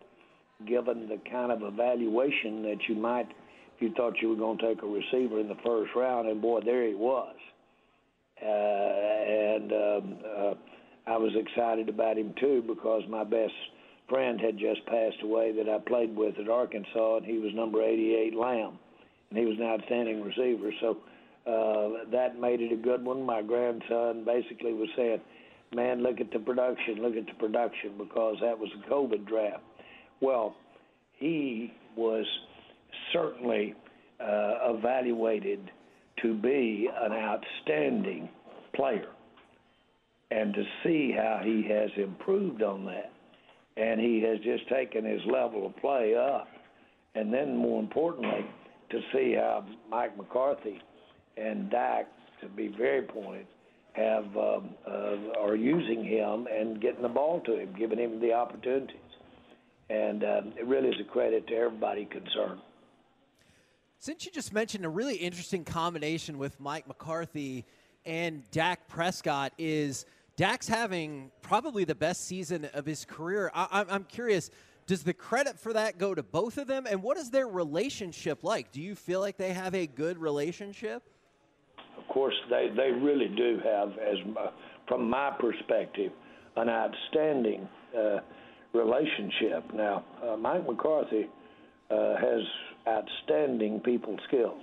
given 0.68 1.08
the 1.08 1.20
kind 1.30 1.52
of 1.52 1.62
evaluation 1.62 2.64
that 2.64 2.78
you 2.88 2.96
might 2.96 3.28
if 3.76 3.82
you 3.82 3.94
thought 3.96 4.14
you 4.22 4.30
were 4.30 4.36
going 4.36 4.58
to 4.60 4.68
take 4.68 4.84
a 4.84 4.88
receiver 4.88 5.40
in 5.40 5.48
the 5.48 5.58
first 5.66 5.92
round, 5.96 6.28
and 6.28 6.42
boy, 6.42 6.62
there 6.64 6.88
he 6.88 6.94
was. 6.94 7.36
Uh, 8.42 8.46
and 8.46 9.72
um, 9.72 10.18
uh, 10.26 10.54
I 11.08 11.18
was 11.18 11.32
excited 11.36 11.90
about 11.90 12.18
him 12.18 12.34
too 12.40 12.64
because 12.68 13.04
my 13.10 13.24
best 13.24 13.54
friend 14.10 14.40
had 14.40 14.58
just 14.58 14.86
passed 14.86 15.22
away 15.24 15.52
that 15.54 15.70
I 15.70 15.80
played 15.80 16.16
with 16.16 16.38
at 16.40 16.50
Arkansas, 16.50 17.18
and 17.18 17.26
he 17.26 17.38
was 17.38 17.54
number 17.54 17.82
88 17.82 18.36
Lamb, 18.36 18.78
and 19.30 19.40
he 19.40 19.46
was 19.46 19.58
an 19.58 19.66
outstanding 19.66 20.22
receiver. 20.24 20.72
So 20.82 20.98
uh, 21.48 22.10
that 22.12 22.40
made 22.40 22.62
it 22.62 22.72
a 22.72 22.78
good 22.78 23.04
one. 23.04 23.24
My 23.24 23.42
grandson 23.42 24.24
basically 24.26 24.74
was 24.74 24.90
saying, 24.96 25.22
"Man, 25.74 26.04
look 26.04 26.20
at 26.20 26.32
the 26.32 26.40
production, 26.40 27.02
look 27.02 27.16
at 27.16 27.26
the 27.26 27.34
production," 27.40 27.94
because 27.98 28.38
that 28.42 28.58
was 28.58 28.70
a 28.76 28.90
COVID 28.90 29.28
draft. 29.28 29.64
Well, 30.22 30.56
he 31.18 31.74
was 31.96 32.26
certainly 33.12 33.76
uh, 34.20 34.74
evaluated 34.78 35.72
to 36.22 36.34
be 36.34 36.90
an 37.02 37.12
outstanding 37.12 38.30
player. 38.76 39.10
And 40.32 40.54
to 40.54 40.64
see 40.84 41.14
how 41.16 41.42
he 41.44 41.68
has 41.70 41.92
improved 41.96 42.64
on 42.64 42.86
that. 42.86 43.12
And 43.76 44.00
he 44.00 44.22
has 44.22 44.40
just 44.40 44.70
taken 44.70 45.04
his 45.04 45.22
level 45.26 45.66
of 45.66 45.76
play 45.78 46.16
up. 46.16 46.48
And 47.16 47.34
then, 47.34 47.58
more 47.58 47.80
importantly, 47.80 48.46
to 48.90 49.00
see 49.12 49.34
how 49.34 49.66
Mike 49.90 50.16
McCarthy 50.18 50.82
and 51.38 51.70
Dak, 51.70 52.08
to 52.42 52.48
be 52.48 52.68
very 52.68 53.02
pointed, 53.02 53.48
have 53.94 54.26
um, 54.38 54.70
uh, 54.88 55.40
are 55.40 55.56
using 55.56 56.04
him 56.04 56.48
and 56.52 56.82
getting 56.82 57.02
the 57.02 57.10
ball 57.10 57.40
to 57.42 57.60
him, 57.60 57.74
giving 57.78 58.00
him 58.00 58.20
the 58.20 58.34
opportunities. 58.34 58.98
And 59.90 60.24
um, 60.24 60.54
it 60.58 60.66
really 60.66 60.90
is 60.90 60.96
a 61.00 61.04
credit 61.04 61.48
to 61.48 61.56
everybody 61.56 62.06
concerned. 62.06 62.60
Since 64.00 64.26
you 64.26 64.32
just 64.32 64.52
mentioned 64.52 64.86
a 64.86 64.90
really 64.90 65.16
interesting 65.16 65.64
combination 65.64 66.38
with 66.38 66.60
Mike 66.60 66.88
McCarthy 66.88 67.66
and 68.06 68.44
Dak 68.52 68.88
Prescott 68.88 69.54
is 69.58 70.06
Dak's 70.36 70.68
having 70.68 71.32
probably 71.42 71.84
the 71.84 71.96
best 71.96 72.26
season 72.26 72.68
of 72.74 72.86
his 72.86 73.06
career. 73.06 73.52
I, 73.54 73.86
am 73.90 74.06
curious, 74.06 74.50
does 74.88 75.04
the 75.04 75.14
credit 75.14 75.60
for 75.60 75.74
that 75.74 76.00
go 76.00 76.16
to 76.16 76.24
both 76.24 76.58
of 76.58 76.68
them? 76.68 76.88
And 76.90 77.04
what 77.04 77.18
is 77.18 77.30
their 77.30 77.48
relationship 77.48 78.44
like? 78.44 78.72
Do 78.72 78.82
you 78.82 78.96
feel 78.96 79.20
like 79.20 79.38
they 79.38 79.54
have 79.54 79.76
a 79.76 79.86
good 79.86 80.18
relationship? 80.18 81.04
Of 81.98 82.08
course, 82.08 82.34
they, 82.50 82.70
they 82.76 82.92
really 82.92 83.28
do 83.28 83.60
have, 83.64 83.90
as 84.00 84.18
from 84.88 85.08
my 85.08 85.32
perspective, 85.40 86.12
an 86.56 86.68
outstanding 86.68 87.68
uh, 87.96 88.20
relationship. 88.74 89.72
Now, 89.74 90.04
uh, 90.24 90.36
Mike 90.36 90.68
McCarthy 90.68 91.28
uh, 91.92 92.16
has 92.16 92.42
outstanding 92.88 93.82
people 93.82 94.18
skills. 94.28 94.62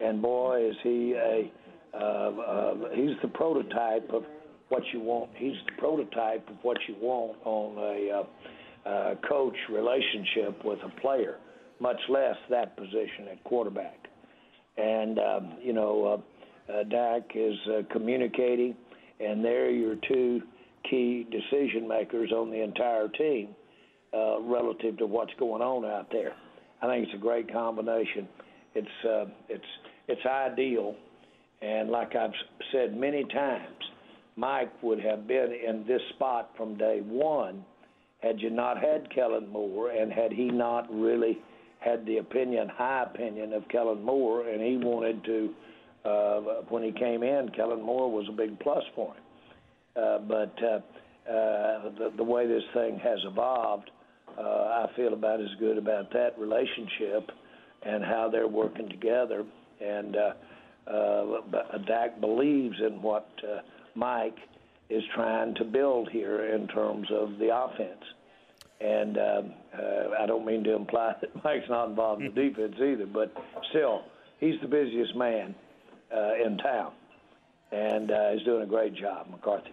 And 0.00 0.20
boy, 0.20 0.68
is 0.68 0.76
he 0.82 1.14
a 1.14 1.50
uh, 1.94 1.96
uh, 1.96 2.74
he's 2.94 3.16
the 3.22 3.28
prototype 3.28 4.10
of 4.12 4.24
what 4.68 4.82
you 4.92 5.00
want. 5.00 5.30
He's 5.34 5.56
the 5.66 5.72
prototype 5.78 6.48
of 6.48 6.56
what 6.62 6.76
you 6.88 6.94
want 7.00 7.36
on 7.44 7.78
a 7.78 8.20
uh, 8.20 8.88
uh, 8.88 9.14
coach 9.28 9.56
relationship 9.70 10.64
with 10.64 10.78
a 10.84 11.00
player, 11.00 11.38
much 11.80 12.00
less 12.08 12.36
that 12.50 12.76
position 12.76 13.28
at 13.30 13.42
quarterback. 13.44 13.98
And 14.76 15.18
um, 15.18 15.52
you 15.62 15.72
know, 15.72 16.22
uh, 16.68 16.72
uh, 16.72 16.84
Dak 16.84 17.22
is 17.34 17.56
uh, 17.66 17.82
communicating, 17.90 18.76
and 19.20 19.44
there 19.44 19.66
are 19.66 19.70
your 19.70 19.96
two 20.06 20.42
key 20.88 21.26
decision 21.30 21.88
makers 21.88 22.30
on 22.32 22.50
the 22.50 22.62
entire 22.62 23.08
team 23.08 23.48
uh, 24.14 24.40
relative 24.40 24.96
to 24.98 25.06
what's 25.06 25.32
going 25.38 25.62
on 25.62 25.84
out 25.84 26.08
there. 26.12 26.32
I 26.80 26.86
think 26.86 27.06
it's 27.06 27.14
a 27.14 27.18
great 27.18 27.52
combination. 27.52 28.28
It's 28.74 29.04
uh, 29.04 29.24
it's 29.48 29.64
it's 30.06 30.24
ideal, 30.24 30.94
and 31.60 31.90
like 31.90 32.14
I've 32.14 32.32
said 32.72 32.96
many 32.96 33.24
times, 33.24 33.87
Mike 34.38 34.70
would 34.82 35.00
have 35.00 35.26
been 35.26 35.52
in 35.52 35.84
this 35.88 36.00
spot 36.14 36.50
from 36.56 36.78
day 36.78 37.00
one 37.04 37.64
had 38.20 38.40
you 38.40 38.50
not 38.50 38.80
had 38.80 39.12
Kellen 39.12 39.48
Moore 39.48 39.90
and 39.90 40.12
had 40.12 40.32
he 40.32 40.44
not 40.44 40.86
really 40.92 41.38
had 41.80 42.06
the 42.06 42.18
opinion, 42.18 42.68
high 42.68 43.02
opinion 43.02 43.52
of 43.52 43.68
Kellen 43.68 44.02
Moore, 44.02 44.48
and 44.48 44.62
he 44.62 44.76
wanted 44.76 45.24
to. 45.24 45.54
Uh, 46.04 46.40
when 46.68 46.84
he 46.84 46.92
came 46.92 47.24
in, 47.24 47.48
Kellen 47.50 47.82
Moore 47.82 48.10
was 48.10 48.26
a 48.28 48.32
big 48.32 48.58
plus 48.60 48.82
for 48.94 49.14
him. 49.14 49.22
Uh, 49.96 50.18
but 50.18 50.54
uh, 50.62 51.30
uh, 51.30 51.90
the, 51.98 52.12
the 52.16 52.24
way 52.24 52.46
this 52.46 52.62
thing 52.72 52.98
has 53.02 53.18
evolved, 53.24 53.90
uh, 54.38 54.40
I 54.40 54.86
feel 54.94 55.12
about 55.12 55.40
as 55.40 55.48
good 55.58 55.76
about 55.76 56.12
that 56.12 56.38
relationship 56.38 57.30
and 57.82 58.04
how 58.04 58.28
they're 58.30 58.48
working 58.48 58.88
together. 58.88 59.44
And 59.84 60.16
uh, 60.16 61.78
Dak 61.86 62.20
believes 62.20 62.76
in 62.80 63.02
what 63.02 63.28
Mike 63.98 64.38
is 64.88 65.02
trying 65.14 65.54
to 65.56 65.64
build 65.64 66.08
here 66.10 66.54
in 66.54 66.68
terms 66.68 67.08
of 67.10 67.38
the 67.38 67.54
offense. 67.54 68.04
And 68.80 69.18
um, 69.18 69.52
uh, 69.74 70.22
I 70.22 70.26
don't 70.26 70.46
mean 70.46 70.62
to 70.64 70.74
imply 70.74 71.14
that 71.20 71.34
Mike's 71.44 71.68
not 71.68 71.88
involved 71.88 72.22
in 72.22 72.32
the 72.32 72.48
defense 72.48 72.76
either, 72.76 73.06
but 73.06 73.34
still, 73.70 74.04
he's 74.38 74.60
the 74.62 74.68
busiest 74.68 75.16
man 75.16 75.54
uh, 76.16 76.34
in 76.44 76.58
town, 76.58 76.92
and 77.72 78.10
uh, 78.10 78.30
he's 78.32 78.44
doing 78.44 78.62
a 78.62 78.66
great 78.66 78.94
job, 78.94 79.26
McCarthy. 79.30 79.72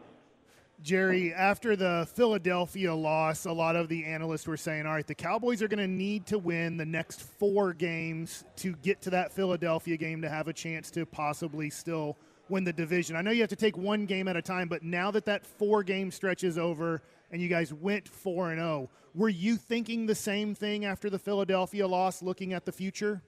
Jerry, 0.82 1.34
after 1.34 1.76
the 1.76 2.08
Philadelphia 2.14 2.94
loss, 2.94 3.46
a 3.46 3.52
lot 3.52 3.76
of 3.78 3.88
the 3.88 4.04
analysts 4.06 4.46
were 4.46 4.58
saying, 4.58 4.86
all 4.86 4.94
right, 4.94 5.08
the 5.08 5.16
Cowboys 5.16 5.62
are 5.62 5.70
going 5.70 5.80
to 5.80 5.88
need 5.88 6.26
to 6.28 6.38
win 6.38 6.76
the 6.76 6.86
next 6.86 7.22
four 7.22 7.74
games 7.74 8.44
to 8.58 8.74
get 8.84 9.02
to 9.04 9.12
that 9.12 9.32
Philadelphia 9.32 9.96
game 9.96 10.22
to 10.24 10.30
have 10.30 10.50
a 10.50 10.54
chance 10.54 10.92
to 10.92 11.06
possibly 11.06 11.70
still 11.70 12.18
win 12.50 12.64
the 12.64 12.74
division. 12.74 13.16
I 13.16 13.22
know 13.22 13.32
you 13.32 13.42
have 13.42 13.50
to 13.50 13.56
take 13.56 13.78
one 13.78 14.06
game 14.06 14.28
at 14.28 14.36
a 14.36 14.42
time, 14.42 14.68
but 14.68 14.84
now 14.84 15.12
that 15.12 15.26
that 15.26 15.46
four 15.46 15.84
game 15.84 16.12
stretch 16.12 16.44
is 16.44 16.58
over 16.58 17.02
and 17.32 17.42
you 17.42 17.48
guys 17.48 17.74
went 17.74 18.08
4 18.08 18.52
and 18.52 18.60
0, 18.60 18.90
were 19.14 19.30
you 19.30 19.56
thinking 19.56 20.06
the 20.06 20.16
same 20.16 20.54
thing 20.54 20.86
after 20.86 21.10
the 21.10 21.20
Philadelphia 21.20 21.88
loss, 21.88 22.22
looking 22.22 22.54
at 22.54 22.66
the 22.66 22.72
future? 22.72 23.22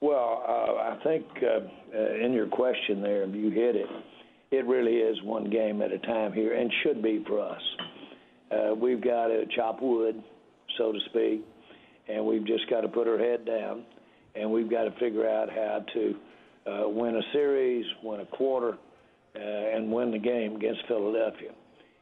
Well, 0.00 0.44
uh, 0.46 0.92
I 0.92 0.98
think 1.02 1.26
uh, 1.42 2.24
in 2.24 2.32
your 2.32 2.46
question 2.46 3.02
there, 3.02 3.26
you 3.26 3.50
hit 3.50 3.76
it. 3.76 3.86
It 4.50 4.64
really 4.66 4.96
is 4.96 5.20
one 5.22 5.50
game 5.50 5.82
at 5.82 5.90
a 5.90 5.98
time 5.98 6.32
here, 6.32 6.54
and 6.54 6.72
should 6.82 7.02
be 7.02 7.24
for 7.26 7.40
us. 7.40 7.62
Uh, 8.50 8.74
we've 8.74 9.02
got 9.02 9.26
to 9.26 9.44
chop 9.56 9.82
wood, 9.82 10.22
so 10.78 10.92
to 10.92 10.98
speak, 11.06 11.44
and 12.08 12.24
we've 12.24 12.46
just 12.46 12.68
got 12.70 12.82
to 12.82 12.88
put 12.88 13.08
our 13.08 13.18
head 13.18 13.44
down, 13.44 13.84
and 14.34 14.50
we've 14.50 14.70
got 14.70 14.84
to 14.84 14.92
figure 15.00 15.28
out 15.28 15.48
how 15.50 15.84
to 15.94 16.14
uh, 16.66 16.88
win 16.88 17.16
a 17.16 17.22
series, 17.32 17.84
win 18.02 18.20
a 18.20 18.26
quarter, 18.26 18.76
uh, 19.34 19.38
and 19.38 19.90
win 19.90 20.10
the 20.10 20.18
game 20.18 20.56
against 20.56 20.80
Philadelphia. 20.88 21.50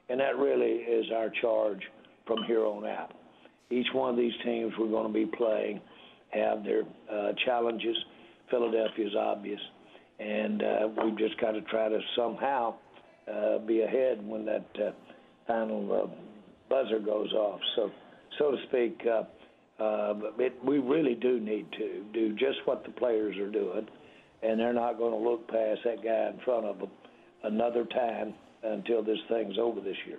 And 0.09 0.21
that 0.21 0.37
really 0.37 0.67
is 0.67 1.07
our 1.15 1.31
charge 1.41 1.81
from 2.27 2.45
here 2.47 2.65
on 2.65 2.87
out. 2.87 3.13
Each 3.71 3.87
one 3.93 4.11
of 4.11 4.17
these 4.17 4.33
teams 4.45 4.73
we're 4.79 4.89
going 4.89 5.07
to 5.07 5.13
be 5.13 5.27
playing– 5.27 5.81
have 6.35 6.65
their 6.65 6.83
uh, 7.11 7.33
challenges. 7.45 7.97
Philadelphia 8.51 9.07
is 9.07 9.15
obvious, 9.17 9.61
and 10.19 10.63
uh, 10.63 10.89
we've 11.03 11.19
just 11.19 11.41
got 11.41 11.53
to 11.53 11.63
try 11.63 11.89
to 11.89 11.99
somehow 12.17 12.75
uh, 13.33 13.59
be 13.59 13.83
ahead 13.83 14.27
when 14.27 14.45
that 14.45 14.67
uh, 14.77 14.91
final 15.47 16.03
uh, 16.05 16.07
buzzer 16.69 16.99
goes 16.99 17.33
off. 17.33 17.61
So, 17.77 17.91
so 18.39 18.51
to 18.51 18.57
speak, 18.69 19.01
uh, 19.07 19.83
uh, 19.83 20.15
it, 20.39 20.55
we 20.65 20.79
really 20.79 21.15
do 21.15 21.41
need 21.41 21.67
to 21.73 22.05
do 22.13 22.33
just 22.35 22.59
what 22.65 22.85
the 22.85 22.93
players 22.93 23.37
are 23.39 23.51
doing, 23.51 23.87
and 24.45 24.61
they're 24.61 24.73
not 24.73 24.99
going 24.99 25.13
to 25.13 25.31
look 25.31 25.49
past 25.49 25.81
that 25.85 26.03
guy 26.03 26.31
in 26.33 26.39
front 26.45 26.67
of 26.67 26.79
them 26.79 26.91
another 27.45 27.85
time 27.85 28.35
until 28.63 29.03
this 29.03 29.19
thing's 29.29 29.59
over 29.59 29.81
this 29.81 29.97
year. 30.07 30.19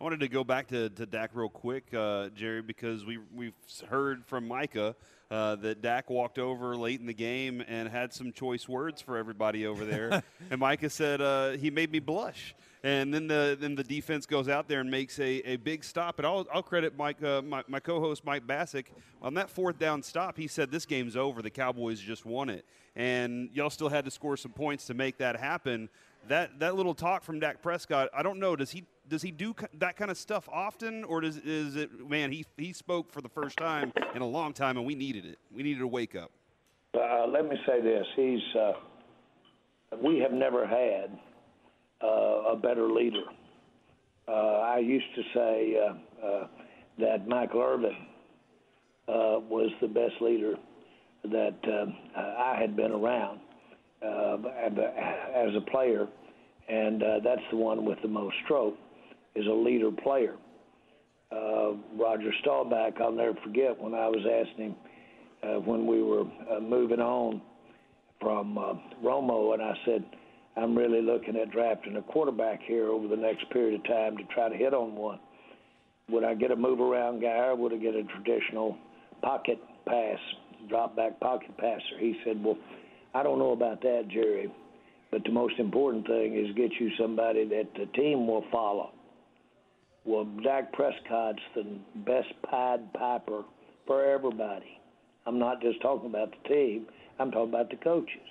I 0.00 0.04
wanted 0.04 0.20
to 0.20 0.28
go 0.28 0.44
back 0.44 0.68
to, 0.68 0.90
to 0.90 1.06
Dak 1.06 1.30
real 1.34 1.48
quick, 1.48 1.92
uh, 1.92 2.28
Jerry, 2.28 2.62
because 2.62 3.04
we 3.04 3.18
we've 3.34 3.56
heard 3.88 4.24
from 4.26 4.46
Micah 4.46 4.94
uh, 5.28 5.56
that 5.56 5.82
Dak 5.82 6.08
walked 6.08 6.38
over 6.38 6.76
late 6.76 7.00
in 7.00 7.06
the 7.06 7.12
game 7.12 7.64
and 7.66 7.88
had 7.88 8.12
some 8.12 8.32
choice 8.32 8.68
words 8.68 9.02
for 9.02 9.16
everybody 9.16 9.66
over 9.66 9.84
there, 9.84 10.22
and 10.52 10.60
Micah 10.60 10.88
said 10.88 11.20
uh, 11.20 11.50
he 11.50 11.70
made 11.70 11.90
me 11.90 11.98
blush. 11.98 12.54
And 12.84 13.12
then 13.12 13.26
the 13.26 13.58
then 13.60 13.74
the 13.74 13.82
defense 13.82 14.24
goes 14.24 14.48
out 14.48 14.68
there 14.68 14.78
and 14.78 14.88
makes 14.88 15.18
a, 15.18 15.40
a 15.44 15.56
big 15.56 15.82
stop. 15.82 16.20
And 16.20 16.26
I'll, 16.28 16.46
I'll 16.54 16.62
credit 16.62 16.96
Mike, 16.96 17.20
uh, 17.20 17.42
my, 17.42 17.64
my 17.66 17.80
co-host 17.80 18.24
Mike 18.24 18.46
Bacsik 18.46 18.84
on 19.20 19.34
that 19.34 19.50
fourth 19.50 19.80
down 19.80 20.04
stop. 20.04 20.36
He 20.36 20.46
said 20.46 20.70
this 20.70 20.86
game's 20.86 21.16
over. 21.16 21.42
The 21.42 21.50
Cowboys 21.50 21.98
just 21.98 22.24
won 22.24 22.50
it, 22.50 22.64
and 22.94 23.50
y'all 23.52 23.68
still 23.68 23.88
had 23.88 24.04
to 24.04 24.12
score 24.12 24.36
some 24.36 24.52
points 24.52 24.86
to 24.86 24.94
make 24.94 25.18
that 25.18 25.40
happen. 25.40 25.88
That 26.28 26.60
that 26.60 26.74
little 26.74 26.94
talk 26.94 27.24
from 27.24 27.40
Dak 27.40 27.62
Prescott, 27.62 28.10
I 28.14 28.22
don't 28.22 28.38
know. 28.38 28.54
Does 28.54 28.70
he 28.70 28.84
does 29.08 29.22
he 29.22 29.30
do 29.30 29.54
that 29.78 29.96
kind 29.96 30.10
of 30.10 30.18
stuff 30.18 30.48
often, 30.52 31.04
or 31.04 31.22
does 31.22 31.38
is 31.38 31.76
it 31.76 32.08
man 32.08 32.30
he 32.30 32.44
he 32.56 32.72
spoke 32.72 33.10
for 33.10 33.22
the 33.22 33.28
first 33.28 33.56
time 33.56 33.92
in 34.14 34.20
a 34.20 34.26
long 34.26 34.52
time, 34.52 34.76
and 34.76 34.86
we 34.86 34.94
needed 34.94 35.24
it. 35.24 35.38
We 35.50 35.62
needed 35.62 35.82
a 35.82 35.86
wake 35.86 36.14
up. 36.14 36.30
Uh, 36.94 37.26
let 37.26 37.48
me 37.48 37.56
say 37.66 37.80
this: 37.80 38.06
he's 38.14 38.40
uh, 38.54 38.72
we 40.02 40.18
have 40.18 40.32
never 40.32 40.66
had 40.66 41.18
uh, 42.02 42.52
a 42.52 42.56
better 42.56 42.88
leader. 42.90 43.24
Uh, 44.26 44.32
I 44.32 44.78
used 44.78 45.14
to 45.14 45.22
say 45.34 45.76
uh, 45.76 46.26
uh, 46.26 46.46
that 46.98 47.26
Michael 47.26 47.62
Irvin 47.62 47.96
was 49.06 49.70
the 49.80 49.88
best 49.88 50.20
leader 50.20 50.54
that 51.24 51.56
I 52.14 52.56
had 52.60 52.76
been 52.76 52.92
around 52.92 53.40
as 54.02 55.54
a 55.56 55.62
player, 55.70 56.06
and 56.68 57.02
that's 57.24 57.42
the 57.50 57.56
one 57.56 57.84
with 57.84 57.98
the 58.02 58.08
most 58.08 58.34
stroke 58.44 58.74
is 59.34 59.46
a 59.46 59.52
leader 59.52 59.90
player. 59.90 60.36
Uh, 61.30 61.72
Roger 61.98 62.32
Staubach, 62.40 62.94
I'll 63.00 63.12
never 63.12 63.38
forget 63.44 63.78
when 63.78 63.94
I 63.94 64.08
was 64.08 64.24
asking 64.24 64.64
him 64.64 64.76
uh, 65.42 65.60
when 65.60 65.86
we 65.86 66.02
were 66.02 66.24
uh, 66.50 66.60
moving 66.60 67.00
on 67.00 67.42
from 68.20 68.58
uh, 68.58 68.74
Romo, 69.04 69.54
and 69.54 69.62
I 69.62 69.74
said, 69.84 70.04
I'm 70.56 70.76
really 70.76 71.02
looking 71.02 71.36
at 71.36 71.52
drafting 71.52 71.96
a 71.96 72.02
quarterback 72.02 72.60
here 72.66 72.88
over 72.88 73.06
the 73.06 73.16
next 73.16 73.48
period 73.50 73.78
of 73.78 73.86
time 73.86 74.16
to 74.16 74.24
try 74.34 74.48
to 74.48 74.56
hit 74.56 74.74
on 74.74 74.96
one. 74.96 75.20
Would 76.10 76.24
I 76.24 76.34
get 76.34 76.50
a 76.50 76.56
move 76.56 76.80
around 76.80 77.20
guy 77.20 77.46
or 77.46 77.54
would 77.54 77.72
I 77.72 77.76
get 77.76 77.94
a 77.94 78.02
traditional 78.04 78.76
pocket 79.22 79.58
pass, 79.86 80.18
drop 80.68 80.96
back 80.96 81.20
pocket 81.20 81.56
passer? 81.58 81.98
He 82.00 82.16
said, 82.24 82.42
Well, 82.42 82.56
I 83.14 83.22
don't 83.22 83.38
know 83.38 83.52
about 83.52 83.82
that, 83.82 84.08
Jerry, 84.10 84.50
but 85.10 85.24
the 85.24 85.32
most 85.32 85.58
important 85.58 86.06
thing 86.06 86.34
is 86.34 86.54
get 86.54 86.70
you 86.78 86.90
somebody 86.98 87.44
that 87.48 87.68
the 87.78 87.86
team 87.98 88.26
will 88.26 88.44
follow. 88.52 88.92
Well, 90.04 90.26
Dak 90.42 90.72
Prescott's 90.72 91.42
the 91.54 91.64
best 92.06 92.28
Pied 92.48 92.92
Piper 92.92 93.42
for 93.86 94.04
everybody. 94.04 94.80
I'm 95.26 95.38
not 95.38 95.60
just 95.60 95.80
talking 95.82 96.08
about 96.08 96.30
the 96.30 96.48
team, 96.48 96.86
I'm 97.18 97.30
talking 97.30 97.50
about 97.50 97.70
the 97.70 97.76
coaches. 97.76 98.28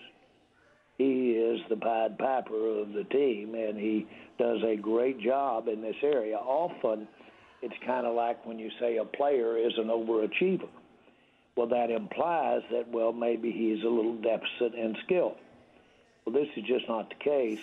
He 0.98 1.32
is 1.32 1.60
the 1.70 1.76
Pied 1.76 2.18
Piper 2.18 2.80
of 2.80 2.94
the 2.94 3.04
team, 3.12 3.54
and 3.54 3.78
he 3.78 4.08
does 4.40 4.58
a 4.64 4.76
great 4.76 5.20
job 5.22 5.68
in 5.68 5.82
this 5.82 5.96
area. 6.02 6.38
Often, 6.38 7.08
it's 7.62 7.76
kind 7.86 8.08
of 8.08 8.16
like 8.16 8.44
when 8.46 8.58
you 8.58 8.70
say 8.80 8.98
a 8.98 9.06
player 9.06 9.58
is 9.58 9.74
an 9.78 9.88
overachiever. 9.88 10.70
Well, 11.56 11.68
that 11.68 11.90
implies 11.92 12.62
that, 12.72 12.88
well, 12.92 13.12
maybe 13.12 13.52
he's 13.52 13.84
a 13.84 13.90
little 13.90 14.18
deficit 14.22 14.76
in 14.76 14.96
skill. 15.06 15.36
Well, 16.28 16.44
this 16.44 16.50
is 16.58 16.66
just 16.66 16.90
not 16.90 17.08
the 17.08 17.16
case 17.24 17.62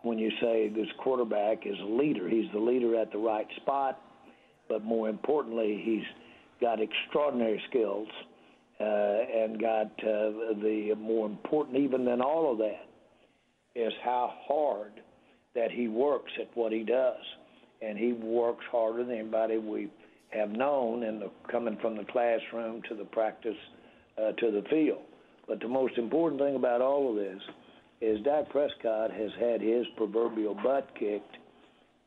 when 0.00 0.18
you 0.18 0.30
say 0.40 0.68
this 0.68 0.88
quarterback 0.96 1.66
is 1.66 1.78
a 1.78 1.84
leader. 1.84 2.26
He's 2.26 2.50
the 2.50 2.58
leader 2.58 2.96
at 2.96 3.12
the 3.12 3.18
right 3.18 3.46
spot, 3.56 4.00
but 4.70 4.82
more 4.82 5.10
importantly, 5.10 5.82
he's 5.84 6.04
got 6.58 6.80
extraordinary 6.80 7.62
skills 7.68 8.08
uh, 8.80 8.84
and 8.84 9.60
got 9.60 9.90
uh, 10.02 10.54
the 10.62 10.94
more 10.98 11.26
important, 11.26 11.76
even 11.76 12.06
than 12.06 12.22
all 12.22 12.50
of 12.50 12.56
that, 12.56 12.86
is 13.74 13.92
how 14.02 14.32
hard 14.48 14.92
that 15.54 15.70
he 15.70 15.86
works 15.86 16.32
at 16.40 16.48
what 16.54 16.72
he 16.72 16.84
does. 16.84 17.20
And 17.82 17.98
he 17.98 18.14
works 18.14 18.64
harder 18.72 19.04
than 19.04 19.14
anybody 19.14 19.58
we 19.58 19.90
have 20.30 20.48
known 20.48 21.02
in 21.02 21.20
the 21.20 21.30
coming 21.52 21.76
from 21.82 21.98
the 21.98 22.04
classroom 22.04 22.80
to 22.88 22.94
the 22.94 23.04
practice 23.04 23.58
uh, 24.16 24.32
to 24.32 24.50
the 24.50 24.64
field. 24.70 25.02
But 25.46 25.60
the 25.60 25.68
most 25.68 25.98
important 25.98 26.40
thing 26.40 26.56
about 26.56 26.80
all 26.80 27.10
of 27.10 27.16
this 27.16 27.42
is 28.00 28.20
Dak 28.22 28.48
Prescott 28.50 29.10
has 29.10 29.30
had 29.40 29.60
his 29.60 29.86
proverbial 29.96 30.54
butt 30.54 30.88
kicked 30.98 31.36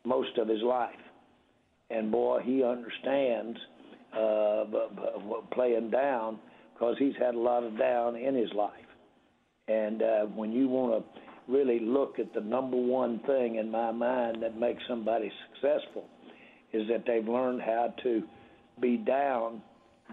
most 0.05 0.37
of 0.37 0.47
his 0.47 0.61
life. 0.61 0.89
And 1.89 2.11
boy, 2.11 2.41
he 2.43 2.63
understands 2.63 3.57
uh, 4.13 4.65
playing 5.51 5.89
down 5.89 6.39
because 6.73 6.95
he's 6.99 7.15
had 7.19 7.35
a 7.35 7.39
lot 7.39 7.63
of 7.63 7.77
down 7.77 8.15
in 8.15 8.35
his 8.35 8.51
life. 8.53 8.73
And 9.67 10.01
uh, 10.01 10.21
when 10.25 10.51
you 10.51 10.67
want 10.67 11.03
to 11.03 11.21
really 11.51 11.79
look 11.79 12.19
at 12.19 12.33
the 12.33 12.41
number 12.41 12.77
one 12.77 13.19
thing 13.25 13.55
in 13.55 13.69
my 13.71 13.91
mind 13.91 14.41
that 14.43 14.59
makes 14.59 14.81
somebody 14.87 15.31
successful 15.47 16.05
is 16.73 16.87
that 16.87 17.03
they've 17.07 17.27
learned 17.27 17.61
how 17.61 17.93
to 18.03 18.21
be 18.79 18.97
down, 18.97 19.61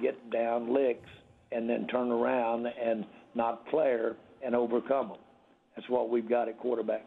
get 0.02 0.30
down 0.30 0.72
licks, 0.72 1.08
and 1.52 1.68
then 1.68 1.86
turn 1.88 2.10
around 2.10 2.66
and 2.66 3.04
not 3.34 3.62
flare 3.70 4.16
and 4.44 4.54
overcome 4.54 5.08
them. 5.08 5.18
That's 5.76 5.88
what 5.88 6.08
we've 6.08 6.28
got 6.28 6.48
at 6.48 6.58
quarterback. 6.58 7.04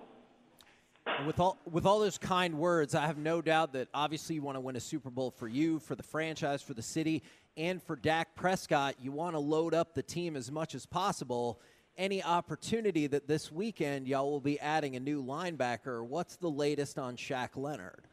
With 1.26 1.40
all 1.40 1.58
with 1.70 1.86
all 1.86 2.00
those 2.00 2.20
kind 2.20 2.60
words, 2.60 2.94
I 2.94 3.08
have 3.08 3.18
no 3.18 3.42
doubt 3.42 3.74
that 3.74 3.88
obviously 3.94 4.36
you 4.36 4.44
want 4.44 4.58
to 4.58 4.62
win 4.62 4.76
a 4.76 4.80
Super 4.80 5.10
Bowl 5.10 5.32
for 5.32 5.48
you, 5.48 5.80
for 5.80 5.96
the 5.96 6.04
franchise, 6.04 6.62
for 6.62 6.76
the 6.76 6.84
city, 6.84 7.24
and 7.58 7.82
for 7.82 7.96
Dak 7.96 8.36
Prescott. 8.36 8.96
You 9.02 9.12
want 9.12 9.34
to 9.34 9.40
load 9.40 9.74
up 9.74 9.96
the 9.96 10.04
team 10.04 10.36
as 10.36 10.52
much 10.52 10.76
as 10.76 10.86
possible. 10.86 11.60
Any 11.98 12.24
opportunity 12.24 13.08
that 13.08 13.28
this 13.28 13.52
weekend 13.52 14.08
y'all 14.08 14.30
will 14.30 14.40
be 14.40 14.60
adding 14.60 14.96
a 14.96 15.00
new 15.00 15.24
linebacker? 15.24 16.06
What's 16.06 16.36
the 16.36 16.50
latest 16.50 17.00
on 17.00 17.18
Shaq 17.18 17.50
Leonard? 17.56 18.08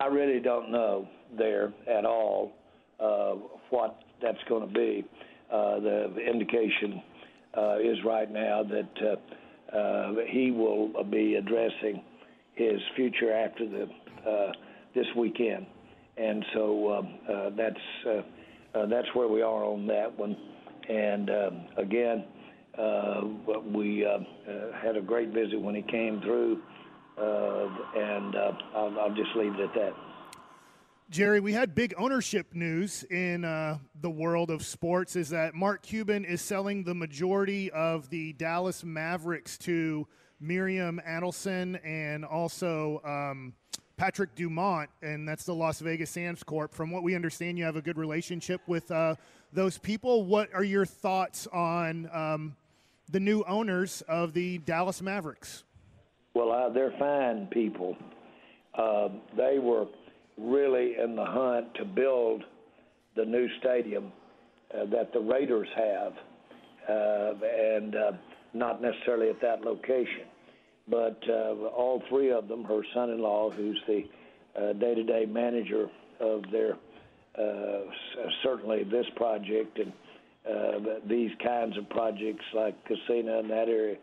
I 0.00 0.06
really 0.06 0.40
don't 0.40 0.70
know 0.72 1.08
there 1.38 1.72
at 1.88 2.04
all 2.04 2.52
uh, 2.98 3.34
what 3.70 4.00
that's 4.20 4.42
going 4.48 4.66
to 4.66 4.74
be. 4.74 5.04
Uh, 5.50 5.78
the 5.80 6.16
indication 6.18 7.00
uh, 7.56 7.78
is 7.78 7.98
right 8.04 8.30
now 8.30 8.62
that 8.64 9.18
uh, 9.76 10.12
he 10.28 10.50
will 10.50 10.90
be 11.10 11.36
addressing 11.36 12.02
his 12.54 12.80
future 12.96 13.32
after 13.32 13.68
the 13.68 13.88
uh, 14.28 14.52
this 14.94 15.06
weekend, 15.16 15.66
and 16.16 16.44
so 16.54 16.92
um, 16.92 17.18
uh, 17.28 17.50
that's 17.56 17.76
uh, 18.06 18.78
uh, 18.78 18.86
that's 18.86 19.08
where 19.14 19.28
we 19.28 19.42
are 19.42 19.64
on 19.64 19.86
that 19.86 20.16
one. 20.18 20.36
And 20.88 21.30
um, 21.30 21.66
again, 21.78 22.24
uh, 22.78 23.20
we 23.74 24.04
uh, 24.04 24.18
had 24.82 24.96
a 24.96 25.00
great 25.00 25.30
visit 25.30 25.60
when 25.60 25.74
he 25.74 25.82
came 25.82 26.20
through, 26.20 26.60
and 27.16 28.36
I'll, 28.74 28.98
I'll 29.00 29.14
just 29.14 29.30
leave 29.36 29.54
it 29.54 29.60
at 29.60 29.74
that. 29.74 29.92
Jerry, 31.12 31.40
we 31.40 31.52
had 31.52 31.74
big 31.74 31.92
ownership 31.98 32.54
news 32.54 33.04
in 33.10 33.44
uh, 33.44 33.76
the 34.00 34.08
world 34.08 34.48
of 34.48 34.64
sports. 34.64 35.14
Is 35.14 35.28
that 35.28 35.54
Mark 35.54 35.82
Cuban 35.82 36.24
is 36.24 36.40
selling 36.40 36.84
the 36.84 36.94
majority 36.94 37.70
of 37.72 38.08
the 38.08 38.32
Dallas 38.32 38.82
Mavericks 38.82 39.58
to 39.58 40.08
Miriam 40.40 41.02
Adelson 41.06 41.78
and 41.84 42.24
also 42.24 43.02
um, 43.04 43.52
Patrick 43.98 44.34
Dumont, 44.34 44.88
and 45.02 45.28
that's 45.28 45.44
the 45.44 45.54
Las 45.54 45.80
Vegas 45.80 46.08
Sands 46.08 46.42
Corp. 46.42 46.72
From 46.72 46.90
what 46.90 47.02
we 47.02 47.14
understand, 47.14 47.58
you 47.58 47.64
have 47.66 47.76
a 47.76 47.82
good 47.82 47.98
relationship 47.98 48.62
with 48.66 48.90
uh, 48.90 49.14
those 49.52 49.76
people. 49.76 50.24
What 50.24 50.48
are 50.54 50.64
your 50.64 50.86
thoughts 50.86 51.46
on 51.48 52.08
um, 52.10 52.56
the 53.10 53.20
new 53.20 53.44
owners 53.46 54.02
of 54.08 54.32
the 54.32 54.56
Dallas 54.60 55.02
Mavericks? 55.02 55.64
Well, 56.32 56.50
uh, 56.50 56.70
they're 56.70 56.94
fine 56.98 57.48
people. 57.48 57.98
Uh, 58.74 59.08
they 59.36 59.58
were 59.58 59.84
really 60.38 60.96
in 61.02 61.16
the 61.16 61.24
hunt 61.24 61.74
to 61.74 61.84
build 61.84 62.42
the 63.16 63.24
new 63.24 63.48
stadium 63.60 64.12
uh, 64.74 64.86
that 64.86 65.12
the 65.12 65.20
Raiders 65.20 65.68
have, 65.76 66.12
uh, 66.88 67.32
and 67.44 67.94
uh, 67.94 68.12
not 68.54 68.80
necessarily 68.80 69.28
at 69.28 69.40
that 69.40 69.62
location. 69.62 70.26
But 70.88 71.20
uh, 71.28 71.68
all 71.76 72.02
three 72.08 72.32
of 72.32 72.48
them, 72.48 72.64
her 72.64 72.82
son 72.94 73.10
in 73.10 73.20
law, 73.20 73.50
who's 73.50 73.80
the 73.86 74.04
uh, 74.56 74.72
day 74.74 74.94
to 74.94 75.02
day 75.04 75.26
manager 75.26 75.88
of 76.20 76.42
their 76.50 76.76
uh, 77.38 77.80
certainly 78.42 78.84
this 78.84 79.06
project 79.16 79.78
and 79.78 79.92
uh, 80.48 80.94
these 81.08 81.30
kinds 81.42 81.78
of 81.78 81.88
projects 81.88 82.44
like 82.54 82.74
Casino 82.84 83.40
in 83.40 83.48
that 83.48 83.68
area. 83.68 83.96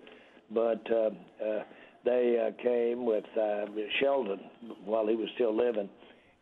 But 0.51 0.81
uh, 0.91 1.09
uh, 1.45 1.63
they 2.05 2.37
uh, 2.39 2.63
came 2.63 3.05
with 3.05 3.25
uh, 3.39 3.65
Sheldon 3.99 4.39
while 4.85 5.07
he 5.07 5.15
was 5.15 5.27
still 5.35 5.55
living, 5.55 5.89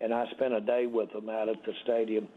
and 0.02 0.14
I 0.14 0.26
spent 0.32 0.54
a 0.54 0.62
day 0.62 0.86
with 0.86 1.12
them 1.12 1.30
out 1.30 1.50
at 1.50 1.64
the 1.66 1.74
stadium 1.84 2.28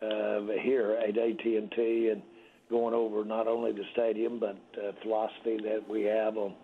uh, 0.00 0.40
here 0.62 0.98
at 1.02 1.16
AT&T 1.16 2.08
and 2.12 2.22
going 2.70 2.94
over 2.94 3.24
not 3.24 3.46
only 3.46 3.72
the 3.72 3.84
stadium 3.92 4.38
but 4.40 4.56
uh, 4.78 4.92
philosophy 5.02 5.58
that 5.64 5.88
we 5.88 6.02
have 6.02 6.36
on 6.36 6.54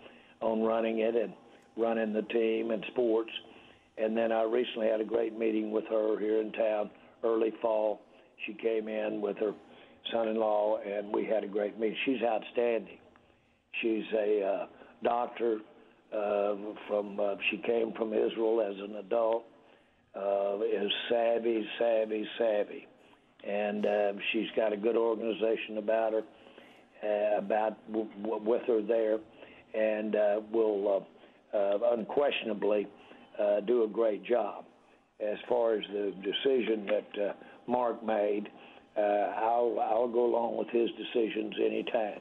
on 0.40 0.62
running 0.62 1.00
it 1.00 1.16
and 1.16 1.32
running 1.76 2.12
the 2.12 2.22
team 2.22 2.70
and 2.70 2.84
sports. 2.92 3.30
And 3.96 4.16
then 4.16 4.30
I 4.30 4.42
recently 4.42 4.88
had 4.88 5.00
a 5.00 5.04
great 5.04 5.36
meeting 5.38 5.72
with 5.72 5.84
her 5.90 6.18
here 6.18 6.40
in 6.40 6.52
town 6.52 6.90
early 7.24 7.52
fall. 7.60 8.00
She 8.46 8.54
came 8.54 8.88
in 8.88 9.20
with 9.20 9.36
her 9.38 9.52
son-in-law, 10.12 10.78
and 10.86 11.12
we 11.12 11.24
had 11.24 11.42
a 11.42 11.48
great 11.48 11.78
meeting. 11.78 11.96
She's 12.04 12.22
outstanding. 12.22 12.98
She's 13.82 14.04
a 14.14 14.44
uh, 14.44 14.66
doctor 15.02 15.58
uh, 16.12 16.54
from. 16.86 17.18
Uh, 17.18 17.34
she 17.50 17.58
came 17.58 17.92
from 17.94 18.12
Israel 18.12 18.62
as 18.62 18.78
an 18.78 18.96
adult. 18.96 19.44
Uh, 20.14 20.58
is 20.64 20.90
savvy, 21.08 21.64
savvy, 21.78 22.26
savvy, 22.38 22.86
and 23.46 23.86
uh, 23.86 24.12
she's 24.32 24.48
got 24.56 24.72
a 24.72 24.76
good 24.76 24.96
organization 24.96 25.78
about 25.78 26.12
her, 26.12 26.22
uh, 27.04 27.38
about 27.38 27.76
w- 27.92 28.08
w- 28.22 28.42
with 28.42 28.62
her 28.66 28.82
there 28.82 29.18
and 29.74 30.16
uh, 30.16 30.40
will 30.52 31.04
uh, 31.52 31.56
uh, 31.56 31.78
unquestionably 31.96 32.86
uh, 33.40 33.60
do 33.60 33.84
a 33.84 33.88
great 33.88 34.24
job. 34.24 34.64
As 35.20 35.36
far 35.48 35.74
as 35.74 35.82
the 35.92 36.12
decision 36.22 36.86
that 36.86 37.22
uh, 37.22 37.32
Mark 37.66 38.04
made, 38.04 38.48
uh, 38.96 39.00
I'll 39.00 39.78
I'll 39.80 40.08
go 40.08 40.26
along 40.26 40.56
with 40.56 40.68
his 40.68 40.88
decisions 40.96 41.54
anytime, 41.64 42.20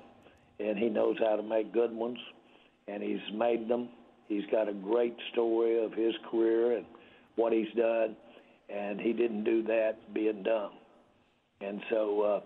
and 0.60 0.78
he 0.78 0.90
knows 0.90 1.16
how 1.20 1.36
to 1.36 1.44
make 1.44 1.72
good 1.74 1.92
ones, 1.92 2.18
and 2.88 3.02
he's 3.04 3.20
made 3.34 3.68
them. 3.68 3.90
He's 4.28 4.46
got 4.52 4.68
a 4.68 4.74
great 4.74 5.16
story 5.32 5.84
of 5.84 5.94
his 5.94 6.14
career 6.30 6.78
and 6.78 6.86
what 7.38 7.54
he's 7.54 7.72
done, 7.78 8.18
and 8.70 9.00
he 9.00 9.14
didn't 9.14 9.46
do 9.46 9.64
that 9.64 10.14
being 10.14 10.44
dumb. 10.44 10.72
And 11.62 11.82
so 11.90 12.22
uh, 12.22 12.42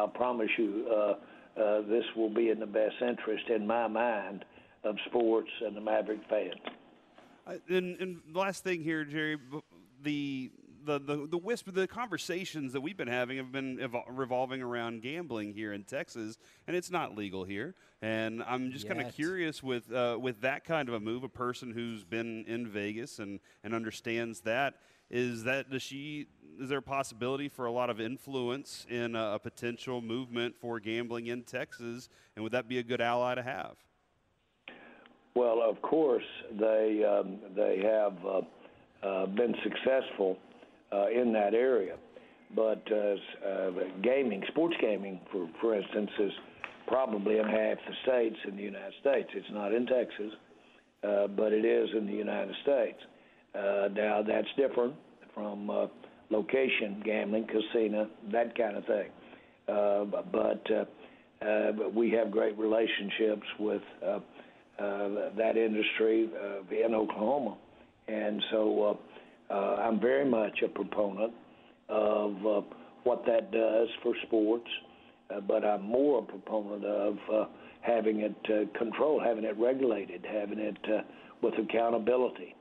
I'll 0.00 0.08
promise 0.08 0.50
you, 0.56 0.86
uh, 0.90 1.60
uh, 1.60 1.82
this 1.82 2.04
will 2.16 2.32
be 2.32 2.48
in 2.48 2.58
the 2.58 2.66
best 2.66 2.96
interest, 3.00 3.48
in 3.48 3.66
my 3.66 3.86
mind, 3.86 4.44
of 4.84 4.96
sports 5.06 5.50
and 5.64 5.76
the 5.76 5.80
Maverick 5.80 6.20
fans. 6.28 7.60
And, 7.68 7.96
and 8.00 8.20
last 8.34 8.64
thing 8.64 8.82
here, 8.82 9.04
Jerry, 9.04 9.36
the 10.02 10.50
the, 10.86 10.98
the 10.98 11.26
the 11.26 11.38
whisper, 11.38 11.70
the 11.70 11.86
conversations 11.86 12.72
that 12.72 12.80
we've 12.80 12.96
been 12.96 13.08
having 13.08 13.36
have 13.36 13.52
been 13.52 13.78
evol- 13.78 14.04
revolving 14.08 14.62
around 14.62 15.02
gambling 15.02 15.52
here 15.52 15.72
in 15.72 15.84
Texas, 15.84 16.38
and 16.66 16.76
it's 16.76 16.90
not 16.90 17.16
legal 17.16 17.44
here. 17.44 17.74
And 18.00 18.42
I'm 18.42 18.70
just 18.70 18.88
kind 18.88 19.00
of 19.00 19.12
curious 19.14 19.62
with 19.62 19.92
uh, 19.92 20.16
with 20.20 20.40
that 20.42 20.64
kind 20.64 20.88
of 20.88 20.94
a 20.94 21.00
move, 21.00 21.24
a 21.24 21.28
person 21.28 21.72
who's 21.72 22.04
been 22.04 22.44
in 22.46 22.68
Vegas 22.68 23.18
and 23.18 23.40
and 23.64 23.74
understands 23.74 24.40
that 24.42 24.74
is 25.10 25.44
that 25.44 25.70
does 25.70 25.82
she 25.82 26.26
is 26.60 26.68
there 26.68 26.78
a 26.78 26.82
possibility 26.82 27.48
for 27.48 27.66
a 27.66 27.72
lot 27.72 27.90
of 27.90 28.00
influence 28.00 28.86
in 28.88 29.14
a, 29.14 29.34
a 29.34 29.38
potential 29.38 30.00
movement 30.00 30.56
for 30.56 30.80
gambling 30.80 31.26
in 31.26 31.42
Texas, 31.42 32.08
and 32.34 32.42
would 32.42 32.52
that 32.52 32.68
be 32.68 32.78
a 32.78 32.82
good 32.82 33.00
ally 33.00 33.34
to 33.34 33.42
have? 33.42 33.76
Well, 35.34 35.60
of 35.62 35.82
course, 35.82 36.24
they 36.58 37.04
um, 37.04 37.38
they 37.54 37.78
have 37.82 38.14
uh, 38.24 38.40
uh, 39.06 39.26
been 39.26 39.54
successful 39.62 40.38
uh, 40.92 41.08
in 41.08 41.32
that 41.32 41.54
area, 41.54 41.96
but 42.54 42.82
uh, 42.92 43.48
uh, 43.48 43.70
gaming, 44.02 44.42
sports 44.48 44.76
gaming, 44.80 45.20
for 45.32 45.48
for 45.60 45.74
instance, 45.74 46.10
is 46.20 46.32
probably 46.86 47.38
in 47.38 47.44
half 47.44 47.78
the 47.88 47.94
states 48.04 48.36
in 48.46 48.56
the 48.56 48.62
United 48.62 48.94
States. 49.00 49.28
It's 49.34 49.50
not 49.50 49.72
in 49.74 49.86
Texas, 49.86 50.32
uh, 51.02 51.26
but 51.26 51.52
it 51.52 51.64
is 51.64 51.88
in 51.96 52.06
the 52.06 52.12
United 52.12 52.54
States. 52.62 52.98
Uh, 53.54 53.88
now 53.94 54.22
that's 54.22 54.46
different 54.56 54.94
from 55.34 55.88
location 56.30 57.02
gambling, 57.04 57.46
casino, 57.46 58.08
that 58.30 58.56
kind 58.56 58.76
of 58.76 58.84
thing. 58.86 59.10
But 59.66 60.64
uh, 60.70 61.72
we 61.94 62.10
have 62.12 62.30
great 62.30 62.56
relationships 62.58 63.46
with. 63.58 63.82
That 64.78 65.56
industry 65.56 66.28
in 66.70 66.94
Oklahoma. 66.94 67.56
And 68.08 68.42
so 68.50 68.98
I'm 69.54 70.00
very 70.00 70.28
much 70.28 70.62
a 70.64 70.68
proponent 70.68 71.32
of 71.88 72.46
uh, 72.46 72.60
what 73.04 73.24
that 73.26 73.52
does 73.52 73.88
for 74.02 74.14
sports, 74.26 74.68
uh, 75.34 75.40
but 75.40 75.64
I'm 75.64 75.82
more 75.82 76.20
a 76.20 76.22
proponent 76.22 76.84
of 76.84 77.16
uh, 77.32 77.44
having 77.80 78.20
it 78.20 78.36
uh, 78.46 78.78
controlled, 78.78 79.22
having 79.24 79.44
it 79.44 79.56
regulated, 79.58 80.26
having 80.28 80.58
it 80.58 80.78
uh, 80.92 81.02
with 81.42 81.54
accountability. 81.58 82.54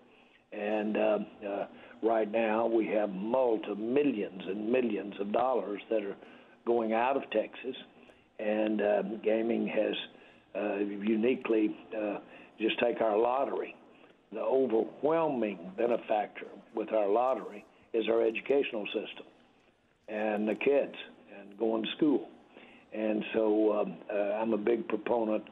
And 0.52 0.98
uh, 0.98 1.18
uh, 1.48 1.68
right 2.04 2.32
now 2.32 2.68
we 2.68 2.88
have 2.88 3.10
multi 3.10 3.74
millions 3.76 4.42
and 4.48 4.72
millions 4.72 5.16
of 5.20 5.32
dollars 5.34 5.82
that 5.90 6.04
are 6.04 6.16
going 6.66 6.94
out 6.94 7.18
of 7.18 7.24
Texas, 7.32 7.76
and 8.40 8.82
uh, 8.82 9.02
gaming 9.24 9.68
has 9.68 9.96
uh, 10.56 10.78
uniquely 10.78 11.76
uh, 11.98 12.20
just 12.60 12.80
take 12.80 13.02
our 13.02 13.18
lottery. 13.18 13.76
The 14.34 14.42
overwhelming 14.42 15.72
benefactor 15.78 16.48
with 16.76 16.92
our 16.92 17.08
lottery 17.08 17.66
is 17.94 18.06
our 18.10 18.22
educational 18.22 18.86
system 18.88 19.26
and 20.08 20.48
the 20.48 20.56
kids 20.56 20.96
and 21.40 21.58
going 21.58 21.84
to 21.84 21.90
school. 21.98 22.28
And 22.94 23.24
so 23.34 23.82
um, 23.82 23.98
uh, 24.14 24.18
I'm 24.18 24.54
a 24.54 24.58
big 24.58 24.88
proponent 24.88 25.44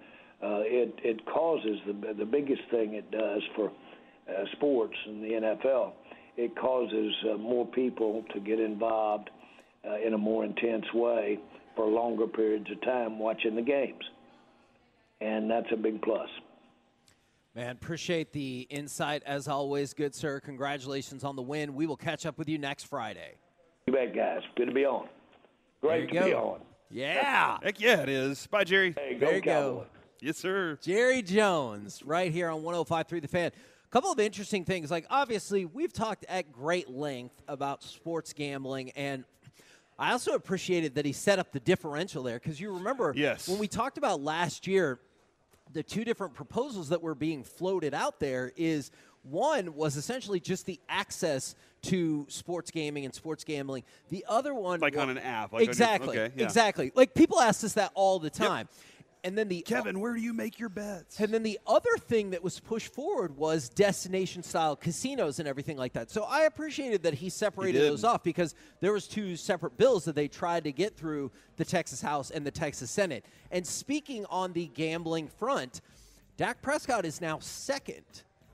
uh, 0.44 0.60
it 0.66 0.94
it 1.04 1.26
causes 1.26 1.80
the 1.88 2.14
the 2.14 2.26
biggest 2.26 2.62
thing 2.70 2.96
it 2.96 3.10
does 3.12 3.42
for 3.56 3.70
uh, 4.30 4.44
sports 4.54 4.96
and 5.06 5.24
the 5.24 5.30
NFL. 5.30 5.94
It 6.36 6.56
causes 6.58 7.14
uh, 7.32 7.38
more 7.38 7.66
people 7.66 8.26
to 8.34 8.40
get 8.42 8.60
involved 8.60 9.30
uh, 9.88 10.06
in 10.06 10.14
a 10.14 10.18
more 10.18 10.44
intense 10.44 10.86
way 10.94 11.40
for 11.78 11.88
longer 11.88 12.28
periods 12.28 12.70
of 12.72 12.82
time 12.82 13.20
watching 13.20 13.56
the 13.56 13.62
games, 13.62 14.04
and 15.22 15.50
that's 15.50 15.68
a 15.72 15.78
big 15.78 16.02
plus. 16.02 16.28
Man, 17.56 17.70
appreciate 17.72 18.34
the 18.34 18.62
insight 18.70 19.22
as 19.28 19.48
always, 19.48 19.94
good 19.94 20.16
sir. 20.16 20.40
Congratulations 20.40 21.24
on 21.24 21.36
the 21.36 21.42
win. 21.44 21.76
We 21.76 21.86
will 21.86 21.98
catch 21.98 22.26
up 22.26 22.38
with 22.40 22.50
you 22.50 22.58
next 22.58 22.86
Friday. 22.86 23.36
You 23.86 23.94
bet, 23.94 24.16
guys. 24.16 24.42
Good 24.56 24.66
to 24.66 24.72
be 24.74 24.86
on. 24.86 25.08
Great 25.82 26.08
to 26.10 26.14
go. 26.14 26.26
be 26.26 26.34
on. 26.34 26.62
Yeah. 26.90 27.58
Heck 27.64 27.80
yeah, 27.80 28.02
it 28.02 28.10
is. 28.10 28.48
Bye, 28.48 28.64
Jerry. 28.64 28.96
Hey, 28.98 29.18
There 29.20 29.30
go 29.30 29.36
you 29.36 29.42
go. 29.42 29.86
Yes, 30.20 30.38
sir. 30.38 30.80
Jerry 30.82 31.22
Jones, 31.22 32.02
right 32.04 32.32
here 32.32 32.50
on 32.50 32.64
105.3 32.64 33.22
The 33.22 33.28
Fan. 33.28 33.52
A 33.52 33.90
couple 33.92 34.12
of 34.12 34.20
interesting 34.20 34.66
things. 34.66 34.90
Like, 34.90 35.06
obviously, 35.12 35.66
we've 35.66 35.94
talked 35.94 36.26
at 36.30 36.52
great 36.52 36.90
length 36.90 37.40
about 37.48 37.84
sports 37.84 38.34
gambling, 38.34 38.90
and 38.92 39.26
I 40.00 40.14
also 40.14 40.32
appreciated 40.32 40.96
that 40.96 41.06
he 41.06 41.12
set 41.12 41.38
up 41.38 41.52
the 41.52 41.60
differential 41.60 42.24
there 42.24 42.40
because 42.40 42.60
you 42.60 42.74
remember 42.74 43.14
Yes. 43.16 43.48
when 43.48 43.60
we 43.60 43.68
talked 43.68 44.00
about 44.00 44.22
last 44.22 44.66
year, 44.66 45.00
the 45.74 45.84
two 45.84 46.04
different 46.06 46.34
proposals 46.34 46.90
that 46.90 47.02
were 47.02 47.16
being 47.16 47.44
floated 47.44 47.94
out 47.94 48.20
there 48.20 48.52
is 48.56 48.92
one 49.24 49.74
was 49.76 49.96
essentially 49.98 50.40
just 50.40 50.66
the 50.66 50.80
access 50.90 51.56
to 51.84 52.26
sports 52.30 52.72
gaming 52.72 53.06
and 53.06 53.14
sports 53.14 53.44
gambling. 53.44 53.84
The 54.10 54.26
other 54.28 54.54
one, 54.54 54.80
Like 54.80 54.96
wa- 54.96 55.04
on 55.04 55.10
an 55.10 55.18
app, 55.18 55.52
like 55.54 55.64
your- 55.64 55.70
exactly, 55.70 56.18
okay, 56.20 56.34
yeah. 56.38 56.44
exactly. 56.44 56.92
Like 56.96 57.14
people 57.14 57.40
ask 57.40 57.64
us 57.64 57.74
that 57.74 57.92
all 57.94 58.20
the 58.20 58.30
time. 58.30 58.68
And 59.26 59.38
then 59.38 59.48
the 59.48 59.62
Kevin, 59.62 60.02
where 60.02 60.14
do 60.14 60.20
you 60.20 60.34
make 60.34 60.60
your 60.60 60.68
bets? 60.70 61.20
and 61.20 61.34
then 61.34 61.44
the 61.44 61.58
other 61.66 61.98
thing 61.98 62.32
that 62.32 62.44
was 62.44 62.60
pushed 62.60 62.94
forward 62.94 63.38
was 63.38 63.70
destination 63.70 64.44
style 64.44 64.76
casinos 64.76 65.40
and 65.40 65.48
everything 65.48 65.78
like 65.78 65.94
that. 65.94 66.12
So 66.12 66.24
I 66.24 66.42
appreciated 66.42 67.04
that 67.04 67.14
he 67.14 67.30
separated 67.30 67.80
did. 67.80 67.92
those 67.92 68.04
off 68.04 68.24
because 68.24 68.54
there 68.82 68.92
was 68.92 69.08
two 69.08 69.38
separate 69.38 69.78
bills 69.78 70.04
that 70.06 70.16
they 70.16 70.28
tried 70.28 70.66
to 70.66 70.74
get 70.74 70.98
through 70.98 71.32
the 71.56 71.64
Texas 71.64 72.02
House 72.02 72.32
and 72.32 72.46
the 72.46 72.52
Texas 72.52 72.92
Senate. 72.92 73.26
And 73.50 73.66
speaking 73.66 74.26
on 74.30 74.52
the 74.52 74.68
gambling 74.68 75.30
front, 75.30 75.80
Dak 76.36 76.62
Prescott 76.62 77.06
is 77.06 77.22
now 77.22 77.40
second 77.40 78.04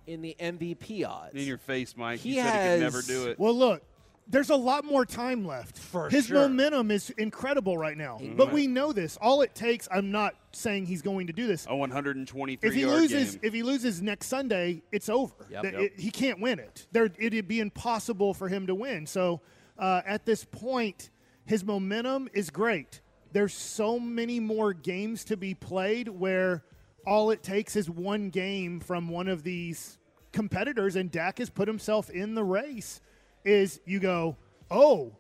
in 0.06 0.22
the 0.22 0.36
MVP 0.40 1.08
odds. 1.08 1.34
In 1.34 1.48
your 1.48 1.58
face, 1.58 1.96
Mike. 1.98 2.20
He 2.20 2.36
you 2.36 2.44
said 2.44 2.80
he 2.80 2.84
could 2.84 2.84
never 2.84 3.02
do 3.02 3.28
it. 3.30 3.40
Well, 3.40 3.54
look, 3.56 3.82
there's 4.30 4.52
a 4.52 4.56
lot 4.56 4.86
more 4.86 5.06
time 5.06 5.46
left. 5.46 5.78
For 5.78 6.10
His 6.10 6.28
sure. 6.28 6.48
momentum 6.48 6.92
is 6.92 7.10
incredible 7.12 7.78
right 7.78 7.98
now. 7.98 8.20
But 8.38 8.54
we 8.54 8.68
know 8.68 8.94
this. 8.94 9.18
All 9.20 9.42
it 9.42 9.56
takes. 9.56 9.88
I'm 9.92 10.12
not 10.12 10.36
saying 10.52 10.86
he's 10.86 11.02
going 11.02 11.28
to 11.28 11.34
do 11.34 11.48
this. 11.48 11.66
A 11.68 11.76
123 11.76 12.68
if 12.70 12.76
he 12.76 12.86
loses, 12.86 13.32
game. 13.36 13.40
if 13.44 13.54
he 13.54 13.64
loses 13.64 14.02
next 14.02 14.28
Sunday, 14.28 14.84
it's 14.92 15.10
over. 15.10 15.34
Yep. 15.50 15.64
Yep. 15.64 15.74
it- 15.74 16.00
he 16.00 16.12
can't 16.12 16.40
win 16.40 16.60
it. 16.60 16.88
There, 16.92 17.10
it'd 17.18 17.48
be 17.48 17.60
impossible 17.60 18.34
for 18.34 18.48
him 18.48 18.68
to 18.68 18.76
win. 18.76 19.06
So 19.08 19.42
uh, 19.78 20.02
at 20.06 20.26
this 20.26 20.46
point, 20.46 21.10
his 21.46 21.64
momentum 21.64 22.30
is 22.34 22.50
great. 22.52 23.02
There's 23.32 23.54
so 23.54 24.00
many 24.00 24.40
more 24.40 24.74
games 24.74 25.24
to 25.26 25.38
be 25.38 25.54
played 25.56 26.08
where 26.08 26.64
all 27.06 27.32
it 27.32 27.42
takes 27.42 27.76
is 27.76 27.90
one 27.90 28.30
game 28.30 28.80
from 28.80 29.10
one 29.10 29.28
of 29.28 29.44
these 29.44 29.98
competitors, 30.32 30.96
and 30.96 31.10
Dak 31.12 31.40
has 31.40 31.50
put 31.50 31.68
himself 31.68 32.10
in 32.10 32.36
the 32.36 32.44
race. 32.44 33.02
Is 33.50 33.82
you 33.86 34.00
go, 34.00 34.38
oh. 34.70 35.14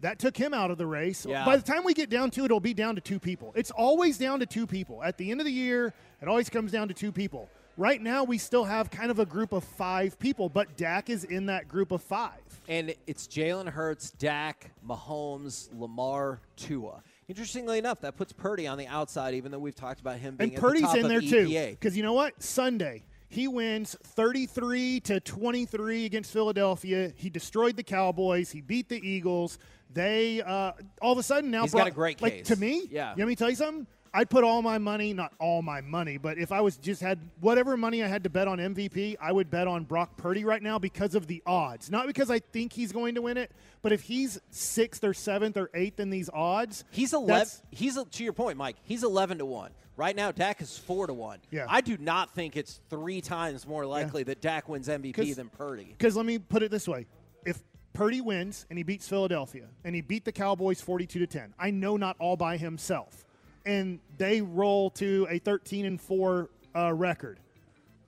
That 0.00 0.18
took 0.18 0.36
him 0.36 0.52
out 0.52 0.70
of 0.70 0.76
the 0.76 0.84
race. 0.86 1.24
Yeah. 1.24 1.46
By 1.46 1.56
the 1.56 1.62
time 1.62 1.82
we 1.82 1.94
get 1.94 2.10
down 2.10 2.30
to 2.32 2.42
it, 2.42 2.44
it'll 2.46 2.60
be 2.60 2.74
down 2.74 2.96
to 2.96 3.00
two 3.00 3.18
people. 3.18 3.52
It's 3.56 3.70
always 3.70 4.18
down 4.18 4.40
to 4.40 4.46
two 4.46 4.66
people. 4.66 5.02
At 5.02 5.16
the 5.16 5.30
end 5.30 5.40
of 5.40 5.46
the 5.46 5.52
year, 5.52 5.94
it 6.20 6.28
always 6.28 6.50
comes 6.50 6.70
down 6.70 6.88
to 6.88 6.94
two 6.94 7.10
people. 7.10 7.48
Right 7.78 8.00
now, 8.00 8.22
we 8.22 8.36
still 8.36 8.64
have 8.64 8.90
kind 8.90 9.10
of 9.10 9.18
a 9.20 9.24
group 9.24 9.52
of 9.52 9.64
five 9.64 10.18
people, 10.18 10.50
but 10.50 10.76
Dak 10.76 11.08
is 11.08 11.24
in 11.24 11.46
that 11.46 11.66
group 11.66 11.92
of 11.92 12.02
five. 12.02 12.40
And 12.68 12.94
it's 13.06 13.26
Jalen 13.26 13.68
Hurts, 13.70 14.10
Dak, 14.10 14.70
Mahomes, 14.86 15.70
Lamar, 15.72 16.40
Tua. 16.56 17.02
Interestingly 17.28 17.78
enough, 17.78 18.02
that 18.02 18.16
puts 18.16 18.34
Purdy 18.34 18.66
on 18.66 18.76
the 18.76 18.86
outside, 18.88 19.32
even 19.32 19.50
though 19.50 19.58
we've 19.58 19.74
talked 19.74 20.00
about 20.00 20.18
him 20.18 20.36
being 20.36 20.50
And 20.50 20.60
Purdy's 20.60 20.92
in 20.94 21.08
there 21.08 21.20
the 21.20 21.30
too. 21.30 21.46
EPA. 21.48 21.70
Because 21.70 21.96
you 21.96 22.02
know 22.02 22.12
what? 22.12 22.42
Sunday, 22.42 23.02
he 23.36 23.46
wins 23.48 23.96
33 24.02 25.00
to 25.00 25.20
23 25.20 26.06
against 26.06 26.32
Philadelphia. 26.32 27.12
He 27.14 27.30
destroyed 27.30 27.76
the 27.76 27.82
Cowboys. 27.82 28.50
He 28.50 28.60
beat 28.60 28.88
the 28.88 28.96
Eagles. 28.96 29.58
They 29.92 30.42
uh, 30.42 30.72
all 31.00 31.12
of 31.12 31.18
a 31.18 31.22
sudden 31.22 31.50
now 31.50 31.62
He's 31.62 31.72
got 31.72 31.86
a 31.86 31.90
great 31.90 32.18
case. 32.18 32.22
like 32.22 32.44
to 32.44 32.56
me. 32.56 32.88
Yeah. 32.90 33.14
You 33.14 33.20
want 33.22 33.28
me 33.28 33.34
to 33.34 33.38
tell 33.38 33.50
you 33.50 33.56
something? 33.56 33.86
I'd 34.16 34.30
put 34.30 34.44
all 34.44 34.62
my 34.62 34.78
money, 34.78 35.12
not 35.12 35.34
all 35.38 35.60
my 35.60 35.82
money, 35.82 36.16
but 36.16 36.38
if 36.38 36.50
I 36.50 36.62
was 36.62 36.78
just 36.78 37.02
had 37.02 37.18
whatever 37.40 37.76
money 37.76 38.02
I 38.02 38.06
had 38.06 38.24
to 38.24 38.30
bet 38.30 38.48
on 38.48 38.56
MVP, 38.56 39.16
I 39.20 39.30
would 39.30 39.50
bet 39.50 39.68
on 39.68 39.84
Brock 39.84 40.16
Purdy 40.16 40.42
right 40.42 40.62
now 40.62 40.78
because 40.78 41.14
of 41.14 41.26
the 41.26 41.42
odds. 41.44 41.90
Not 41.90 42.06
because 42.06 42.30
I 42.30 42.38
think 42.38 42.72
he's 42.72 42.92
going 42.92 43.16
to 43.16 43.22
win 43.22 43.36
it, 43.36 43.52
but 43.82 43.92
if 43.92 44.00
he's 44.00 44.40
sixth 44.50 45.04
or 45.04 45.12
seventh 45.12 45.58
or 45.58 45.68
eighth 45.74 46.00
in 46.00 46.08
these 46.08 46.30
odds, 46.32 46.84
He's 46.90 47.12
eleven. 47.12 47.46
He's 47.70 48.02
to 48.02 48.24
your 48.24 48.32
point, 48.32 48.56
Mike. 48.56 48.76
He's 48.84 49.04
eleven 49.04 49.36
to 49.36 49.44
one 49.44 49.72
right 49.98 50.16
now. 50.16 50.32
Dak 50.32 50.62
is 50.62 50.78
four 50.78 51.06
to 51.06 51.12
one. 51.12 51.40
Yeah. 51.50 51.66
I 51.68 51.82
do 51.82 51.98
not 51.98 52.34
think 52.34 52.56
it's 52.56 52.80
three 52.88 53.20
times 53.20 53.66
more 53.66 53.84
likely 53.84 54.22
that 54.22 54.40
Dak 54.40 54.66
wins 54.66 54.88
MVP 54.88 55.36
than 55.36 55.50
Purdy. 55.50 55.88
Because 55.90 56.16
let 56.16 56.24
me 56.24 56.38
put 56.38 56.62
it 56.62 56.70
this 56.70 56.88
way: 56.88 57.04
if 57.44 57.62
Purdy 57.92 58.22
wins 58.22 58.64
and 58.70 58.78
he 58.78 58.82
beats 58.82 59.06
Philadelphia 59.06 59.66
and 59.84 59.94
he 59.94 60.00
beat 60.00 60.24
the 60.24 60.32
Cowboys 60.32 60.80
forty-two 60.80 61.18
to 61.18 61.26
ten, 61.26 61.52
I 61.58 61.70
know 61.70 61.98
not 61.98 62.16
all 62.18 62.38
by 62.38 62.56
himself, 62.56 63.25
and 63.66 63.98
they 64.16 64.40
roll 64.40 64.90
to 64.90 65.26
a 65.28 65.38
thirteen 65.38 65.84
and 65.84 66.00
four 66.00 66.48
uh, 66.74 66.92
record. 66.94 67.38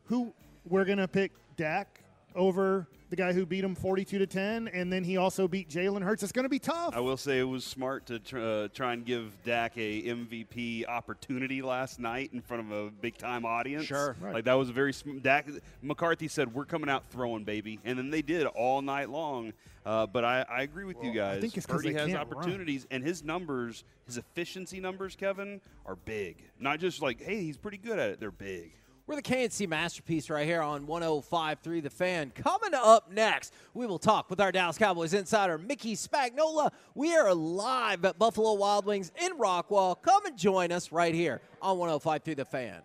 Who 0.04 0.32
we're 0.66 0.84
gonna 0.84 1.09
pick 1.09 1.32
Dak 1.56 2.00
over 2.34 2.86
the 3.11 3.16
guy 3.16 3.32
who 3.32 3.44
beat 3.46 3.64
him 3.64 3.74
forty-two 3.74 4.18
to 4.18 4.26
ten, 4.26 4.68
and 4.68 4.92
then 4.92 5.02
he 5.02 5.16
also 5.16 5.48
beat 5.48 5.68
Jalen 5.68 6.02
Hurts. 6.02 6.22
It's 6.22 6.32
gonna 6.32 6.48
be 6.48 6.59
tough. 6.59 6.94
I 6.94 7.00
will 7.00 7.16
say 7.16 7.38
it 7.40 7.44
was 7.44 7.64
smart 7.64 8.06
to 8.06 8.18
tr- 8.18 8.38
uh, 8.38 8.68
try 8.68 8.92
and 8.92 9.04
give 9.04 9.32
Dak 9.44 9.76
a 9.76 10.02
MVP 10.02 10.86
opportunity 10.86 11.61
last 11.62 11.98
night 11.98 12.30
in 12.32 12.40
front 12.40 12.70
of 12.70 12.72
a 12.72 12.90
big 12.90 13.18
time 13.18 13.44
audience. 13.44 13.84
Sure. 13.84 14.14
Right. 14.20 14.34
like 14.34 14.44
that 14.44 14.54
was 14.54 14.68
a 14.70 14.72
very 14.72 14.92
sm- 14.92 15.18
Dak 15.18 15.48
McCarthy 15.82 16.28
said 16.28 16.54
we're 16.54 16.64
coming 16.66 16.88
out 16.88 17.04
throwing 17.11 17.44
baby, 17.44 17.80
and 17.84 17.98
then 17.98 18.11
they 18.11 18.22
did 18.22 18.46
all 18.46 18.80
night 18.82 19.11
long. 19.11 19.52
Uh, 19.89 20.07
but 20.07 20.22
I, 20.22 20.45
I 20.51 20.62
agree 20.62 20.84
with 20.84 20.97
you 21.03 21.12
Well, 21.14 21.28
I 21.30 21.32
guys. 21.32 21.41
think 21.41 21.57
it's 21.57 21.64
'cause 21.64 21.76
Purdy 21.76 21.93
they 21.95 21.99
has 21.99 22.11
can't 22.11 22.28
run. 22.28 22.39
opportunities, 22.39 22.86
and 22.91 23.03
his 23.03 23.24
numbers, 23.24 23.84
his 24.05 24.18
efficiency 24.18 24.80
numbers, 24.80 25.16
Kevin, 25.16 25.62
are 25.86 25.97
big. 25.97 26.36
Not 26.61 26.78
just 26.78 27.01
like 27.01 27.22
hey, 27.22 27.41
he's 27.41 27.57
pretty 27.57 27.78
good 27.78 27.99
at 27.99 28.11
it. 28.11 28.20
They're 28.20 28.30
big. 28.30 28.72
We're 29.07 29.16
the 29.16 29.22
K&C 29.22 29.66
masterpiece 29.66 30.28
right 30.28 30.45
here 30.47 30.61
on 30.61 30.86
105.3 30.86 31.80
The 31.82 31.89
Fan. 31.89 32.30
Coming 32.34 32.74
up 32.74 33.11
next, 33.11 33.55
we 33.72 33.86
will 33.86 33.99
talk 33.99 34.28
with 34.28 34.39
our 34.43 34.53
Dallas 34.53 34.76
Cowboys 34.76 35.14
insider, 35.14 35.57
Mickey 35.57 35.95
Spagnola. 35.97 36.70
We 36.95 37.16
are 37.16 37.34
live 37.34 38.05
at 38.05 38.18
Buffalo 38.18 38.53
Wild 38.53 38.84
Wings 38.84 39.11
in 39.18 39.39
Rockwall. 39.39 39.97
Come 40.03 40.26
and 40.26 40.36
join 40.36 40.70
us 40.72 40.93
right 40.93 41.14
here 41.14 41.41
on 41.62 41.78
105.3 41.78 42.34
The 42.36 42.45
Fan. 42.45 42.82